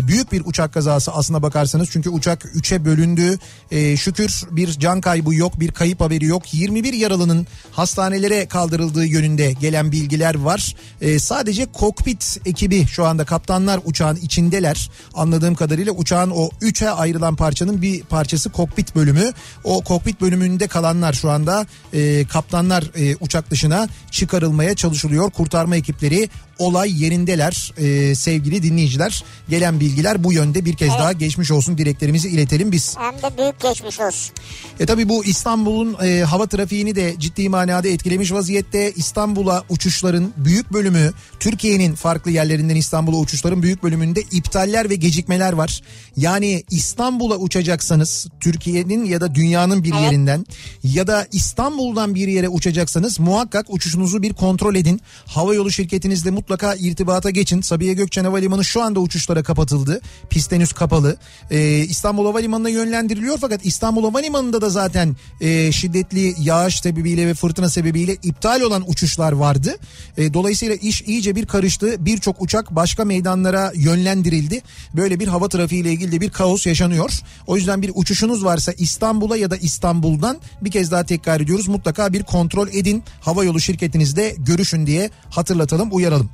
[0.09, 3.39] büyük bir uçak kazası aslına bakarsanız çünkü uçak 3'e bölündü.
[3.71, 6.55] E, şükür bir can kaybı yok, bir kayıp haberi yok.
[6.55, 10.77] 21 yaralının hastanelere kaldırıldığı yönünde gelen bilgiler var.
[11.01, 14.91] E, sadece kokpit ekibi şu anda kaptanlar uçağın içindeler.
[15.15, 19.33] Anladığım kadarıyla uçağın o 3'e ayrılan parçanın bir parçası kokpit bölümü.
[19.65, 25.31] O kokpit bölümünde kalanlar şu anda e, kaptanlar e, uçak dışına çıkarılmaya çalışılıyor.
[25.31, 26.29] Kurtarma ekipleri
[26.59, 29.25] olay yerindeler e, sevgili dinleyiciler.
[29.49, 32.97] Gelen bilgiler bu yönde bir kez daha geçmiş olsun dileklerimizi iletelim biz.
[32.99, 34.35] Hem de büyük geçmiş olsun.
[34.83, 38.93] E tabi bu İstanbul'un e, hava trafiğini de ciddi manada etkilemiş vaziyette.
[38.97, 45.81] İstanbul'a uçuşların büyük bölümü Türkiye'nin farklı yerlerinden İstanbul'a uçuşların büyük bölümünde iptaller ve gecikmeler var.
[46.17, 50.47] Yani İstanbul'a uçacaksanız Türkiye'nin ya da dünyanın bir yerinden
[50.85, 55.01] ya da İstanbul'dan bir yere uçacaksanız muhakkak uçuşunuzu bir kontrol edin.
[55.27, 57.61] Hava yolu şirketinizle mutlaka irtibata geçin.
[57.61, 60.01] Sabiha Gökçen Havalimanı şu anda uçuşlara kapatıldı.
[60.31, 61.17] Pist henüz kapalı.
[61.51, 67.69] Ee, İstanbul Havalimanı'na yönlendiriliyor fakat İstanbul Havalimanı'nda da zaten e, şiddetli yağış sebebiyle ve fırtına
[67.69, 69.77] sebebiyle iptal olan uçuşlar vardı.
[70.19, 72.07] E, dolayısıyla iş iyice bir karıştı.
[72.07, 74.63] Birçok uçak başka meydanlara yönlendirildi.
[74.95, 77.21] Böyle bir hava trafiğiyle ilgili de bir kaos yaşanıyor.
[77.47, 81.69] O yüzden bir uçuşunuz varsa İstanbul'a ya da İstanbul'dan bir kez daha tekrar ediyoruz.
[81.69, 83.03] Mutlaka bir kontrol edin.
[83.21, 86.31] Hava yolu şirketinizde görüşün diye hatırlatalım, uyaralım.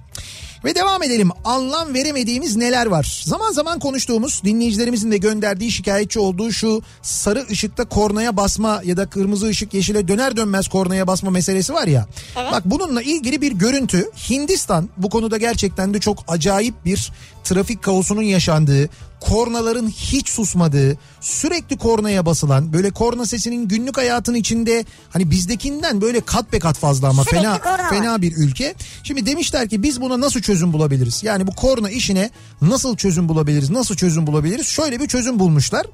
[0.64, 1.30] Ve devam edelim.
[1.44, 3.22] Anlam veremediğimiz neler var?
[3.24, 9.06] Zaman zaman konuştuğumuz dinleyicilerimizin de gönderdiği şikayetçi olduğu şu sarı ışıkta kornaya basma ya da
[9.06, 12.06] kırmızı ışık yeşile döner dönmez kornaya basma meselesi var ya.
[12.36, 17.12] Bak bununla ilgili bir görüntü Hindistan bu konuda gerçekten de çok acayip bir
[17.44, 18.88] trafik kaosunun yaşandığı,
[19.20, 26.20] kornaların hiç susmadığı, sürekli kornaya basılan, böyle korna sesinin günlük hayatın içinde hani bizdekinden böyle
[26.20, 28.74] kat be kat fazla ama Sürekli fena korna fena bir ülke.
[29.02, 31.22] Şimdi demişler ki biz buna nasıl çözüm bulabiliriz?
[31.22, 32.30] Yani bu korna işine
[32.62, 33.70] nasıl çözüm bulabiliriz?
[33.70, 34.66] Nasıl çözüm bulabiliriz?
[34.66, 35.86] Şöyle bir çözüm bulmuşlar.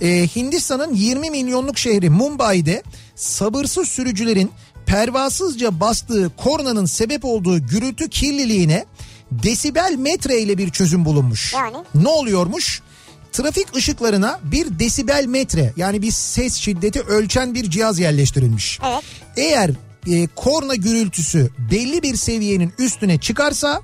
[0.00, 2.82] Ee, Hindistan'ın 20 milyonluk şehri Mumbai'de
[3.14, 4.50] sabırsız sürücülerin
[4.86, 8.84] pervasızca bastığı kornanın sebep olduğu gürültü kirliliğine
[9.30, 11.54] desibel metre ile bir çözüm bulunmuş.
[11.54, 11.76] Yani?
[11.94, 12.82] Ne oluyormuş?
[13.32, 18.80] Trafik ışıklarına bir desibel metre yani bir ses şiddeti ölçen bir cihaz yerleştirilmiş.
[18.82, 19.02] Evet.
[19.36, 19.70] Eğer
[20.06, 23.82] e, korna gürültüsü belli bir seviyenin üstüne çıkarsa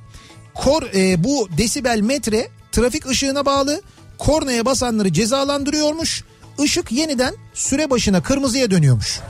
[0.55, 3.83] kor e, bu desibel metre trafik ışığına bağlı
[4.19, 6.25] kornaya basanları cezalandırıyormuş.
[6.65, 9.21] Işık yeniden süre başına kırmızıya dönüyormuş.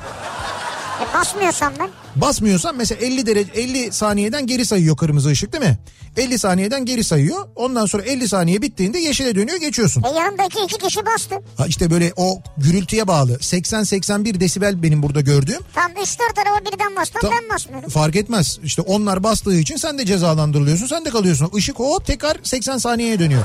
[1.15, 1.91] Basmıyorsam ben.
[2.16, 5.78] Basmıyorsan mesela 50 derece 50 saniyeden geri sayıyor kırmızı ışık değil mi?
[6.16, 7.49] 50 saniyeden geri sayıyor.
[7.57, 10.03] Ondan sonra 50 saniye bittiğinde yeşile dönüyor geçiyorsun.
[10.03, 11.35] E yanımdaki iki kişi bastı.
[11.57, 13.32] Ha işte böyle o gürültüye bağlı.
[13.32, 15.61] 80-81 desibel benim burada gördüğüm.
[15.74, 15.97] Tam 3-4
[16.43, 17.89] araba birden bastı Tam- ben basmıyorum.
[17.91, 18.59] Fark etmez.
[18.65, 20.87] İşte onlar bastığı için sen de cezalandırılıyorsun.
[20.87, 21.51] Sen de kalıyorsun.
[21.57, 23.43] Işık hop tekrar 80 saniyeye dönüyor.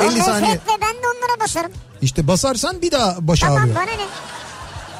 [0.00, 0.58] 50 O saniye.
[0.68, 1.70] ben de onlara basarım.
[2.02, 3.74] İşte basarsan bir daha baş Tamam ağrıyor.
[3.76, 4.06] bana ne?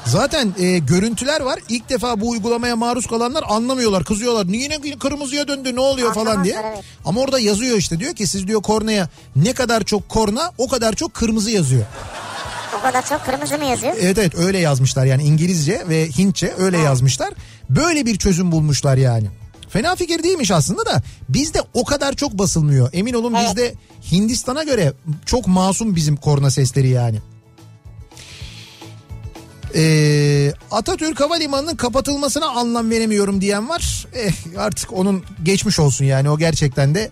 [0.07, 1.59] Zaten e, görüntüler var.
[1.69, 4.05] İlk defa bu uygulamaya maruz kalanlar anlamıyorlar.
[4.05, 4.47] Kızıyorlar.
[4.49, 6.57] Niye ne kırmızıya döndü ne oluyor falan diye.
[6.66, 6.85] evet.
[7.05, 10.93] Ama orada yazıyor işte diyor ki siz diyor kornaya ne kadar çok korna o kadar
[10.93, 11.85] çok kırmızı yazıyor.
[12.78, 13.95] O kadar çok kırmızı mı yazıyor?
[14.01, 17.35] Evet evet öyle yazmışlar yani İngilizce ve Hintçe öyle yazmışlar.
[17.70, 19.27] Böyle bir çözüm bulmuşlar yani.
[19.69, 22.91] Fena fikir değilmiş aslında da bizde o kadar çok basılmıyor.
[22.93, 23.47] Emin olun Evet.
[23.49, 23.74] bizde
[24.12, 24.93] Hindistan'a göre
[25.27, 27.19] çok masum bizim korna sesleri yani.
[29.75, 34.07] Ee, Atatürk Havalimanı'nın kapatılmasına anlam veremiyorum diyen var.
[34.15, 37.11] Eh, artık onun geçmiş olsun yani o gerçekten de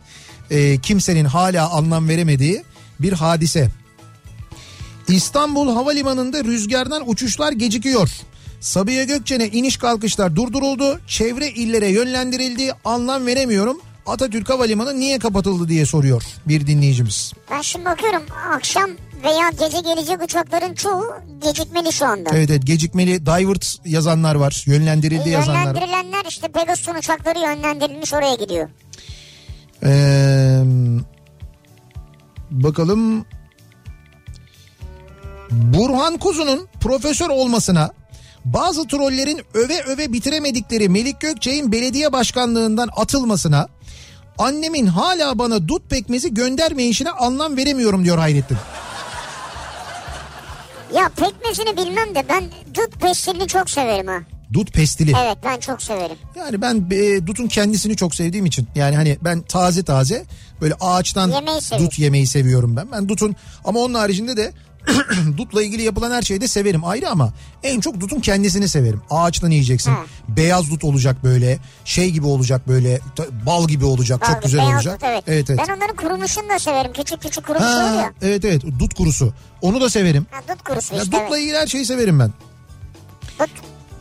[0.50, 2.64] e, kimsenin hala anlam veremediği
[3.00, 3.68] bir hadise.
[5.08, 8.10] İstanbul Havalimanı'nda rüzgardan uçuşlar gecikiyor.
[8.60, 11.00] Sabiha Gökçen'e iniş kalkışlar durduruldu.
[11.06, 12.72] Çevre illere yönlendirildi.
[12.84, 13.80] Anlam veremiyorum.
[14.06, 17.32] Atatürk Havalimanı niye kapatıldı diye soruyor bir dinleyicimiz.
[17.50, 18.22] Ben şimdi bakıyorum
[18.52, 18.90] akşam
[19.24, 21.04] veya gece gelecek uçakların çoğu
[21.42, 22.30] gecikmeli şu anda.
[22.32, 24.62] Evet evet gecikmeli divert yazanlar var.
[24.66, 25.60] Yönlendirildi E, yazanlar.
[25.64, 28.68] Yönlendirilenler işte Pegasus'un uçakları yönlendirilmiş oraya gidiyor.
[29.84, 30.62] Ee,
[32.50, 33.24] bakalım
[35.50, 37.90] Burhan Kuzu'nun profesör olmasına
[38.44, 43.68] bazı trollerin öve öve bitiremedikleri Melik Gökçek'in belediye başkanlığından atılmasına
[44.38, 48.58] annemin hala bana dut pekmezi göndermeyişine anlam veremiyorum diyor Hayrettin.
[50.94, 52.44] Ya pekmezini bilmem de ben
[52.74, 54.20] dut pestilini çok severim ha.
[54.52, 55.12] Dut pestili.
[55.24, 56.16] Evet ben çok severim.
[56.36, 60.24] Yani ben e, dutun kendisini çok sevdiğim için yani hani ben taze taze
[60.60, 61.86] böyle ağaçtan seviyorum.
[61.86, 62.92] dut yemeyi seviyorum ben.
[62.92, 64.52] Ben dutun ama onun haricinde de
[65.36, 67.32] dutla ilgili yapılan her şeyi de severim ayrı ama
[67.62, 69.02] en çok dutun kendisini severim.
[69.10, 69.90] Ağaçtan yiyeceksin.
[69.90, 70.04] Ha.
[70.28, 73.00] Beyaz dut olacak böyle şey gibi olacak böyle
[73.46, 74.94] bal gibi olacak çok Bal- güzel beyaz olacak.
[74.94, 75.24] dut, evet.
[75.26, 75.50] evet.
[75.50, 75.60] evet.
[75.68, 76.92] Ben onların kurumuşunu da severim.
[76.92, 78.14] Küçük küçük kurumuş oluyor.
[78.22, 79.32] evet evet dut kurusu.
[79.62, 80.26] Onu da severim.
[80.30, 81.12] Ha, dut kurusu Ya işte.
[81.16, 82.30] dutla ilgili her şeyi severim ben.
[83.40, 83.50] Dut.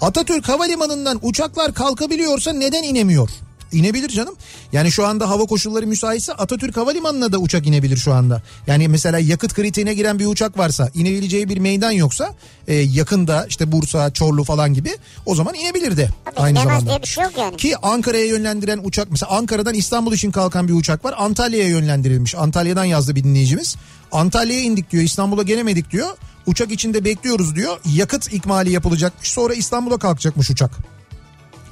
[0.02, 3.30] Atatürk Havalimanı'ndan uçaklar kalkabiliyorsa neden inemiyor?
[3.74, 4.36] İnebilir canım.
[4.72, 8.42] Yani şu anda hava koşulları müsaitse Atatürk Havalimanı'na da uçak inebilir şu anda.
[8.68, 12.34] Yani mesela yakıt kritiğine giren bir uçak varsa inebileceği bir meydan yoksa
[12.68, 14.90] e, yakında işte Bursa, Çorlu falan gibi
[15.26, 16.90] o zaman inebilir de aynı inemez zamanda.
[16.90, 17.58] diye bir şey yok yani.
[17.58, 21.16] Ki Ankara'ya yönlendiren uçak mesela Ankara'dan İstanbul için kalkan bir uçak var.
[21.18, 22.36] Antalya'ya yönlendirilmiş.
[22.36, 23.76] Antalya'dan yazdı bir dinleyicimiz.
[24.12, 26.08] Antalya'ya indik diyor İstanbul'a gelemedik diyor.
[26.46, 27.78] Uçak içinde bekliyoruz diyor.
[27.94, 30.93] Yakıt ikmali yapılacakmış sonra İstanbul'a kalkacakmış uçak.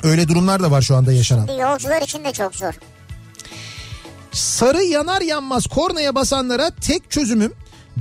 [0.03, 1.47] Öyle durumlar da var şu anda yaşanan.
[1.47, 2.73] Yolcular için de çok zor.
[4.31, 7.53] Sarı yanar yanmaz kornaya basanlara tek çözümüm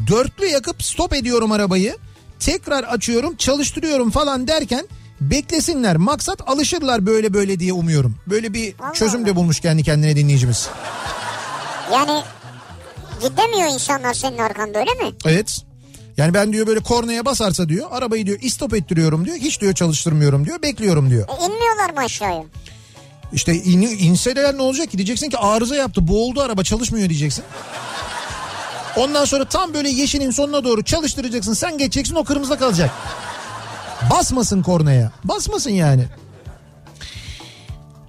[0.07, 1.97] dörtlü yakıp stop ediyorum arabayı.
[2.41, 4.89] Tekrar açıyorum çalıştırıyorum falan derken
[5.21, 5.97] beklesinler.
[5.97, 8.17] Maksat alışırlar böyle böyle diye umuyorum.
[8.27, 9.37] Böyle bir Allah çözüm de Allah.
[9.37, 10.69] bulmuş kendi kendine dinleyicimiz.
[11.93, 12.23] Yani
[13.23, 15.13] gidemiyor insanlar senin arkanda öyle mi?
[15.27, 15.65] Evet.
[16.17, 19.37] Yani ben diyor böyle kornaya basarsa diyor arabayı diyor istop ettiriyorum diyor.
[19.37, 21.29] Hiç diyor çalıştırmıyorum diyor bekliyorum diyor.
[21.29, 22.43] E, inmiyorlar mı aşağıya?
[23.33, 27.45] İşte in, inseler ne olacak ki diyeceksin ki arıza yaptı boğuldu araba çalışmıyor diyeceksin.
[28.97, 32.91] Ondan sonra tam böyle yeşilin sonuna doğru çalıştıracaksın sen geçeceksin o kırmızıda kalacak.
[34.11, 36.05] Basmasın kornaya basmasın yani.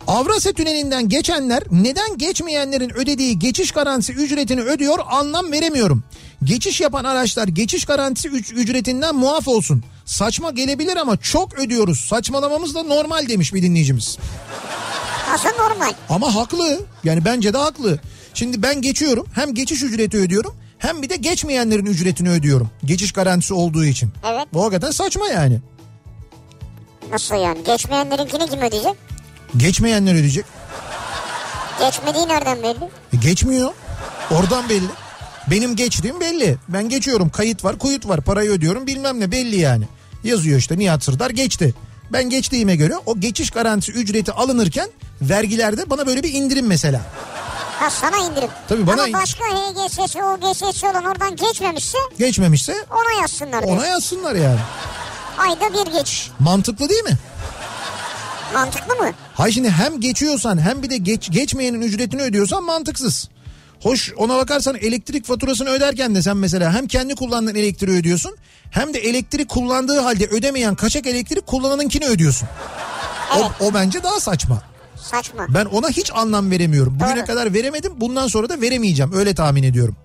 [0.08, 6.04] Avrasya Tüneli'nden geçenler neden geçmeyenlerin ödediği geçiş garantisi ücretini ödüyor anlam veremiyorum.
[6.44, 9.84] Geçiş yapan araçlar geçiş garantisi üc- ücretinden muaf olsun.
[10.06, 12.00] Saçma gelebilir ama çok ödüyoruz.
[12.00, 14.18] Saçmalamamız da normal demiş bir dinleyicimiz.
[15.34, 15.94] Aslında normal.
[16.10, 16.80] Ama haklı.
[17.04, 18.00] Yani bence de haklı.
[18.34, 19.26] Şimdi ben geçiyorum.
[19.36, 20.56] Hem geçiş ücreti ödüyorum.
[20.78, 22.70] Hem bir de geçmeyenlerin ücretini ödüyorum.
[22.86, 24.10] Geçiş garantisi olduğu için.
[24.32, 24.46] Evet.
[24.54, 25.60] Bu hakikaten saçma yani.
[27.12, 27.64] Nasıl yani?
[27.64, 28.94] Geçmeyenlerinkini kim ödeyecek?
[29.58, 30.46] Geçmeyenler ödeyecek.
[31.80, 32.90] Geçmediği nereden belli?
[33.14, 33.72] E geçmiyor.
[34.32, 34.88] Oradan belli.
[35.48, 36.58] Benim geçtiğim belli.
[36.68, 37.30] Ben geçiyorum.
[37.30, 38.22] Kayıt var, kuyut var.
[38.22, 39.88] Parayı ödüyorum bilmem ne belli yani.
[40.24, 41.74] Yazıyor işte Nihat Sırdar geçti.
[42.14, 44.90] Ben geçtiğime göre o geçiş garantisi ücreti alınırken
[45.22, 47.02] vergilerde bana böyle bir indirim mesela.
[47.80, 48.50] Ha sana indirim.
[48.70, 54.60] Tabii bana Ama başka HGS'si, OGS'si olan oradan geçmemişse Geçmemişse ona yazsınlar ona yazsınlar yani.
[55.38, 56.32] Ayda bir geçiş.
[56.40, 57.18] Mantıklı değil mi?
[58.54, 59.12] Mantıklı mı?
[59.42, 63.30] Hay şimdi hem geçiyorsan hem bir de geç, geçmeyenin ücretini ödüyorsan mantıksız.
[63.82, 68.36] Hoş ona bakarsan elektrik faturasını öderken de sen mesela hem kendi kullandığın elektriği ödüyorsun
[68.72, 72.48] hem de elektrik kullandığı halde ödemeyen kaçak elektrik kullananınkini ödüyorsun.
[73.36, 73.46] Evet.
[73.62, 74.62] O, o bence daha saçma.
[74.96, 75.46] Saçma.
[75.50, 77.00] Ben ona hiç anlam veremiyorum.
[77.00, 77.26] Bugüne Doğru.
[77.26, 77.94] kadar veremedim.
[77.98, 79.14] Bundan sonra da veremeyeceğim.
[79.14, 79.96] Öyle tahmin ediyorum.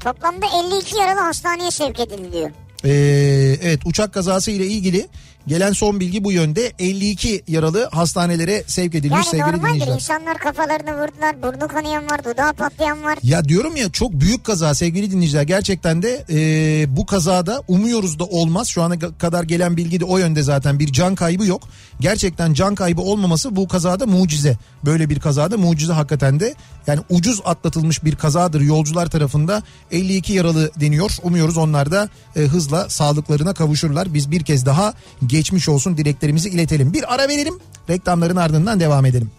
[0.00, 0.46] Toplamda
[0.76, 2.50] 52 yaralı hastaneye sevk edildi diyor.
[2.84, 5.08] Ee, evet uçak kazası ile ilgili
[5.46, 6.72] gelen son bilgi bu yönde.
[6.78, 9.94] 52 yaralı hastanelere sevk edilmiş Yani sevgili normaldir dinleyiciler.
[9.94, 13.18] insanlar kafalarını vurdular, burnu kanayan var, dudağı patlayan var.
[13.22, 15.42] Ya diyorum ya çok büyük kaza sevgili dinleyiciler.
[15.42, 18.68] Gerçekten de e, bu kazada umuyoruz da olmaz.
[18.68, 21.62] Şu ana kadar gelen bilgi de o yönde zaten bir can kaybı yok.
[22.00, 24.58] Gerçekten can kaybı olmaması bu kazada mucize.
[24.84, 26.54] Böyle bir kazada mucize hakikaten de.
[26.86, 29.62] Yani ucuz atlatılmış bir kazadır yolcular tarafında
[29.92, 31.10] 52 yaralı deniyor.
[31.22, 34.14] Umuyoruz onlar da e, hızla sağlıklarına kavuşurlar.
[34.14, 34.94] Biz bir kez daha
[35.34, 36.92] geçmiş olsun dileklerimizi iletelim.
[36.92, 37.54] Bir ara verelim.
[37.90, 39.30] Reklamların ardından devam edelim.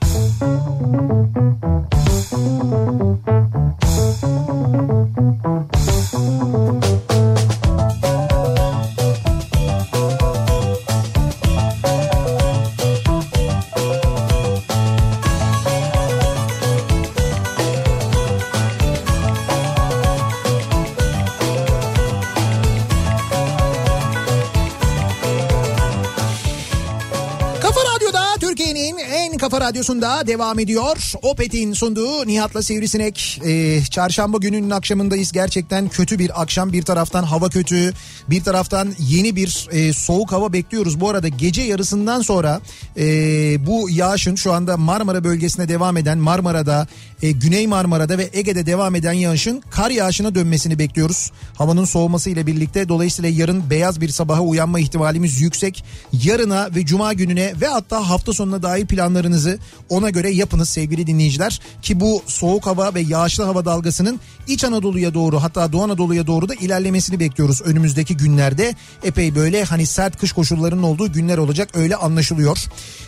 [5.46, 5.75] Kafa
[29.66, 31.12] radyosunda devam ediyor.
[31.22, 33.42] Opet'in sunduğu Nihat'la Sivrisinek.
[33.46, 35.32] Ee, çarşamba gününün akşamındayız.
[35.32, 36.74] Gerçekten kötü bir akşam.
[36.74, 37.94] Bir taraftan hava kötü.
[38.30, 41.00] Bir taraftan yeni bir e, soğuk hava bekliyoruz.
[41.00, 42.62] Bu arada gece yarısından sonra
[42.98, 43.06] e,
[43.66, 46.88] bu yağışın şu anda Marmara bölgesine devam eden Marmara'da,
[47.22, 51.32] e, Güney Marmara'da ve Ege'de devam eden yağışın kar yağışına dönmesini bekliyoruz.
[51.56, 55.84] Havanın soğuması ile birlikte dolayısıyla yarın beyaz bir sabaha uyanma ihtimalimiz yüksek.
[56.24, 59.55] Yarına ve cuma gününe ve hatta hafta sonuna dair planlarınızı
[59.90, 61.62] ona göre yapınız sevgili dinleyiciler.
[61.82, 66.50] Ki bu soğuk hava ve yağışlı hava dalgasının İç Anadolu'ya doğru hatta Doğu Anadolu'ya doğru
[66.50, 68.76] da ilerlemesini bekliyoruz önümüzdeki günlerde.
[69.04, 72.58] Epey böyle hani sert kış koşullarının olduğu günler olacak öyle anlaşılıyor.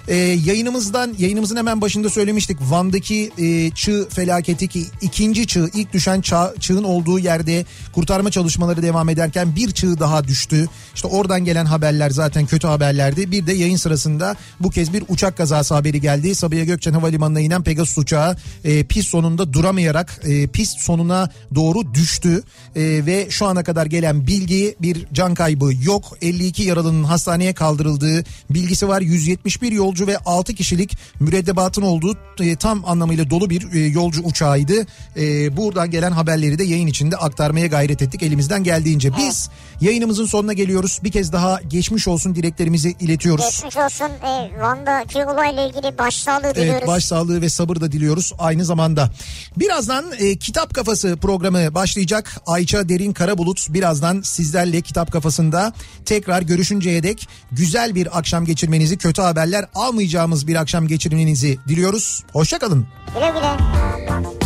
[0.08, 6.22] Ee, yayınımızdan yayınımızın hemen başında söylemiştik Van'daki e, çığ felaketi ki ikinci çığ ilk düşen
[6.22, 10.68] çağ, çığın olduğu yerde kurtarma çalışmaları devam ederken bir çığ daha düştü.
[10.96, 13.32] İşte oradan gelen haberler zaten kötü haberlerdi.
[13.32, 16.36] Bir de yayın sırasında bu kez bir uçak kazası haberi geldi.
[16.38, 22.44] Sabiha Gökçen Havalimanı'na inen Pegasus uçağı e, pist sonunda duramayarak e, pist sonuna doğru düştü.
[22.76, 26.18] E, ve şu ana kadar gelen bilgi bir can kaybı yok.
[26.22, 29.02] 52 yaralının hastaneye kaldırıldığı bilgisi var.
[29.02, 34.86] 171 yolcu ve 6 kişilik mürettebatın olduğu e, tam anlamıyla dolu bir e, yolcu uçağıydı.
[35.18, 39.12] E, buradan gelen haberleri de yayın içinde aktarmaya gayret ettik elimizden geldiğince.
[39.18, 39.50] Biz
[39.82, 41.00] yayınımızın sonuna geliyoruz.
[41.04, 43.46] Bir kez daha geçmiş olsun dileklerimizi iletiyoruz.
[43.46, 46.74] Geçmiş olsun e, Van'daki olayla ilgili başsağlığı diliyoruz.
[46.78, 49.12] Evet başsağlığı ve sabır da diliyoruz aynı zamanda.
[49.58, 52.42] Birazdan e, Kitap Kafası programı başlayacak.
[52.48, 55.74] Ayça Derin Karabulut birazdan sizlerle Kitap Kafası'nda
[56.06, 62.24] tekrar görüşünceye dek güzel bir akşam geçirmenizi, kötü haberler almayacağımız bir akşam geçirmenizi diliyoruz.
[62.34, 62.88] Hoşçakalın.
[63.14, 64.37] Güle güle.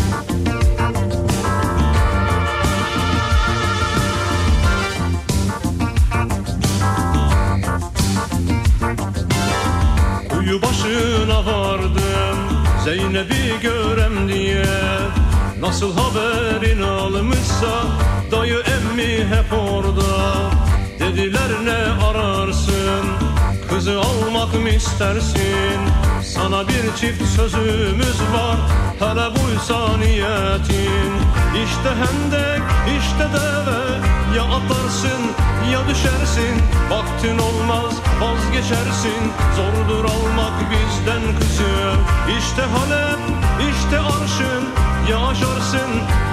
[10.52, 12.38] Kuyu başına vardım
[12.84, 14.66] Zeynep'i görem diye.
[15.60, 17.84] Nasıl haberin almışsa
[18.32, 20.36] Dayı emmi hep orada.
[21.00, 23.06] Dediler ne ararsın
[23.72, 25.80] Kızı almak mı istersin?
[26.24, 28.58] Sana bir çift sözümüz var.
[29.00, 31.12] Hele buysa niyetin
[31.64, 32.62] İşte hendek
[33.00, 33.82] işte deve.
[34.36, 35.22] Ya atlarsın
[35.74, 36.56] ya düşersin.
[36.90, 39.22] Vaktin olmaz vazgeçersin.
[39.56, 41.94] Zordur almak bizden kızı
[42.40, 43.20] İşte Halep
[43.72, 44.64] işte arşın.
[45.10, 45.92] Ya aşarsın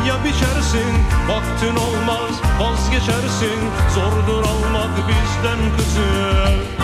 [0.09, 0.94] ya biçersin.
[1.28, 3.60] Vaktin olmaz vazgeçersin.
[3.94, 6.78] Zordur almak bizden kızı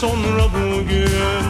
[0.00, 1.42] sonra bugün.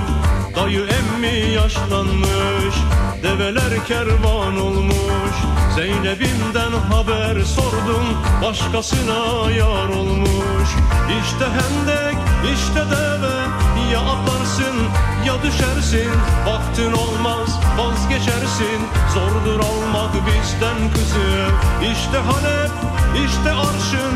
[0.57, 2.75] Dayı emmi yaşlanmış
[3.23, 5.37] Develer kervan olmuş.
[5.75, 8.07] Zeynep'imden haber sordum
[8.43, 10.69] Başkasına yar olmuş.
[11.23, 12.16] İşte hendek
[12.55, 13.39] işte deve
[13.93, 14.77] Ya atlarsın
[15.27, 16.11] ya düşersin.
[16.47, 18.81] Baktın olmaz vazgeçersin
[19.15, 21.49] Zordur almak bizden kızı.
[21.93, 22.70] İşte Halep
[23.27, 24.12] işte arşın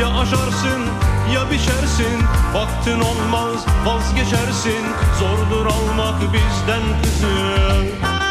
[0.00, 1.03] Ya aşarsın
[1.34, 2.22] ya biçersin
[2.54, 4.84] Baktın olmaz vazgeçersin.
[5.18, 8.23] Zordur almak bizden kızı